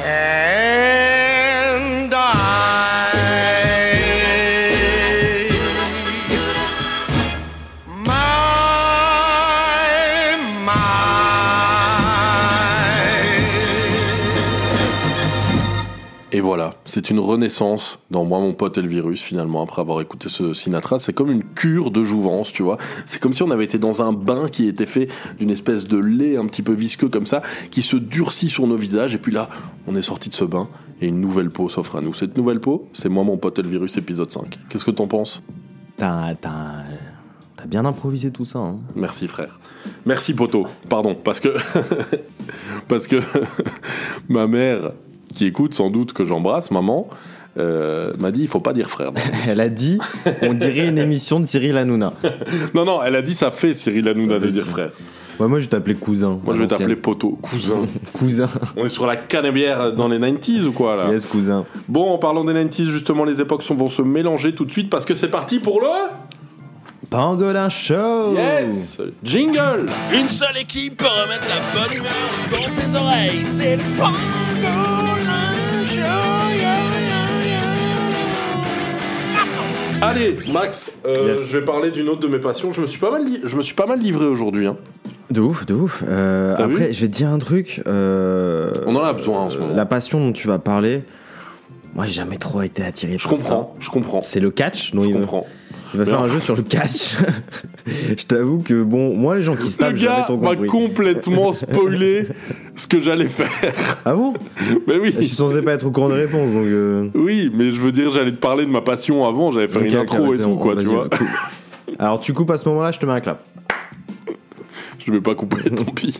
And 0.03 1.18
c'est 16.89 17.11
une 17.11 17.19
renaissance 17.19 17.99
dans 18.09 18.25
Moi, 18.25 18.39
mon 18.39 18.53
pote 18.53 18.79
et 18.79 18.81
le 18.81 18.87
virus, 18.87 19.21
finalement, 19.21 19.61
après 19.61 19.81
avoir 19.81 20.01
écouté 20.01 20.27
ce 20.27 20.55
Sinatra. 20.55 20.97
C'est 20.97 21.13
comme 21.13 21.29
une 21.29 21.43
cure 21.43 21.91
de 21.91 22.03
jouvence, 22.03 22.51
tu 22.51 22.63
vois. 22.63 22.79
C'est 23.05 23.21
comme 23.21 23.35
si 23.35 23.43
on 23.43 23.51
avait 23.51 23.63
été 23.63 23.77
dans 23.77 24.01
un 24.01 24.11
bain 24.11 24.49
qui 24.49 24.67
était 24.67 24.87
fait 24.87 25.07
d'une 25.37 25.51
espèce 25.51 25.83
de 25.83 25.99
lait 25.99 26.35
un 26.35 26.47
petit 26.47 26.63
peu 26.63 26.73
visqueux 26.73 27.07
comme 27.07 27.27
ça, 27.27 27.43
qui 27.69 27.83
se 27.83 27.95
durcit 27.95 28.49
sur 28.49 28.65
nos 28.65 28.75
visages. 28.75 29.13
Et 29.13 29.19
puis 29.19 29.31
là, 29.31 29.49
on 29.85 29.95
est 29.95 30.01
sorti 30.01 30.29
de 30.29 30.33
ce 30.33 30.45
bain 30.45 30.67
et 30.99 31.07
une 31.07 31.21
nouvelle 31.21 31.51
peau 31.51 31.69
s'offre 31.69 31.95
à 31.95 32.01
nous. 32.01 32.15
Cette 32.15 32.35
nouvelle 32.35 32.59
peau, 32.59 32.89
c'est 32.93 33.07
Moi, 33.07 33.23
mon 33.23 33.37
pote 33.37 33.59
et 33.59 33.61
le 33.61 33.69
virus, 33.69 33.95
épisode 33.97 34.31
5. 34.31 34.57
Qu'est-ce 34.69 34.85
que 34.85 34.91
t'en 34.91 35.05
penses? 35.05 35.43
T'as, 35.97 36.33
bien 37.67 37.85
improvisé 37.85 38.31
tout 38.31 38.45
ça. 38.45 38.57
Hein. 38.57 38.79
Merci 38.95 39.27
frère. 39.27 39.59
Merci 40.07 40.33
poto. 40.33 40.65
Pardon, 40.89 41.13
parce 41.13 41.39
que 41.39 41.49
parce 42.87 43.05
que 43.05 43.17
ma 44.27 44.47
mère 44.47 44.91
qui 45.39 45.45
écoute 45.45 45.73
sans 45.73 45.89
doute 45.89 46.11
que 46.11 46.25
j'embrasse, 46.25 46.69
maman, 46.69 47.07
euh, 47.57 48.11
m'a 48.19 48.31
dit 48.31 48.41
il 48.41 48.47
faut 48.49 48.59
pas 48.59 48.73
dire 48.73 48.89
frère. 48.89 49.11
Elle 49.47 49.61
a 49.61 49.69
dit, 49.69 49.97
on 50.41 50.53
dirait 50.53 50.87
une 50.89 50.97
émission 50.97 51.39
de 51.39 51.45
Cyril 51.45 51.77
Hanouna. 51.77 52.11
non 52.73 52.83
non, 52.83 53.01
elle 53.01 53.15
a 53.15 53.21
dit 53.21 53.33
ça 53.33 53.49
fait 53.49 53.73
Cyril 53.73 54.07
Hanouna 54.09 54.37
de 54.37 54.47
dire 54.47 54.65
frère. 54.65 54.89
Ouais, 55.39 55.47
moi 55.47 55.59
je 55.59 55.63
vais 55.63 55.69
t'appeler 55.69 55.95
cousin. 55.95 56.37
Moi 56.43 56.53
je 56.53 56.59
vais 56.59 56.67
t'appeler 56.67 56.97
poto, 56.97 57.39
cousin. 57.41 57.85
cousin. 58.13 58.49
On 58.75 58.85
est 58.85 58.89
sur 58.89 59.05
la 59.07 59.15
canebière 59.15 59.93
dans 59.93 60.09
les 60.09 60.19
90s 60.19 60.65
ou 60.65 60.73
quoi 60.73 60.97
là 60.97 61.09
Yes, 61.09 61.25
cousin. 61.25 61.63
Bon, 61.87 62.11
en 62.11 62.17
parlant 62.17 62.43
des 62.43 62.51
90s, 62.53 62.83
justement, 62.83 63.23
les 63.23 63.39
époques 63.39 63.63
sont- 63.63 63.75
vont 63.75 63.87
se 63.87 64.01
mélanger 64.01 64.53
tout 64.53 64.65
de 64.65 64.71
suite 64.71 64.89
parce 64.89 65.05
que 65.05 65.13
c'est 65.13 65.31
parti 65.31 65.59
pour 65.59 65.79
le 65.79 65.87
Pangolin 67.09 67.69
Show 67.69 68.35
Yes 68.35 68.99
Jingle 69.23 69.89
Une 70.13 70.29
seule 70.29 70.57
équipe 70.57 70.97
peut 70.97 71.05
remettre 71.05 71.47
la 71.47 71.79
bonne 71.79 71.97
humeur 71.97 72.11
dans 72.51 72.75
tes 72.75 72.97
oreilles. 72.99 73.45
C'est 73.49 73.77
le 73.77 73.83
Pangolin. 73.97 74.48
Allez, 80.01 80.37
Max, 80.51 80.93
euh, 81.05 81.33
Yes. 81.35 81.49
je 81.49 81.57
vais 81.59 81.65
parler 81.65 81.91
d'une 81.91 82.07
autre 82.07 82.21
de 82.21 82.27
mes 82.27 82.39
passions. 82.39 82.71
Je 82.71 82.79
me 82.81 82.87
suis 82.87 82.99
pas 82.99 83.11
mal, 83.11 83.25
li- 83.25 83.41
je 83.43 83.55
me 83.57 83.61
suis 83.61 83.75
pas 83.75 83.85
mal 83.85 83.99
livré 83.99 84.25
aujourd'hui. 84.25 84.65
hein. 84.67 84.77
De 85.29 85.41
ouf, 85.41 85.65
de 85.65 85.73
ouf. 85.73 86.03
Euh, 86.07 86.55
après, 86.57 86.93
je 86.93 87.01
vais 87.01 87.07
te 87.07 87.13
dire 87.13 87.29
un 87.29 87.37
truc. 87.37 87.81
euh, 87.85 88.71
On 88.87 88.95
en 88.95 89.03
a 89.03 89.13
besoin 89.13 89.41
en 89.41 89.49
ce 89.49 89.57
moment. 89.57 89.75
La 89.75 89.85
passion 89.85 90.19
dont 90.19 90.31
tu 90.31 90.47
vas 90.47 90.57
parler, 90.57 91.03
moi, 91.93 92.05
j'ai 92.05 92.13
jamais 92.13 92.37
trop 92.37 92.61
été 92.61 92.81
attiré 92.83 93.17
Je 93.17 93.27
par 93.27 93.37
comprends, 93.37 93.75
je 93.79 93.89
comprends. 93.89 94.21
C'est 94.21 94.39
le 94.39 94.51
catch, 94.51 94.93
dont 94.93 95.03
je 95.03 95.09
il, 95.09 95.13
comprends. 95.13 95.45
Il 95.93 95.97
va 95.99 96.05
Mais 96.05 96.11
faire 96.11 96.21
un 96.21 96.29
jeu 96.29 96.39
sur 96.39 96.55
le 96.55 96.61
catch. 96.61 97.15
je 97.85 98.25
t'avoue 98.25 98.59
que, 98.59 98.83
bon, 98.83 99.15
moi, 99.15 99.35
les 99.35 99.41
gens 99.41 99.55
qui 99.55 99.69
se 99.69 99.81
Le 99.81 99.87
tapent, 99.87 99.95
jamais 99.95 100.25
gars 100.27 100.35
m'a 100.35 100.67
complètement 100.67 101.51
spoilé 101.53 102.27
ce 102.75 102.87
que 102.87 102.99
j'allais 102.99 103.27
faire. 103.27 103.49
Ah 104.05 104.13
bon? 104.13 104.33
Mais 104.87 104.95
Je 105.03 105.09
suis 105.11 105.19
oui, 105.19 105.27
censé 105.27 105.61
pas 105.61 105.73
être 105.73 105.87
au 105.87 105.91
courant 105.91 106.09
des 106.09 106.15
réponses, 106.15 106.53
donc... 106.53 106.65
euh, 106.65 107.09
oui, 107.15 107.51
mais 107.53 107.71
je 107.71 107.79
veux 107.79 107.91
dire, 107.91 108.11
j'allais 108.11 108.31
te 108.31 108.37
parler 108.37 108.65
de 108.65 108.71
ma 108.71 108.81
passion 108.81 109.27
avant. 109.27 109.51
J'allais 109.51 109.67
faire 109.67 109.83
une 109.83 109.95
intro 109.95 110.33
et 110.33 110.37
tout, 110.39 110.57
quoi, 110.57 110.75
tu 110.75 110.85
vois. 110.85 111.09
cool. 111.09 111.27
Alors, 111.99 112.19
tu 112.19 112.33
coupes 112.33 112.51
à 112.51 112.57
ce 112.57 112.69
moment-là, 112.69 112.91
je 112.91 112.99
te 112.99 113.05
mets 113.05 113.13
un 113.13 113.19
clap. 113.19 113.43
Je 115.05 115.11
vais 115.11 115.21
pas 115.21 115.33
couper, 115.33 115.69
tant 115.75 115.85
pis. 115.85 116.19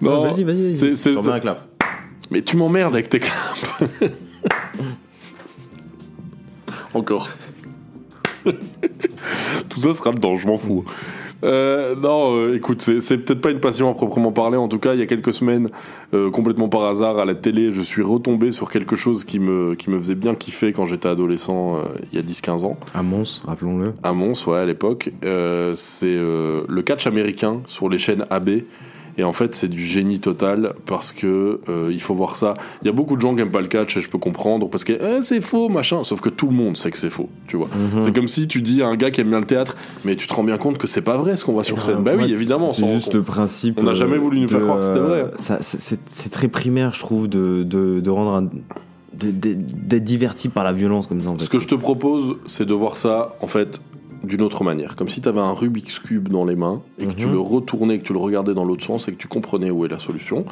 Non, 0.00 0.22
vas-y, 0.22 0.44
vas-y, 0.44 0.72
vas-y. 0.72 0.96
Je 0.96 1.10
te 1.12 1.18
remets 1.18 1.32
un 1.32 1.40
clap. 1.40 1.68
mais 2.30 2.40
tu 2.40 2.56
m'emmerdes 2.56 2.94
avec 2.94 3.10
tes 3.10 3.20
claps. 3.20 3.64
Encore. 6.94 7.28
Tout 9.68 9.80
ça 9.80 9.92
sera 9.94 10.12
dedans, 10.12 10.36
je 10.36 10.46
m'en 10.46 10.56
fous. 10.56 10.84
Euh, 11.42 11.94
non, 11.96 12.36
euh, 12.36 12.56
écoute, 12.56 12.82
c'est 12.82 13.18
peut-être 13.18 13.40
pas 13.40 13.50
une 13.50 13.60
passion 13.60 13.90
à 13.90 13.94
proprement 13.94 14.32
parler. 14.32 14.56
En 14.56 14.68
tout 14.68 14.78
cas, 14.78 14.94
il 14.94 15.00
y 15.00 15.02
a 15.02 15.06
quelques 15.06 15.32
semaines, 15.32 15.70
euh, 16.14 16.30
complètement 16.30 16.68
par 16.68 16.84
hasard, 16.84 17.18
à 17.18 17.24
la 17.24 17.34
télé, 17.34 17.72
je 17.72 17.80
suis 17.80 18.02
retombé 18.02 18.52
sur 18.52 18.70
quelque 18.70 18.96
chose 18.96 19.24
qui 19.24 19.38
me, 19.38 19.74
qui 19.74 19.90
me 19.90 19.98
faisait 19.98 20.14
bien 20.14 20.34
kiffer 20.34 20.72
quand 20.72 20.84
j'étais 20.84 21.08
adolescent, 21.08 21.82
il 22.12 22.16
y 22.16 22.18
a 22.18 22.22
10-15 22.22 22.64
ans. 22.64 22.78
À 22.94 23.02
Mons, 23.02 23.42
rappelons-le. 23.46 23.94
À 24.02 24.12
Mons, 24.12 24.46
ouais, 24.46 24.58
à 24.58 24.66
l'époque. 24.66 25.10
C'est 25.22 26.16
le 26.16 26.82
catch 26.84 27.06
américain 27.06 27.62
sur 27.66 27.88
les 27.88 27.98
chaînes 27.98 28.26
AB. 28.30 28.50
Et 29.18 29.24
en 29.24 29.32
fait, 29.32 29.54
c'est 29.54 29.68
du 29.68 29.82
génie 29.82 30.18
total 30.20 30.74
parce 30.86 31.12
que 31.12 31.60
euh, 31.68 31.88
il 31.90 32.00
faut 32.00 32.14
voir 32.14 32.36
ça. 32.36 32.54
Il 32.82 32.86
y 32.86 32.88
a 32.88 32.92
beaucoup 32.92 33.16
de 33.16 33.20
gens 33.20 33.34
qui 33.34 33.40
aiment 33.42 33.50
pas 33.50 33.60
le 33.60 33.66
catch 33.66 33.96
et 33.96 34.00
je 34.00 34.08
peux 34.08 34.18
comprendre 34.18 34.68
parce 34.70 34.84
que 34.84 34.92
eh, 34.92 35.22
c'est 35.22 35.40
faux, 35.40 35.68
machin. 35.68 36.04
Sauf 36.04 36.20
que 36.20 36.28
tout 36.28 36.46
le 36.46 36.54
monde 36.54 36.76
sait 36.76 36.90
que 36.90 36.98
c'est 36.98 37.10
faux, 37.10 37.28
tu 37.46 37.56
vois. 37.56 37.68
Mhm. 37.68 38.00
C'est 38.00 38.12
comme 38.14 38.28
si 38.28 38.46
tu 38.48 38.62
dis 38.62 38.82
à 38.82 38.86
un 38.88 38.96
gars 38.96 39.10
qui 39.10 39.20
aime 39.20 39.28
bien 39.30 39.40
le 39.40 39.46
théâtre, 39.46 39.76
mais 40.04 40.16
tu 40.16 40.26
te 40.26 40.34
rends 40.34 40.44
bien 40.44 40.58
compte 40.58 40.78
que 40.78 40.86
c'est 40.86 41.02
pas 41.02 41.16
vrai 41.16 41.36
ce 41.36 41.44
qu'on 41.44 41.52
voit 41.52 41.64
sur 41.64 41.80
scène. 41.82 42.02
Bah 42.02 42.12
oui, 42.16 42.32
évidemment. 42.32 42.68
C'est 42.68 42.86
juste 42.92 43.14
le 43.14 43.22
principe. 43.22 43.78
On 43.78 43.82
n'a 43.82 43.90
euh, 43.90 43.94
jamais 43.94 44.18
voulu 44.18 44.40
nous 44.40 44.48
faire 44.48 44.60
croire 44.60 44.78
que 44.80 44.84
c'était 44.86 44.98
vrai. 45.00 45.24
euh, 45.24 45.56
c'est- 45.60 46.30
très 46.30 46.48
primaire, 46.48 46.92
je 46.94 47.00
trouve, 47.00 47.28
de, 47.28 47.62
de, 47.64 48.00
de 48.00 48.10
rendre 48.10 48.30
un- 48.32 48.48
d'être 49.14 50.04
diverti 50.04 50.48
par 50.48 50.64
la 50.64 50.72
violence 50.72 51.06
comme 51.06 51.22
ça. 51.22 51.30
En 51.30 51.36
fait. 51.38 51.44
Ce 51.44 51.50
que 51.50 51.58
je 51.58 51.66
te 51.68 51.74
propose, 51.74 52.36
c'est 52.46 52.64
de 52.66 52.74
voir 52.74 52.96
ça, 52.96 53.34
en 53.40 53.46
fait, 53.46 53.80
d'une 54.22 54.42
autre 54.42 54.64
manière. 54.64 54.96
Comme 54.96 55.08
si 55.08 55.20
tu 55.20 55.28
avais 55.28 55.40
un 55.40 55.52
Rubik's 55.52 55.98
Cube 55.98 56.28
dans 56.28 56.44
les 56.44 56.56
mains 56.56 56.82
et 56.98 57.06
que 57.06 57.12
tu 57.14 57.26
Mhm. 57.26 57.32
le 57.32 57.40
retournais, 57.40 57.98
que 57.98 58.04
tu 58.04 58.12
le 58.12 58.18
regardais 58.18 58.54
dans 58.54 58.64
l'autre 58.64 58.84
sens 58.84 59.08
et 59.08 59.12
que 59.12 59.16
tu 59.16 59.28
comprenais 59.28 59.70
où 59.70 59.84
est 59.84 59.88
la 59.88 59.98
solution. 59.98 60.44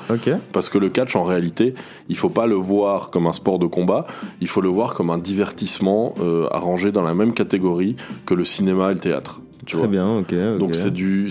Parce 0.52 0.68
que 0.68 0.78
le 0.78 0.88
catch, 0.88 1.16
en 1.16 1.24
réalité, 1.24 1.74
il 2.08 2.16
faut 2.16 2.30
pas 2.30 2.46
le 2.46 2.54
voir 2.54 3.10
comme 3.10 3.26
un 3.26 3.32
sport 3.32 3.58
de 3.58 3.66
combat, 3.66 4.06
il 4.40 4.48
faut 4.48 4.60
le 4.62 4.68
voir 4.70 4.94
comme 4.94 5.10
un 5.10 5.18
divertissement 5.18 6.14
euh, 6.20 6.46
arrangé 6.50 6.92
dans 6.92 7.02
la 7.02 7.14
même 7.14 7.34
catégorie 7.34 7.96
que 8.26 8.34
le 8.34 8.44
cinéma 8.44 8.90
et 8.90 8.94
le 8.94 9.00
théâtre. 9.00 9.40
Tu 9.66 9.76
Très 9.76 9.78
vois 9.78 9.88
bien, 9.88 10.18
ok. 10.18 10.34
Donc 10.58 10.74
c'est 10.74 10.90
du, 10.90 11.28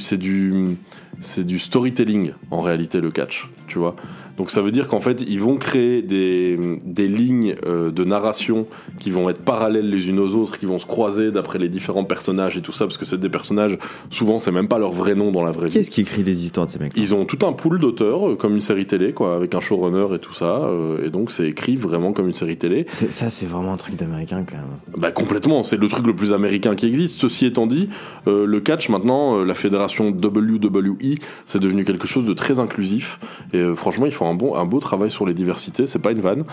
du 1.38 1.60
storytelling 1.60 2.34
en 2.52 2.62
réalité 2.62 3.02
le 3.02 3.10
catch, 3.10 3.50
tu 3.68 3.80
vois. 3.80 3.96
Donc 4.38 4.52
ça 4.52 4.62
veut 4.62 4.72
dire 4.72 4.88
qu'en 4.88 5.00
fait 5.00 5.24
ils 5.28 5.40
vont 5.40 5.58
créer 5.58 6.02
des, 6.02 6.58
des 6.84 7.08
lignes 7.08 7.56
euh, 7.66 7.92
de 7.92 8.04
narration 8.04 8.68
qui 9.00 9.12
vont 9.12 9.30
être 9.30 9.42
parallèles 9.42 9.90
les 9.90 10.10
unes 10.10 10.20
aux 10.20 10.36
autres, 10.36 10.60
qui 10.60 10.66
vont 10.66 10.80
se 10.80 10.86
croiser 10.86 11.32
d'après 11.32 11.60
les 11.60 11.70
différents 11.70 12.04
personnages 12.04 12.58
et 12.58 12.62
tout 12.62 12.72
ça, 12.72 12.86
parce 12.86 12.98
que 12.98 13.06
c'est 13.06 13.20
des 13.20 13.30
personnages 13.30 13.78
souvent 14.10 14.40
c'est 14.40 14.52
même 14.52 14.68
pas 14.68 14.80
leur 14.80 14.92
vrai 14.92 15.16
nom 15.16 15.32
dans 15.32 15.44
la 15.44 15.52
vraie 15.52 15.68
vie. 15.68 15.74
Qui 15.74 15.80
est-ce 15.80 15.92
qui 15.92 16.02
écrit 16.02 16.24
les 16.24 16.46
histoires 16.46 16.68
de 16.68 16.72
ces 16.72 16.80
mecs 16.80 16.94
Ils 16.96 17.14
ont 17.14 17.26
tout 17.26 17.46
un 17.46 17.54
pool 17.54 17.80
d'auteurs, 17.80 18.30
euh, 18.30 18.36
comme 18.36 18.56
une 18.56 18.62
série 18.62 18.86
télé, 18.86 19.14
quoi, 19.14 19.36
avec 19.36 19.56
un 19.56 19.60
showrunner 19.60 20.16
et 20.16 20.20
tout 20.20 20.34
ça, 20.34 20.62
euh, 20.64 21.06
et 21.06 21.10
donc 21.10 21.32
c'est 21.32 21.48
écrit 21.48 21.76
vraiment 21.76 22.14
comme 22.14 22.28
une 22.28 22.34
série 22.34 22.58
télé. 22.58 22.86
Ça, 22.90 23.30
c'est 23.30 23.46
vraiment 23.46 23.74
un 23.74 23.78
truc 23.78 23.96
d'américain 23.96 24.44
quand 24.48 24.58
même. 24.58 24.66
Bah 24.98 25.12
complètement, 25.12 25.64
c'est 25.64 25.78
le 25.78 25.88
truc 25.88 26.06
le 26.06 26.16
plus 26.16 26.34
américain 26.34 26.76
qui 26.76 26.86
existe. 26.86 27.20
Ceci 27.20 27.46
étant 27.46 27.68
dit, 27.68 27.90
euh, 28.28 28.46
le 28.46 28.60
catch 28.60 28.90
maintenant, 28.90 29.40
euh, 29.40 29.46
la 29.46 29.54
fédération 29.54 30.10
WWE, 30.10 31.18
c'est 31.46 31.60
devenu 31.60 31.86
quelque 31.86 32.08
chose 32.08 32.26
de 32.26 32.34
très 32.34 32.60
inclusif. 32.60 33.20
Et 33.54 33.58
euh, 33.58 33.74
franchement, 33.74 34.06
ils 34.06 34.14
font 34.14 34.27
un 34.30 34.34
bon, 34.36 34.56
un 34.56 34.66
beau 34.66 34.80
travail 34.80 35.10
sur 35.12 35.26
les 35.26 35.34
diversités. 35.34 35.88
C'est 35.88 36.00
pas 36.02 36.12
une 36.12 36.20
vanne. 36.22 36.44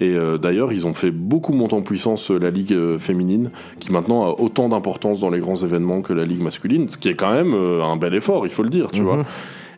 Et 0.00 0.14
euh, 0.16 0.38
d'ailleurs, 0.38 0.72
ils 0.72 0.86
ont 0.86 0.94
fait 0.94 1.10
beaucoup 1.10 1.52
monter 1.52 1.74
en 1.74 1.82
puissance 1.82 2.30
euh, 2.30 2.38
la 2.38 2.50
ligue 2.50 2.72
euh, 2.72 2.98
féminine, 2.98 3.50
qui 3.80 3.92
maintenant 3.92 4.24
a 4.24 4.40
autant 4.40 4.68
d'importance 4.68 5.20
dans 5.20 5.30
les 5.30 5.38
grands 5.40 5.56
événements 5.56 6.00
que 6.02 6.12
la 6.12 6.24
ligue 6.24 6.40
masculine, 6.42 6.88
ce 6.90 6.98
qui 6.98 7.08
est 7.08 7.14
quand 7.14 7.32
même 7.32 7.54
un 7.54 7.96
bel 7.96 8.14
effort, 8.14 8.46
il 8.46 8.52
faut 8.52 8.62
le 8.62 8.70
dire, 8.70 8.90
tu 8.90 9.00
Mhm. 9.00 9.06
vois. 9.06 9.24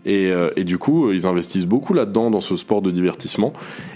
Et, 0.08 0.30
et 0.54 0.62
du 0.62 0.78
coup, 0.78 1.10
ils 1.10 1.26
investissent 1.26 1.66
beaucoup 1.66 1.92
là-dedans, 1.92 2.30
dans 2.30 2.40
ce 2.40 2.54
sport 2.54 2.80
de 2.80 2.92
divertissement. 2.92 3.52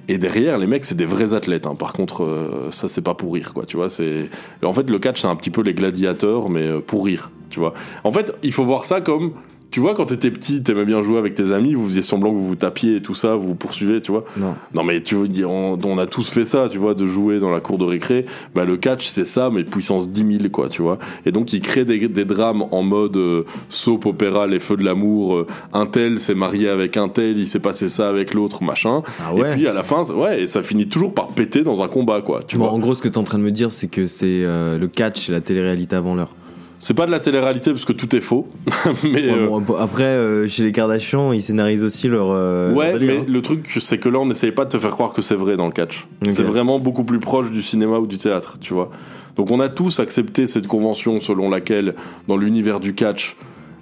Et 0.09 0.19
derrière, 0.19 0.59
les 0.59 0.67
mecs, 0.67 0.85
c'est 0.85 0.97
des 0.97 1.07
vrais 1.07 1.35
athlètes. 1.35 1.69
hein. 1.69 1.77
Par 1.77 1.93
contre, 1.93 2.69
ça, 2.73 2.89
c'est 2.89 3.01
pas 3.01 3.15
pour 3.15 3.33
rire, 3.35 3.55
quoi. 3.55 3.65
Tu 3.65 3.77
vois, 3.77 3.89
c'est. 3.91 4.29
En 4.65 4.73
fait, 4.73 4.91
le 4.91 4.99
catch, 4.99 5.21
c'est 5.21 5.29
un 5.29 5.37
petit 5.37 5.51
peu 5.51 5.63
les 5.63 5.73
gladiateurs, 5.73 6.49
mais 6.51 6.81
pour 6.81 7.05
rire. 7.05 7.31
Tu 7.49 7.61
vois. 7.61 7.75
En 8.03 8.11
fait, 8.11 8.33
il 8.43 8.53
faut 8.53 8.65
voir 8.65 8.85
ça 8.87 9.01
comme. 9.01 9.35
Tu 9.71 9.79
vois, 9.81 9.95
quand 9.95 10.07
t'étais 10.07 10.31
petit, 10.31 10.63
t'aimais 10.63 10.85
bien 10.85 11.03
jouer 11.03 11.19
avec 11.19 11.35
tes 11.35 11.53
amis, 11.53 11.75
vous 11.75 11.87
faisiez 11.87 12.03
semblant 12.03 12.31
que 12.33 12.37
vous 12.37 12.49
vous 12.49 12.57
tapiez 12.57 12.97
et 12.97 13.01
tout 13.03 13.15
ça, 13.15 13.37
vous 13.37 13.49
vous 13.49 13.55
poursuivez, 13.55 14.01
tu 14.01 14.11
vois. 14.11 14.25
Non. 14.37 14.55
Non, 14.75 14.83
mais 14.83 15.01
tu 15.03 15.15
veux 15.15 15.29
dire, 15.29 15.51
on, 15.51 15.79
on 15.85 15.99
a 15.99 16.07
tous 16.07 16.29
fait 16.29 16.45
ça, 16.45 16.69
tu 16.71 16.79
vois, 16.79 16.95
de 16.95 17.07
jouer 17.07 17.39
dans 17.39 17.51
la 17.51 17.61
cour 17.61 17.79
de 17.79 17.85
récré. 17.85 18.27
Bah, 18.55 18.65
le 18.65 18.77
catch, 18.77 19.07
c'est 19.07 19.27
ça, 19.27 19.49
mais 19.53 19.63
puissance 19.63 20.11
10 20.11 20.39
000, 20.39 20.49
quoi, 20.51 20.69
tu 20.69 20.83
vois. 20.83 20.99
Et 21.25 21.31
donc, 21.33 21.53
ils 21.53 21.61
créent 21.61 21.85
des, 21.85 22.09
des 22.09 22.25
drames 22.25 22.65
en 22.73 22.83
mode 22.83 23.17
euh, 23.17 23.45
soap 23.69 24.07
opéra, 24.07 24.47
les 24.49 24.59
feux 24.59 24.77
de 24.77 24.85
l'amour. 24.85 25.37
euh, 25.37 25.47
un 25.73 25.87
tel 25.87 26.19
s'est 26.19 26.35
marié 26.35 26.69
avec 26.69 26.97
un 26.97 27.09
tel, 27.09 27.39
il 27.39 27.47
s'est 27.47 27.61
passé 27.61 27.89
ça 27.89 28.09
avec 28.09 28.35
l'autre, 28.35 28.65
machin. 28.65 29.03
Ah 29.25 29.33
ouais. 29.35 29.51
Et 29.51 29.53
puis, 29.55 29.69
à 29.69 29.73
la 29.73 29.83
fin, 29.85 30.03
ouais, 30.13 30.43
et 30.43 30.47
ça 30.49 30.63
finit 30.63 30.89
toujours 30.89 31.15
par 31.15 31.29
péter 31.29 31.63
dans 31.63 31.83
un 31.83 31.89
combat, 31.89 32.23
quoi, 32.23 32.41
tu 32.47 32.57
Bon, 32.59 32.65
vois. 32.65 32.73
en 32.75 32.79
gros, 32.79 32.95
ce 32.97 33.03
que 33.03 33.09
tu 33.09 33.15
es 33.15 33.19
en 33.19 33.25
train 33.25 33.39
de 33.39 33.45
me 33.45 33.53
dire, 33.53 33.71
c'est 33.71 33.89
que 33.89 34.07
c'est 34.07 34.27
euh, 34.45 34.79
le 34.79 34.89
catch 34.89 35.29
et 35.29 35.33
la 35.33 35.41
télé-réalité 35.41 35.95
avant 35.95 36.15
l'heure. 36.17 36.35
C'est 36.83 36.95
pas 36.95 37.05
de 37.05 37.11
la 37.11 37.21
télé-réalité 37.21 37.73
parce 37.73 37.85
que 37.85 37.93
tout 37.93 38.17
est 38.17 38.21
faux. 38.23 38.49
mais. 39.05 39.31
Ouais, 39.31 39.33
euh, 39.33 39.61
bon, 39.61 39.77
après, 39.77 40.05
euh, 40.05 40.49
chez 40.49 40.65
les 40.65 40.73
Kardashians, 40.73 41.33
ils 41.33 41.43
scénarisent 41.43 41.85
aussi 41.85 42.09
leur. 42.09 42.31
euh, 42.31 42.73
Ouais, 42.73 42.91
leur 42.93 42.99
délire, 42.99 43.15
mais 43.15 43.21
hein. 43.21 43.25
le 43.29 43.43
truc, 43.43 43.67
c'est 43.81 43.99
que 43.99 44.09
là, 44.09 44.19
on 44.19 44.27
n'essaye 44.27 44.51
pas 44.53 44.65
de 44.65 44.71
te 44.71 44.79
faire 44.79 44.91
croire 44.91 45.13
que 45.13 45.21
c'est 45.21 45.35
vrai 45.35 45.57
dans 45.59 45.67
le 45.67 45.73
catch. 45.73 46.09
C'est 46.27 46.43
vraiment 46.43 46.79
beaucoup 46.79 47.05
plus 47.05 47.21
proche 47.21 47.51
du 47.51 47.61
cinéma 47.61 47.99
ou 47.99 48.07
du 48.07 48.17
théâtre, 48.17 48.57
tu 48.61 48.73
vois. 48.73 48.91
Donc, 49.37 49.51
on 49.51 49.61
a 49.61 49.69
tous 49.69 50.01
accepté 50.01 50.47
cette 50.47 50.67
convention 50.67 51.21
selon 51.21 51.51
laquelle, 51.51 51.95
dans 52.29 52.39
l'univers 52.39 52.81
du 52.81 52.95
catch, 52.95 53.37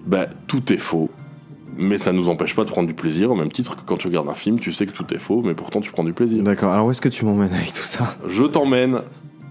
bah, 0.04 0.26
tout 0.48 0.72
est 0.72 0.76
faux. 0.78 1.08
Mais 1.80 1.96
ça 1.98 2.12
nous 2.12 2.28
empêche 2.28 2.56
pas 2.56 2.64
de 2.64 2.70
prendre 2.70 2.88
du 2.88 2.94
plaisir, 2.94 3.30
au 3.30 3.36
même 3.36 3.52
titre 3.52 3.76
que 3.76 3.82
quand 3.86 3.96
tu 3.96 4.08
regardes 4.08 4.28
un 4.28 4.34
film, 4.34 4.58
tu 4.58 4.72
sais 4.72 4.84
que 4.86 4.90
tout 4.90 5.06
est 5.14 5.18
faux, 5.20 5.42
mais 5.44 5.54
pourtant 5.54 5.80
tu 5.80 5.92
prends 5.92 6.02
du 6.02 6.12
plaisir. 6.12 6.42
D'accord, 6.42 6.72
alors 6.72 6.86
où 6.86 6.90
est-ce 6.90 7.00
que 7.00 7.08
tu 7.08 7.24
m'emmènes 7.24 7.52
avec 7.54 7.72
tout 7.72 7.84
ça? 7.84 8.16
Je 8.26 8.42
t'emmène 8.42 9.02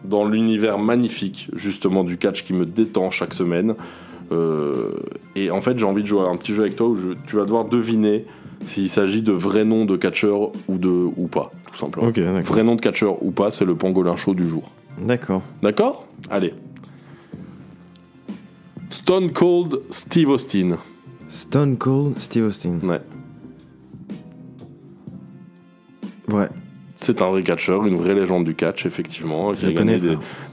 dans 0.07 0.25
l'univers 0.25 0.77
magnifique, 0.79 1.49
justement, 1.53 2.03
du 2.03 2.17
catch 2.17 2.43
qui 2.43 2.53
me 2.53 2.65
détend 2.65 3.11
chaque 3.11 3.33
semaine. 3.33 3.75
Euh, 4.31 4.91
et 5.35 5.51
en 5.51 5.61
fait, 5.61 5.77
j'ai 5.77 5.85
envie 5.85 6.01
de 6.01 6.07
jouer 6.07 6.21
à 6.21 6.29
un 6.29 6.35
petit 6.35 6.53
jeu 6.53 6.63
avec 6.63 6.75
toi 6.75 6.87
où 6.89 6.95
je- 6.95 7.13
tu 7.25 7.35
vas 7.37 7.45
devoir 7.45 7.65
deviner 7.65 8.25
s'il 8.65 8.89
s'agit 8.89 9.21
de 9.21 9.31
vrais 9.31 9.63
noms 9.63 9.85
de 9.85 9.95
catcheurs 9.95 10.51
ou, 10.67 10.77
de, 10.77 10.89
ou 10.89 11.27
pas, 11.27 11.51
tout 11.71 11.77
simplement. 11.77 12.07
Ok, 12.07 12.19
d'accord. 12.19 12.41
Vrai 12.43 12.63
nom 12.63 12.75
de 12.75 12.81
catcheur 12.81 13.23
ou 13.23 13.31
pas, 13.31 13.51
c'est 13.51 13.65
le 13.65 13.75
pangolin 13.75 14.15
chaud 14.17 14.33
du 14.33 14.47
jour. 14.49 14.71
D'accord. 15.01 15.43
D'accord? 15.61 16.07
Allez. 16.29 16.53
Stone 18.89 19.31
Cold 19.31 19.81
Steve 19.89 20.29
Austin. 20.29 20.77
Stone 21.29 21.77
Cold 21.77 22.19
Steve 22.19 22.45
Austin. 22.45 22.79
Ouais. 22.83 23.01
Ouais. 26.29 26.47
C'est 27.07 27.21
un 27.21 27.29
vrai 27.29 27.41
catcheur, 27.41 27.85
une 27.85 27.95
vraie 27.95 28.13
légende 28.13 28.43
du 28.43 28.53
catch, 28.53 28.85
effectivement, 28.85 29.53
qui 29.53 29.61
Je 29.61 29.67
a 29.67 29.71
gagné 29.71 29.97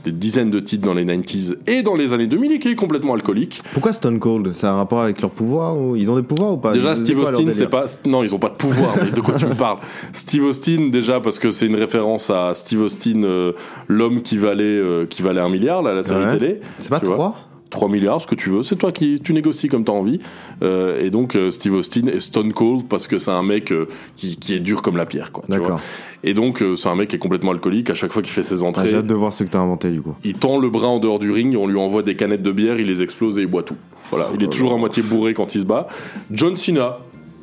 des, 0.04 0.12
dizaines 0.12 0.52
de 0.52 0.60
titres 0.60 0.86
dans 0.86 0.94
les 0.94 1.04
90s 1.04 1.56
et 1.66 1.82
dans 1.82 1.96
les 1.96 2.12
années 2.12 2.28
2000 2.28 2.52
et 2.52 2.58
qui 2.60 2.68
est 2.68 2.76
complètement 2.76 3.14
alcoolique. 3.14 3.60
Pourquoi 3.72 3.92
Stone 3.92 4.20
Cold 4.20 4.52
Ça 4.52 4.68
a 4.68 4.72
un 4.74 4.76
rapport 4.76 5.00
avec 5.00 5.20
leur 5.20 5.32
pouvoir 5.32 5.76
ou... 5.76 5.96
Ils 5.96 6.08
ont 6.12 6.14
des 6.14 6.22
pouvoirs 6.22 6.52
ou 6.52 6.56
pas? 6.58 6.70
Déjà, 6.70 6.94
C'est 6.94 7.06
Steve 7.06 7.18
Austin, 7.18 7.52
c'est 7.52 7.66
pas. 7.66 7.86
Non, 8.06 8.22
ils 8.22 8.32
ont 8.36 8.38
pas 8.38 8.50
de 8.50 8.54
pouvoir, 8.54 8.94
mais 9.02 9.10
de 9.10 9.20
quoi 9.20 9.34
tu 9.34 9.46
me 9.46 9.56
parles? 9.56 9.78
Steve 10.12 10.44
Austin, 10.44 10.90
déjà, 10.92 11.18
parce 11.18 11.40
que 11.40 11.50
c'est 11.50 11.66
une 11.66 11.74
référence 11.74 12.30
à 12.30 12.54
Steve 12.54 12.82
Austin, 12.82 13.24
euh, 13.24 13.50
l'homme 13.88 14.22
qui 14.22 14.36
valait, 14.38 14.62
euh, 14.62 15.06
qui 15.06 15.22
valait 15.22 15.40
un 15.40 15.48
milliard, 15.48 15.82
là, 15.82 15.92
la 15.92 16.04
série 16.04 16.24
Ouais. 16.26 16.38
télé. 16.38 16.60
C'est 16.78 16.88
pas 16.88 17.00
tu 17.00 17.06
vois. 17.06 17.16
3 17.16 17.43
3 17.70 17.88
milliards, 17.88 18.20
ce 18.20 18.26
que 18.26 18.34
tu 18.36 18.50
veux, 18.50 18.62
c'est 18.62 18.76
toi 18.76 18.92
qui 18.92 19.20
tu 19.20 19.32
négocies 19.32 19.68
comme 19.68 19.84
tu 19.84 19.90
as 19.90 19.94
envie. 19.94 20.20
Euh, 20.62 21.02
et 21.02 21.10
donc 21.10 21.34
euh, 21.34 21.50
Steve 21.50 21.74
Austin 21.74 22.06
est 22.06 22.20
stone 22.20 22.52
cold 22.52 22.84
parce 22.88 23.06
que 23.08 23.18
c'est 23.18 23.32
un 23.32 23.42
mec 23.42 23.72
euh, 23.72 23.88
qui, 24.16 24.36
qui 24.36 24.54
est 24.54 24.60
dur 24.60 24.80
comme 24.82 24.96
la 24.96 25.06
pierre. 25.06 25.32
Quoi, 25.32 25.42
tu 25.50 25.58
vois. 25.58 25.80
Et 26.22 26.34
donc 26.34 26.62
euh, 26.62 26.76
c'est 26.76 26.88
un 26.88 26.94
mec 26.94 27.08
qui 27.10 27.16
est 27.16 27.18
complètement 27.18 27.50
alcoolique. 27.50 27.90
À 27.90 27.94
chaque 27.94 28.12
fois 28.12 28.22
qu'il 28.22 28.30
fait 28.30 28.44
ses 28.44 28.62
Ah, 28.62 28.66
entrées, 28.66 28.88
J'ai 28.88 28.96
hâte 28.98 29.06
de 29.08 29.14
voir 29.14 29.32
ce 29.32 29.42
que 29.42 29.48
t'as 29.48 29.58
inventé 29.58 29.90
du 29.90 30.00
coup. 30.02 30.14
il 30.24 30.34
tend 30.34 30.58
le 30.58 30.70
bras 30.70 30.86
en 30.88 30.98
dehors 31.00 31.18
du 31.18 31.30
ring, 31.32 31.56
on 31.58 31.66
lui 31.66 31.78
envoie 31.78 32.02
des 32.02 32.14
canettes 32.14 32.42
de 32.42 32.52
bière, 32.52 32.78
il 32.78 32.86
les 32.86 33.02
explose 33.02 33.38
et 33.38 33.40
il 33.42 33.46
boit 33.48 33.64
tout. 33.64 33.76
Voilà, 34.10 34.28
il 34.34 34.42
est 34.42 34.48
toujours 34.52 34.74
à 34.74 34.76
moitié 34.76 35.02
bourré 35.02 35.34
quand 35.34 35.54
il 35.56 35.62
se 35.62 35.66
bat. 35.66 35.88
John 36.30 36.56
Cena, 36.56 36.98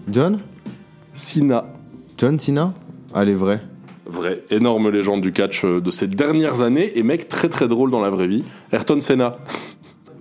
John? 0.10 0.40
Cena, 1.14 1.66
John 2.18 2.40
Cena? 2.40 2.74
Allez, 3.14 3.36
vrai. 3.36 3.62
vrai, 4.06 4.44
énorme 4.50 4.90
légende 4.90 5.22
du 5.22 5.34
catch 5.34 5.66
de 5.66 5.92
ces 5.92 6.08
dernières 6.08 6.62
années 6.62 6.98
et 6.98 7.04
mec 7.04 7.28
très 7.28 7.50
très 7.50 7.68
drôle 7.68 7.92
dans 7.92 8.00
la 8.00 8.10
vraie 8.10 8.28
vie. 8.28 8.44
Ayrton 8.72 9.02
Senna, 9.02 9.38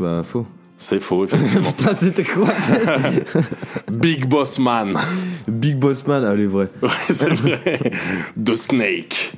Bah, 0.00 0.22
faux. 0.24 0.46
c'est 0.78 0.98
faux 0.98 1.24
effectivement. 1.26 1.70
Putain, 1.76 1.92
c'était 1.92 2.24
quoi 2.24 2.48
Big 3.92 4.26
Boss 4.26 4.58
Man, 4.58 4.96
Big 5.46 5.76
Boss 5.76 6.06
Man, 6.06 6.24
allez, 6.24 6.46
vrai. 6.46 6.68
ouais, 6.82 6.88
c'est 7.10 7.28
vrai. 7.34 7.78
The 8.42 8.54
Snake. 8.56 9.34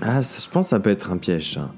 Ah, 0.00 0.22
ça- 0.22 0.42
je 0.46 0.50
pense 0.50 0.66
que 0.66 0.70
ça 0.70 0.80
peut 0.80 0.90
être 0.90 1.10
un 1.12 1.18
piège, 1.18 1.54
ça. 1.54 1.72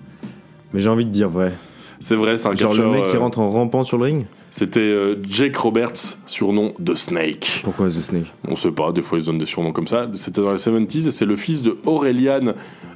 Mais 0.72 0.80
j'ai 0.80 0.88
envie 0.88 1.05
de 1.07 1.11
dire 1.11 1.28
vrai. 1.28 1.53
C'est 1.98 2.14
vrai, 2.14 2.38
c'est 2.38 2.46
un 2.48 2.55
Genre 2.55 2.70
catcheur, 2.70 2.86
le 2.92 2.98
mec 2.98 3.05
qui 3.11 3.16
euh, 3.16 3.20
rentre 3.20 3.40
en 3.40 3.51
rampant 3.51 3.82
sur 3.84 3.98
le 3.98 4.05
ring 4.05 4.26
C'était 4.53 4.80
euh, 4.80 5.14
Jake 5.28 5.57
Roberts, 5.57 6.18
surnom 6.26 6.72
The 6.84 6.94
Snake. 6.96 7.61
Pourquoi 7.62 7.88
The 7.88 8.03
Snake? 8.03 8.32
On 8.48 8.57
sait 8.57 8.72
pas, 8.72 8.90
des 8.90 9.01
fois 9.03 9.18
ils 9.18 9.24
donnent 9.24 9.38
des 9.38 9.46
surnoms 9.46 9.72
comme 9.72 9.86
ça. 9.86 10.09
C'était 10.12 10.40
dans 10.40 10.51
les 10.51 10.59
70s 10.59 11.07
et 11.07 11.11
c'est 11.12 11.24
le 11.26 11.36
fils 11.36 11.62
de 11.62 11.78
Aurelian 11.86 12.55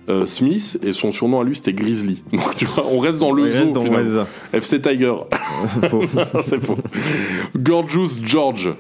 euh, 0.09 0.27
Smith 0.27 0.79
et 0.83 0.93
son 0.93 1.13
surnom 1.13 1.41
à 1.41 1.45
lui 1.45 1.55
c'était 1.55 1.73
Grizzly. 1.73 2.23
Donc 2.33 2.57
tu 2.57 2.65
vois, 2.65 2.85
on 2.91 2.99
reste 2.99 3.19
dans 3.21 3.31
le 3.33 3.47
zoo 3.47 3.59
reste 3.59 3.73
dans- 3.73 3.85
ouais, 3.87 4.25
FC 4.53 4.81
Tiger, 4.81 5.15
c'est. 5.81 5.89
Faux. 5.89 6.03
c'est 6.43 6.61
faux. 6.65 6.79
Gorgeous 7.57 8.21
George, 8.25 8.71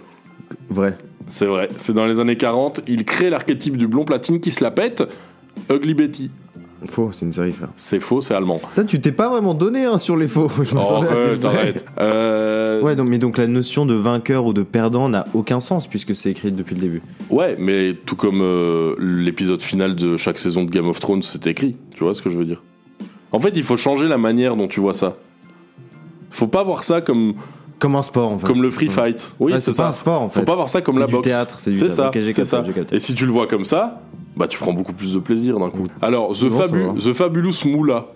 Vrai. 0.68 0.98
c'est 1.28 1.46
vrai. 1.46 1.68
C'est 1.76 1.92
dans 1.94 2.06
les 2.06 2.18
années 2.18 2.36
40. 2.36 2.80
Il 2.88 3.04
crée 3.04 3.30
l'archétype 3.30 3.76
du 3.76 3.86
blond 3.86 4.04
platine 4.04 4.40
qui 4.40 4.50
se 4.50 4.62
la 4.64 4.70
pète. 4.70 5.04
Ugly 5.70 5.94
Betty, 5.94 6.30
Faux, 6.88 7.10
c'est 7.12 7.24
une 7.26 7.32
série, 7.32 7.52
frère. 7.52 7.68
c'est 7.76 8.00
faux, 8.00 8.20
c'est 8.20 8.34
allemand. 8.34 8.58
Putain, 8.58 8.84
tu 8.84 9.00
t'es 9.00 9.12
pas 9.12 9.28
vraiment 9.28 9.54
donné 9.54 9.84
hein, 9.84 9.98
sur 9.98 10.16
les 10.16 10.28
faux. 10.28 10.48
Je 10.62 10.70
Oh, 10.72 10.74
m'attendais 10.76 11.08
à 11.08 11.12
des 11.14 11.18
arrête, 11.18 11.40
vrais. 11.42 11.56
arrête. 11.58 11.84
Euh, 12.00 12.80
Ouais, 12.82 12.96
donc, 12.96 13.08
mais 13.08 13.18
donc 13.18 13.38
la 13.38 13.46
notion 13.46 13.86
de 13.86 13.94
vainqueur 13.94 14.44
ou 14.44 14.52
de 14.52 14.62
perdant 14.62 15.08
n'a 15.08 15.24
aucun 15.34 15.60
sens 15.60 15.86
puisque 15.86 16.14
c'est 16.14 16.30
écrit 16.30 16.52
depuis 16.52 16.74
le 16.74 16.80
début. 16.82 17.02
Ouais, 17.30 17.56
mais 17.58 17.94
tout 18.04 18.16
comme 18.16 18.40
euh, 18.42 18.94
l'épisode 18.98 19.62
final 19.62 19.94
de 19.96 20.16
chaque 20.16 20.38
saison 20.38 20.64
de 20.64 20.70
Game 20.70 20.86
of 20.88 20.98
Thrones, 21.00 21.22
c'est 21.22 21.46
écrit. 21.46 21.76
Tu 21.94 22.04
vois 22.04 22.14
ce 22.14 22.22
que 22.22 22.28
je 22.30 22.36
veux 22.36 22.44
dire? 22.44 22.62
En 23.32 23.38
fait, 23.40 23.52
il 23.56 23.62
faut 23.62 23.76
changer 23.76 24.06
la 24.06 24.18
manière 24.18 24.54
dont 24.56 24.68
tu 24.68 24.80
vois 24.80 24.94
ça. 24.94 25.16
Faut 26.30 26.46
pas 26.48 26.62
voir 26.64 26.82
ça 26.82 27.00
comme, 27.00 27.34
Comme 27.78 27.96
un 27.96 28.02
sport, 28.02 28.32
en 28.32 28.38
fait. 28.38 28.46
comme 28.46 28.62
le 28.62 28.70
free 28.70 28.88
fight. 28.88 29.32
Oui, 29.40 29.52
Ouais, 29.52 29.58
c'est 29.58 29.72
c'est 29.72 29.76
pas 29.76 29.84
ça. 29.84 29.88
un 29.88 29.92
sport, 29.92 30.22
en 30.22 30.28
fait. 30.28 30.40
Faut 30.40 30.46
pas 30.46 30.54
voir 30.54 30.68
ça 30.68 30.80
comme 30.80 30.98
la 30.98 31.06
du 31.06 31.12
boxe. 31.12 31.26
théâtre, 31.28 31.56
c'est 31.60 31.70
du 31.70 31.76
C'est 31.76 31.86
théâtre. 31.88 32.12
ça, 32.14 32.32
c'est 32.32 32.44
ça. 32.44 32.64
Et 32.92 32.98
si 32.98 33.14
tu 33.14 33.26
le 33.26 33.32
vois 33.32 33.46
comme 33.46 33.64
ça, 33.64 34.00
bah 34.36 34.46
tu 34.48 34.58
prends 34.58 34.72
beaucoup 34.72 34.92
plus 34.94 35.12
de 35.12 35.18
plaisir 35.18 35.58
d'un 35.58 35.70
coup. 35.70 35.84
Alors, 36.02 36.30
The, 36.32 36.34
ça 36.50 36.66
Fabu- 36.66 36.86
va. 36.86 36.92
The 37.00 37.12
Fabulous 37.12 37.64
Moula. 37.66 38.06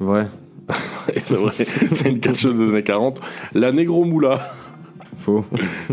Vrai. 0.00 0.28
Et 1.14 1.20
c'est 1.20 1.34
vrai, 1.36 1.52
c'est 1.92 2.08
une 2.08 2.18
catcheuse 2.20 2.58
des 2.58 2.64
années 2.64 2.82
40. 2.82 3.20
La 3.54 3.72
Negro 3.72 4.04
Moula. 4.04 4.40
Faux. 5.18 5.44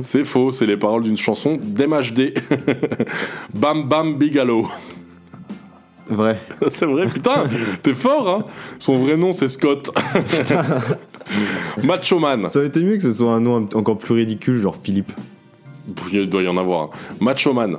C'est 0.01 0.23
faux, 0.25 0.51
c'est 0.51 0.65
les 0.65 0.77
paroles 0.77 1.03
d'une 1.03 1.17
chanson 1.17 1.57
d'MHD. 1.61 2.33
Bam 3.53 3.83
Bam 3.87 4.15
Bigalo. 4.17 4.67
Vrai. 6.09 6.39
C'est 6.69 6.85
vrai, 6.85 7.07
putain, 7.07 7.47
t'es 7.81 7.93
fort, 7.93 8.27
hein 8.29 8.45
Son 8.79 8.97
vrai 8.97 9.15
nom, 9.15 9.31
c'est 9.31 9.47
Scott. 9.47 9.89
Macho 11.83 12.19
Man. 12.19 12.47
Ça 12.49 12.59
aurait 12.59 12.67
été 12.67 12.83
mieux 12.83 12.95
que 12.97 13.01
ce 13.03 13.13
soit 13.13 13.33
un 13.33 13.39
nom 13.39 13.67
encore 13.73 13.97
plus 13.97 14.13
ridicule, 14.13 14.59
genre 14.59 14.75
Philippe. 14.75 15.11
Il 16.11 16.29
doit 16.29 16.41
y 16.43 16.47
en 16.47 16.57
avoir. 16.57 16.83
un. 16.83 16.89
Macho 17.23 17.53
Man. 17.53 17.77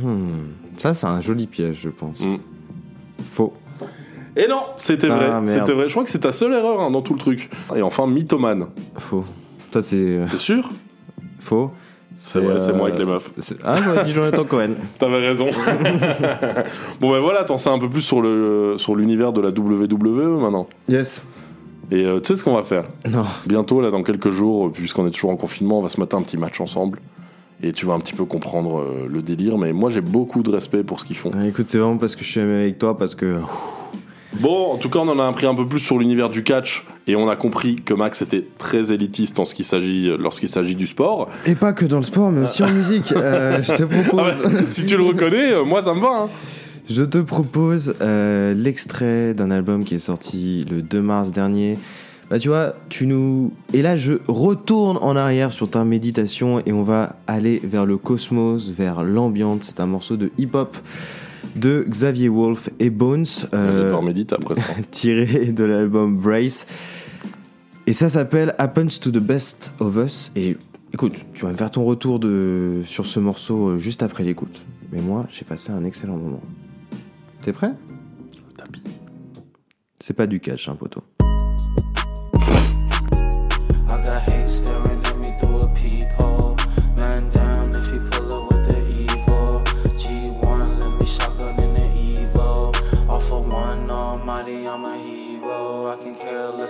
Hmm. 0.00 0.28
Ça, 0.76 0.94
c'est 0.94 1.06
un 1.06 1.20
joli 1.20 1.46
piège, 1.46 1.80
je 1.82 1.88
pense. 1.88 2.20
Hmm. 2.20 2.36
Faux. 3.30 3.52
Et 4.36 4.46
non, 4.48 4.62
c'était 4.76 5.08
Ah, 5.10 5.40
vrai. 5.40 5.48
C'était 5.48 5.72
vrai. 5.72 5.88
Je 5.88 5.92
crois 5.92 6.04
que 6.04 6.10
c'est 6.10 6.20
ta 6.20 6.32
seule 6.32 6.52
erreur 6.52 6.80
hein, 6.80 6.90
dans 6.90 7.02
tout 7.02 7.12
le 7.14 7.18
truc. 7.18 7.50
Et 7.74 7.82
enfin, 7.82 8.06
Mythoman. 8.06 8.68
Faux. 8.96 9.24
Ça, 9.72 9.82
c'est 9.82 10.20
T'es 10.30 10.38
sûr? 10.38 10.68
Faux. 11.40 11.72
C'est 12.22 12.40
vrai, 12.40 12.58
c'est 12.58 12.74
moi 12.74 12.88
avec 12.88 12.98
les 12.98 13.06
meufs. 13.06 13.32
Ah, 13.64 13.72
j'aurais 13.82 14.04
dit 14.04 14.12
Jonathan 14.12 14.44
Cohen. 14.44 14.74
T'avais 14.98 15.26
raison. 15.26 15.46
bon 17.00 17.12
ben 17.12 17.18
voilà, 17.18 17.44
t'en 17.44 17.56
sais 17.56 17.70
un 17.70 17.78
peu 17.78 17.88
plus 17.88 18.02
sur 18.02 18.20
le 18.20 18.74
sur 18.76 18.94
l'univers 18.94 19.32
de 19.32 19.40
la 19.40 19.48
WWE 19.48 20.38
maintenant. 20.38 20.68
Yes. 20.86 21.26
Et 21.90 22.04
euh, 22.04 22.20
tu 22.20 22.28
sais 22.28 22.36
ce 22.36 22.44
qu'on 22.44 22.54
va 22.54 22.62
faire? 22.62 22.84
Non. 23.10 23.24
Bientôt, 23.46 23.80
là, 23.80 23.90
dans 23.90 24.02
quelques 24.02 24.28
jours, 24.28 24.66
euh, 24.66 24.70
puisqu'on 24.70 25.06
est 25.06 25.10
toujours 25.10 25.30
en 25.30 25.36
confinement, 25.36 25.78
on 25.78 25.82
va 25.82 25.88
se 25.88 25.98
mettre 25.98 26.14
un 26.14 26.20
petit 26.20 26.36
match 26.36 26.60
ensemble. 26.60 27.00
Et 27.62 27.72
tu 27.72 27.86
vas 27.86 27.94
un 27.94 28.00
petit 28.00 28.12
peu 28.12 28.26
comprendre 28.26 28.80
euh, 28.80 29.08
le 29.08 29.22
délire. 29.22 29.56
Mais 29.56 29.72
moi, 29.72 29.88
j'ai 29.88 30.02
beaucoup 30.02 30.42
de 30.42 30.50
respect 30.50 30.84
pour 30.84 31.00
ce 31.00 31.06
qu'ils 31.06 31.16
font. 31.16 31.30
Ah, 31.34 31.46
Écoute, 31.46 31.68
c'est 31.68 31.78
vraiment 31.78 31.96
parce 31.96 32.16
que 32.16 32.22
je 32.22 32.30
suis 32.30 32.40
ami 32.40 32.52
avec 32.52 32.78
toi, 32.78 32.98
parce 32.98 33.14
que. 33.14 33.38
Bon, 34.38 34.72
en 34.72 34.76
tout 34.76 34.88
cas, 34.88 35.00
on 35.00 35.08
en 35.08 35.18
a 35.18 35.26
appris 35.26 35.46
un 35.46 35.54
peu 35.54 35.66
plus 35.66 35.80
sur 35.80 35.98
l'univers 35.98 36.30
du 36.30 36.42
catch. 36.42 36.86
Et 37.06 37.16
on 37.16 37.28
a 37.28 37.34
compris 37.34 37.76
que 37.76 37.92
Max 37.94 38.22
était 38.22 38.46
très 38.58 38.92
élitiste 38.92 39.40
en 39.40 39.44
ce 39.44 39.54
qu'il 39.54 39.64
s'agit, 39.64 40.10
lorsqu'il 40.18 40.48
s'agit 40.48 40.76
du 40.76 40.86
sport. 40.86 41.28
Et 41.46 41.56
pas 41.56 41.72
que 41.72 41.84
dans 41.84 41.96
le 41.96 42.04
sport, 42.04 42.30
mais 42.30 42.42
aussi 42.42 42.62
en 42.62 42.70
musique. 42.70 43.12
Euh, 43.12 43.60
je 43.62 43.72
te 43.74 43.82
propose. 43.82 44.34
Ah 44.44 44.48
ouais, 44.48 44.64
si 44.68 44.86
tu 44.86 44.96
le 44.96 45.02
reconnais, 45.02 45.52
euh, 45.52 45.64
moi, 45.64 45.82
ça 45.82 45.94
me 45.94 46.00
va. 46.00 46.22
hein. 46.24 46.28
Je 46.88 47.02
te 47.02 47.18
propose 47.18 47.94
euh, 48.00 48.54
l'extrait 48.54 49.34
d'un 49.34 49.50
album 49.50 49.84
qui 49.84 49.96
est 49.96 50.00
sorti 50.00 50.64
le 50.70 50.82
2 50.82 51.00
mars 51.02 51.32
dernier. 51.32 51.78
Bah 52.30 52.38
tu 52.38 52.48
vois, 52.48 52.74
tu 52.88 53.08
nous... 53.08 53.52
Et 53.72 53.82
là, 53.82 53.96
je 53.96 54.12
retourne 54.28 54.98
en 55.00 55.16
arrière 55.16 55.52
sur 55.52 55.68
ta 55.68 55.82
méditation 55.84 56.60
et 56.64 56.72
on 56.72 56.82
va 56.82 57.16
aller 57.26 57.60
vers 57.64 57.86
le 57.86 57.96
cosmos, 57.96 58.68
vers 58.68 59.02
l'ambiance. 59.02 59.62
C'est 59.62 59.80
un 59.80 59.86
morceau 59.86 60.16
de 60.16 60.30
hip-hop 60.38 60.76
de 61.56 61.84
Xavier 61.88 62.28
Wolf 62.28 62.70
et 62.78 62.90
Bones, 62.90 63.24
vais 63.24 63.58
euh, 63.58 64.00
tiré 64.90 65.52
de 65.52 65.64
l'album 65.64 66.16
Brace. 66.16 66.66
Et 67.86 67.92
ça 67.92 68.08
s'appelle 68.08 68.54
Happens 68.58 69.00
to 69.00 69.10
the 69.10 69.18
Best 69.18 69.72
of 69.80 69.96
Us. 69.96 70.32
Et 70.36 70.56
écoute, 70.92 71.14
tu 71.34 71.44
vas 71.44 71.52
me 71.52 71.56
faire 71.56 71.70
ton 71.70 71.84
retour 71.84 72.20
de... 72.20 72.82
sur 72.84 73.06
ce 73.06 73.18
morceau 73.18 73.70
euh, 73.70 73.78
juste 73.78 74.02
après 74.02 74.22
l'écoute. 74.22 74.62
Mais 74.92 75.00
moi, 75.00 75.26
j'ai 75.30 75.44
passé 75.44 75.72
un 75.72 75.84
excellent 75.84 76.16
moment. 76.16 76.42
T'es 77.42 77.52
prêt? 77.52 77.72
Tapis. 78.56 78.82
C'est 79.98 80.14
pas 80.14 80.26
du 80.26 80.40
catch, 80.40 80.68
hein, 80.68 80.76
poteau. 80.78 81.02
I 83.88 84.02
got 84.02 84.22
hate 84.22 84.48
staring 84.48 85.04
at 85.04 85.16
me 85.16 85.36
through 85.38 85.62
a 85.62 85.68
peephole. 85.68 86.29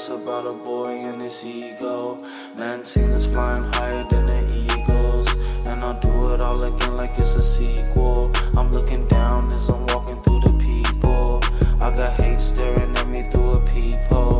About 0.09 0.47
a 0.47 0.53
boy 0.53 1.03
and 1.05 1.21
his 1.21 1.45
ego. 1.45 2.17
Man 2.57 2.85
seen 2.85 3.11
us 3.13 3.27
flying 3.27 3.65
higher 3.75 4.03
than 4.09 4.27
the 4.27 4.41
eagles. 4.55 5.29
And 5.67 5.85
I'll 5.85 6.01
do 6.01 6.33
it 6.33 6.41
all 6.41 6.63
again 6.65 6.97
like 6.97 7.19
it's 7.19 7.35
a 7.35 7.43
sequel. 7.43 8.33
I'm 8.57 8.73
looking 8.73 9.07
down 9.09 9.49
as 9.49 9.69
I'm 9.69 9.87
walking 9.89 10.21
through 10.23 10.41
the 10.41 10.53
people. 10.65 11.41
I 11.83 11.91
got 11.91 12.13
hate 12.15 12.41
staring 12.41 12.97
at 12.97 13.09
me 13.09 13.29
through 13.31 13.53
a 13.53 13.61
peephole. 13.61 14.39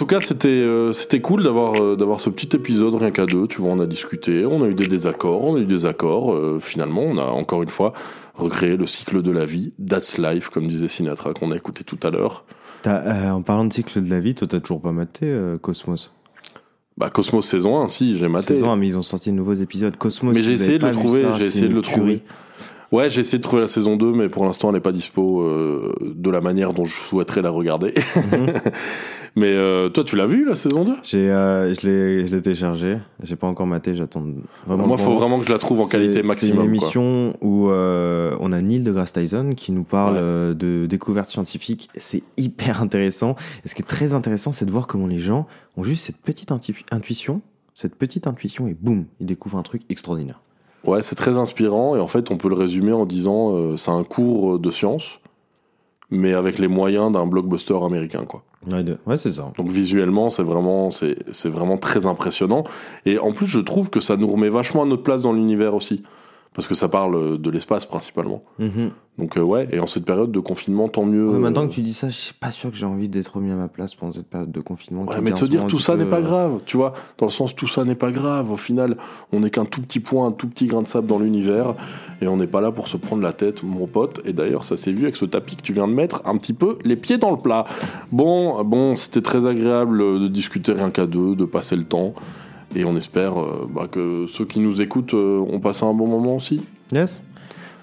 Tout 0.00 0.06
cas, 0.06 0.20
c'était 0.20 0.48
euh, 0.48 0.92
c'était 0.92 1.20
cool 1.20 1.42
d'avoir 1.42 1.74
euh, 1.82 1.94
d'avoir 1.94 2.22
ce 2.22 2.30
petit 2.30 2.56
épisode 2.56 2.94
rien 2.94 3.10
qu'à 3.10 3.26
deux. 3.26 3.46
Tu 3.46 3.60
vois, 3.60 3.72
on 3.72 3.80
a 3.80 3.86
discuté, 3.86 4.46
on 4.46 4.62
a 4.64 4.66
eu 4.66 4.72
des 4.72 4.86
désaccords, 4.86 5.44
on 5.44 5.56
a 5.56 5.58
eu 5.58 5.66
des 5.66 5.84
accords. 5.84 6.32
euh, 6.32 6.58
finalement, 6.58 7.02
on 7.02 7.18
a 7.18 7.24
encore 7.24 7.62
une 7.62 7.68
fois 7.68 7.92
recréé 8.34 8.78
le 8.78 8.86
cycle 8.86 9.20
de 9.20 9.30
la 9.30 9.44
vie, 9.44 9.74
That's 9.86 10.16
Life, 10.16 10.48
comme 10.48 10.68
disait 10.68 10.88
Sinatra, 10.88 11.34
qu'on 11.34 11.52
a 11.52 11.56
écouté 11.56 11.84
tout 11.84 11.98
à 12.02 12.08
l'heure. 12.08 12.46
En 12.86 13.42
parlant 13.42 13.66
de 13.66 13.74
cycle 13.74 14.02
de 14.02 14.08
la 14.08 14.20
vie, 14.20 14.34
toi, 14.34 14.48
t'as 14.48 14.60
toujours 14.60 14.80
pas 14.80 14.92
maté 14.92 15.38
Cosmos? 15.60 16.10
Bah, 16.96 17.10
Cosmos 17.10 17.46
saison 17.46 17.78
1, 17.82 17.88
si, 17.88 18.16
j'ai 18.16 18.28
maté. 18.28 18.54
Saison 18.54 18.70
un, 18.70 18.76
mais 18.76 18.88
ils 18.88 18.96
ont 18.96 19.02
sorti 19.02 19.30
de 19.30 19.36
nouveaux 19.36 19.52
épisodes. 19.52 19.94
Cosmos, 19.98 20.34
Mais 20.34 20.40
j'ai 20.40 20.52
essayé 20.52 20.78
de 20.78 20.86
le 20.86 20.92
trouver, 20.92 21.26
j'ai 21.38 21.44
essayé 21.44 21.68
de 21.68 21.74
le 21.74 21.82
trouver. 21.82 22.22
Ouais, 22.92 23.08
j'ai 23.08 23.20
essayé 23.20 23.38
de 23.38 23.42
trouver 23.42 23.62
la 23.62 23.68
saison 23.68 23.96
2, 23.96 24.12
mais 24.12 24.28
pour 24.28 24.44
l'instant, 24.44 24.68
elle 24.68 24.74
n'est 24.74 24.80
pas 24.80 24.92
dispo 24.92 25.42
euh, 25.42 25.94
de 26.02 26.30
la 26.30 26.40
manière 26.40 26.72
dont 26.72 26.84
je 26.84 26.98
souhaiterais 26.98 27.42
la 27.42 27.50
regarder. 27.50 27.94
Mhm. 28.16 28.54
mais 29.36 29.52
euh, 29.54 29.88
toi, 29.88 30.02
tu 30.04 30.16
l'as 30.16 30.26
vu, 30.26 30.44
la 30.44 30.56
saison 30.56 30.84
2 30.84 30.92
J'ai, 31.02 31.30
euh, 31.30 31.72
je 31.72 31.86
l'ai, 31.86 32.26
je 32.26 32.32
l'ai 32.34 32.42
téléchargé. 32.42 32.98
J'ai 33.22 33.36
pas 33.36 33.46
encore 33.46 33.66
maté. 33.66 33.94
J'attends 33.94 34.24
vraiment. 34.66 34.86
Moi, 34.86 34.96
il 34.98 35.04
faut 35.04 35.14
vraiment 35.16 35.38
que 35.38 35.46
je 35.46 35.52
la 35.52 35.58
trouve 35.58 35.80
en 35.80 35.86
qualité 35.86 36.14
C'est 36.14 36.20
une 36.22 36.26
maximum. 36.26 36.56
quoi. 36.56 36.64
émission 36.66 37.36
où 37.40 37.68
euh, 37.70 38.36
on 38.40 38.52
a 38.52 38.60
Neil 38.60 38.80
deGrasse 38.80 39.12
Tyson 39.12 39.52
qui 39.56 39.72
nous 39.72 39.84
parle 39.84 40.14
Ouais. 40.16 40.54
de 40.54 40.86
découvertes 40.86 41.28
scientifiques. 41.30 41.88
C'est 41.94 42.22
hyper 42.36 42.82
intéressant. 42.82 43.36
Et 43.64 43.68
ce 43.68 43.74
qui 43.74 43.82
est 43.82 43.86
très 43.86 44.12
intéressant, 44.14 44.52
c'est 44.52 44.66
de 44.66 44.70
voir 44.72 44.86
comment 44.86 45.06
les 45.06 45.18
gens 45.20 45.46
ont 45.76 45.82
juste 45.82 46.06
cette 46.06 46.18
petite 46.18 46.50
intu- 46.50 46.84
intuition, 46.90 47.40
cette 47.74 47.94
petite 47.94 48.26
intuition, 48.26 48.66
et 48.66 48.76
boum, 48.78 49.04
ils 49.20 49.26
découvrent 49.26 49.58
un 49.58 49.62
truc 49.62 49.82
extraordinaire. 49.88 50.40
Ouais, 50.84 51.02
c'est 51.02 51.14
très 51.14 51.36
inspirant 51.36 51.94
et 51.94 52.00
en 52.00 52.06
fait, 52.06 52.30
on 52.30 52.36
peut 52.38 52.48
le 52.48 52.54
résumer 52.54 52.92
en 52.92 53.04
disant 53.06 53.76
c'est 53.76 53.90
un 53.90 54.02
cours 54.02 54.58
de 54.58 54.70
science, 54.70 55.20
mais 56.10 56.32
avec 56.32 56.58
les 56.58 56.68
moyens 56.68 57.12
d'un 57.12 57.26
blockbuster 57.26 57.78
américain, 57.84 58.24
quoi. 58.24 58.42
Ouais, 58.70 58.84
ouais, 59.06 59.16
c'est 59.16 59.32
ça. 59.32 59.52
Donc 59.56 59.68
visuellement, 59.68 60.28
c'est 60.28 60.42
vraiment, 60.42 60.90
c'est 60.90 61.48
vraiment 61.48 61.78
très 61.78 62.06
impressionnant. 62.06 62.64
Et 63.06 63.18
en 63.18 63.32
plus, 63.32 63.46
je 63.46 63.58
trouve 63.58 63.88
que 63.88 64.00
ça 64.00 64.16
nous 64.16 64.28
remet 64.28 64.50
vachement 64.50 64.82
à 64.82 64.86
notre 64.86 65.02
place 65.02 65.22
dans 65.22 65.32
l'univers 65.32 65.74
aussi, 65.74 66.02
parce 66.54 66.66
que 66.66 66.74
ça 66.74 66.88
parle 66.88 67.40
de 67.40 67.50
l'espace 67.50 67.86
principalement. 67.86 68.42
Mhm. 68.58 68.90
Donc 69.18 69.36
euh, 69.36 69.42
ouais, 69.42 69.68
et 69.70 69.78
en 69.80 69.86
cette 69.86 70.04
période 70.04 70.32
de 70.32 70.40
confinement, 70.40 70.88
tant 70.88 71.04
mieux. 71.04 71.28
Ouais, 71.28 71.36
euh, 71.36 71.38
maintenant 71.38 71.68
que 71.68 71.72
tu 71.72 71.82
dis 71.82 71.92
ça, 71.92 72.08
je 72.08 72.16
suis 72.16 72.34
pas 72.34 72.50
sûr 72.50 72.70
que 72.70 72.76
j'ai 72.76 72.86
envie 72.86 73.08
d'être 73.08 73.36
remis 73.36 73.50
à 73.50 73.54
ma 73.54 73.68
place 73.68 73.94
pendant 73.94 74.12
cette 74.12 74.28
période 74.28 74.50
de 74.50 74.60
confinement. 74.60 75.04
Ouais, 75.04 75.20
mais 75.20 75.32
de 75.32 75.36
se 75.36 75.44
dire 75.44 75.66
tout 75.66 75.78
ça 75.78 75.94
n'est 75.96 76.06
pas 76.06 76.18
euh, 76.18 76.22
grave, 76.22 76.60
tu 76.64 76.78
vois, 76.78 76.94
dans 77.18 77.26
le 77.26 77.30
sens 77.30 77.54
tout 77.54 77.68
ça 77.68 77.84
n'est 77.84 77.94
pas 77.94 78.10
grave. 78.10 78.50
Au 78.50 78.56
final, 78.56 78.96
on 79.32 79.40
n'est 79.40 79.50
qu'un 79.50 79.66
tout 79.66 79.82
petit 79.82 80.00
point, 80.00 80.28
un 80.28 80.32
tout 80.32 80.48
petit 80.48 80.66
grain 80.66 80.80
de 80.82 80.88
sable 80.88 81.06
dans 81.06 81.18
l'univers, 81.18 81.74
et 82.22 82.28
on 82.28 82.38
n'est 82.38 82.46
pas 82.46 82.62
là 82.62 82.72
pour 82.72 82.88
se 82.88 82.96
prendre 82.96 83.22
la 83.22 83.34
tête, 83.34 83.62
mon 83.62 83.86
pote. 83.86 84.20
Et 84.24 84.32
d'ailleurs, 84.32 84.64
ça 84.64 84.78
s'est 84.78 84.92
vu 84.92 85.02
avec 85.02 85.16
ce 85.16 85.26
tapis 85.26 85.56
que 85.56 85.62
tu 85.62 85.74
viens 85.74 85.86
de 85.86 85.92
mettre, 85.92 86.22
un 86.24 86.38
petit 86.38 86.54
peu 86.54 86.78
les 86.84 86.96
pieds 86.96 87.18
dans 87.18 87.30
le 87.30 87.38
plat. 87.38 87.66
Bon, 88.10 88.64
bon, 88.64 88.96
c'était 88.96 89.22
très 89.22 89.46
agréable 89.46 89.98
de 89.98 90.28
discuter 90.28 90.72
rien 90.72 90.90
qu'à 90.90 91.06
deux, 91.06 91.36
de 91.36 91.44
passer 91.44 91.76
le 91.76 91.84
temps, 91.84 92.14
et 92.74 92.84
on 92.84 92.96
espère 92.96 93.40
euh, 93.40 93.68
bah, 93.68 93.88
que 93.90 94.26
ceux 94.28 94.44
qui 94.44 94.60
nous 94.60 94.80
écoutent 94.80 95.14
euh, 95.14 95.38
ont 95.38 95.60
passé 95.60 95.84
un 95.84 95.94
bon 95.94 96.06
moment 96.06 96.36
aussi. 96.36 96.62
Yes. 96.92 97.20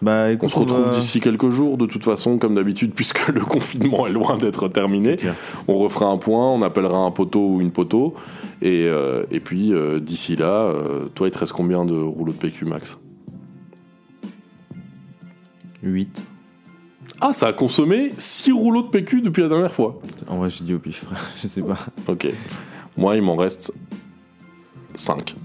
Bah, 0.02 0.28
On 0.42 0.48
se 0.48 0.56
retrouve 0.56 0.92
d'ici 0.92 1.20
quelques 1.20 1.50
jours, 1.50 1.78
de 1.78 1.86
toute 1.86 2.04
façon, 2.04 2.38
comme 2.38 2.56
d'habitude, 2.56 2.92
puisque 2.96 3.28
le 3.30 3.42
confinement 3.42 4.08
est 4.08 4.12
loin 4.12 4.38
d'être 4.38 4.68
terminé. 4.68 5.18
On 5.68 5.78
refera 5.78 6.06
un 6.06 6.18
point, 6.18 6.52
on 6.52 6.62
appellera 6.62 7.00
un 7.00 7.12
poteau 7.12 7.56
ou 7.56 7.62
une 7.62 7.72
poteau. 7.72 8.14
Et, 8.62 8.86
euh, 8.86 9.24
et 9.32 9.40
puis, 9.40 9.74
euh, 9.74 10.00
d'ici 10.00 10.36
là, 10.36 10.72
toi, 11.16 11.28
il 11.28 11.32
te 11.32 11.40
reste 11.40 11.54
combien 11.54 11.86
de 11.86 11.96
rouleaux 11.96 12.34
de 12.34 12.38
PQ, 12.38 12.66
Max? 12.66 12.98
8. 15.84 16.28
Ah, 17.20 17.34
ça 17.34 17.48
a 17.48 17.54
consommé 17.54 18.14
6 18.18 18.52
rouleaux 18.52 18.84
de 18.84 18.90
PQ 18.90 19.22
depuis 19.22 19.42
la 19.42 19.50
dernière 19.50 19.74
fois. 19.74 20.00
En 20.28 20.38
vrai, 20.38 20.50
j'ai 20.50 20.64
dit 20.64 20.74
au 20.74 20.80
pif, 20.80 21.04
frère. 21.06 21.32
Je 21.42 21.48
sais 21.48 21.62
pas. 21.62 21.78
Ok. 22.08 22.28
Moi, 22.96 23.16
il 23.16 23.24
m'en 23.24 23.36
reste 23.36 23.74
5. 24.98 25.36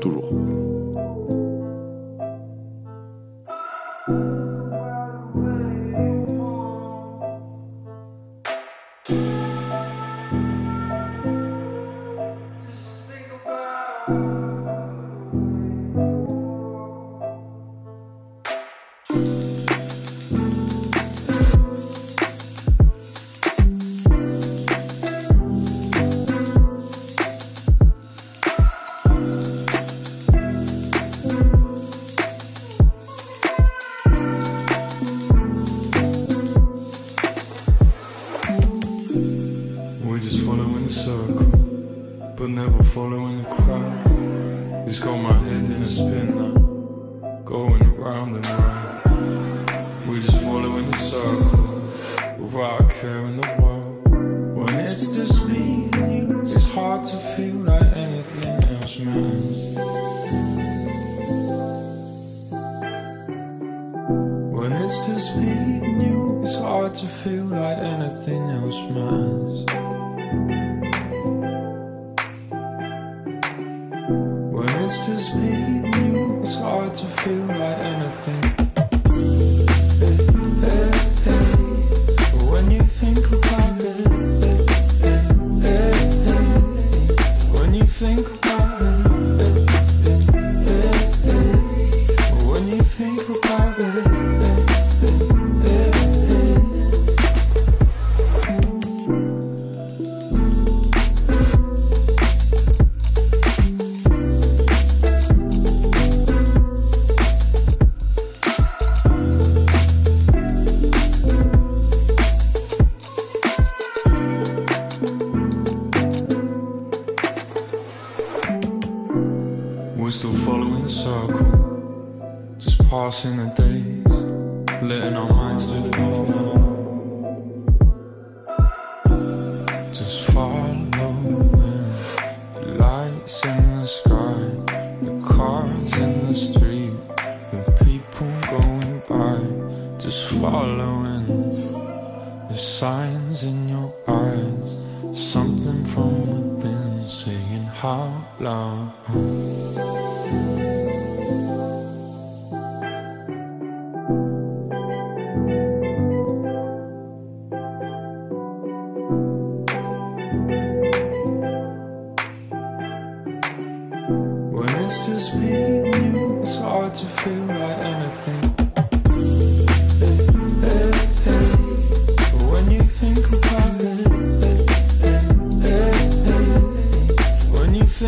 Toujours. 0.00 0.32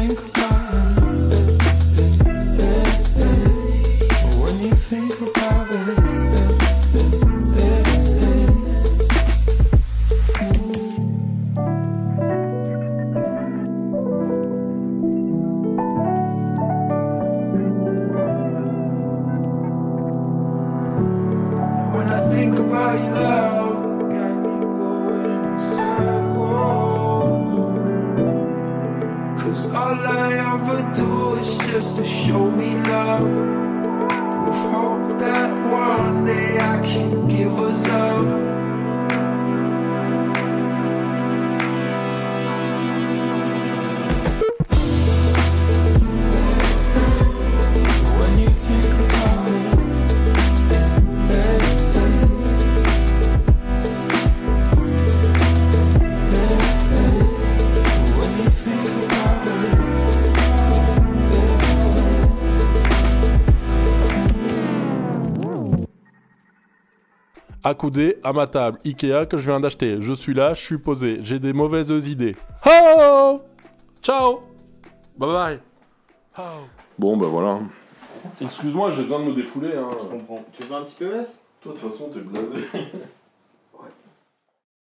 think 0.09 0.34
Accoudé 67.67 68.19
à 68.23 68.35
ma 68.35 68.47
table 68.47 68.79
Ikea 68.85 69.25
que 69.25 69.39
je 69.39 69.51
viens 69.51 69.59
d'acheter. 69.59 69.97
Je 70.03 70.13
suis 70.13 70.35
là, 70.35 70.53
je 70.53 70.61
suis 70.61 70.77
posé. 70.77 71.21
J'ai 71.23 71.39
des 71.39 71.55
mauvaises 71.55 71.89
idées. 72.07 72.37
Oh 72.67 73.41
Ciao 74.03 74.41
Bye 75.17 75.61
bye 76.37 76.47
Bon, 76.99 77.17
bah 77.17 77.27
voilà. 77.27 77.61
Excuse-moi, 78.39 78.91
j'ai 78.91 79.05
besoin 79.05 79.21
de 79.21 79.25
me 79.25 79.35
défouler. 79.35 79.73
Hein. 79.77 79.89
comprends. 80.11 80.45
Tu 80.53 80.63
veux 80.63 80.75
un 80.75 80.83
petit 80.83 80.97
PES 80.97 81.07
Toi, 81.63 81.73
de 81.73 81.79
toute 81.79 81.91
façon, 81.91 82.11
t'es 82.11 82.21
blasé. 82.21 82.67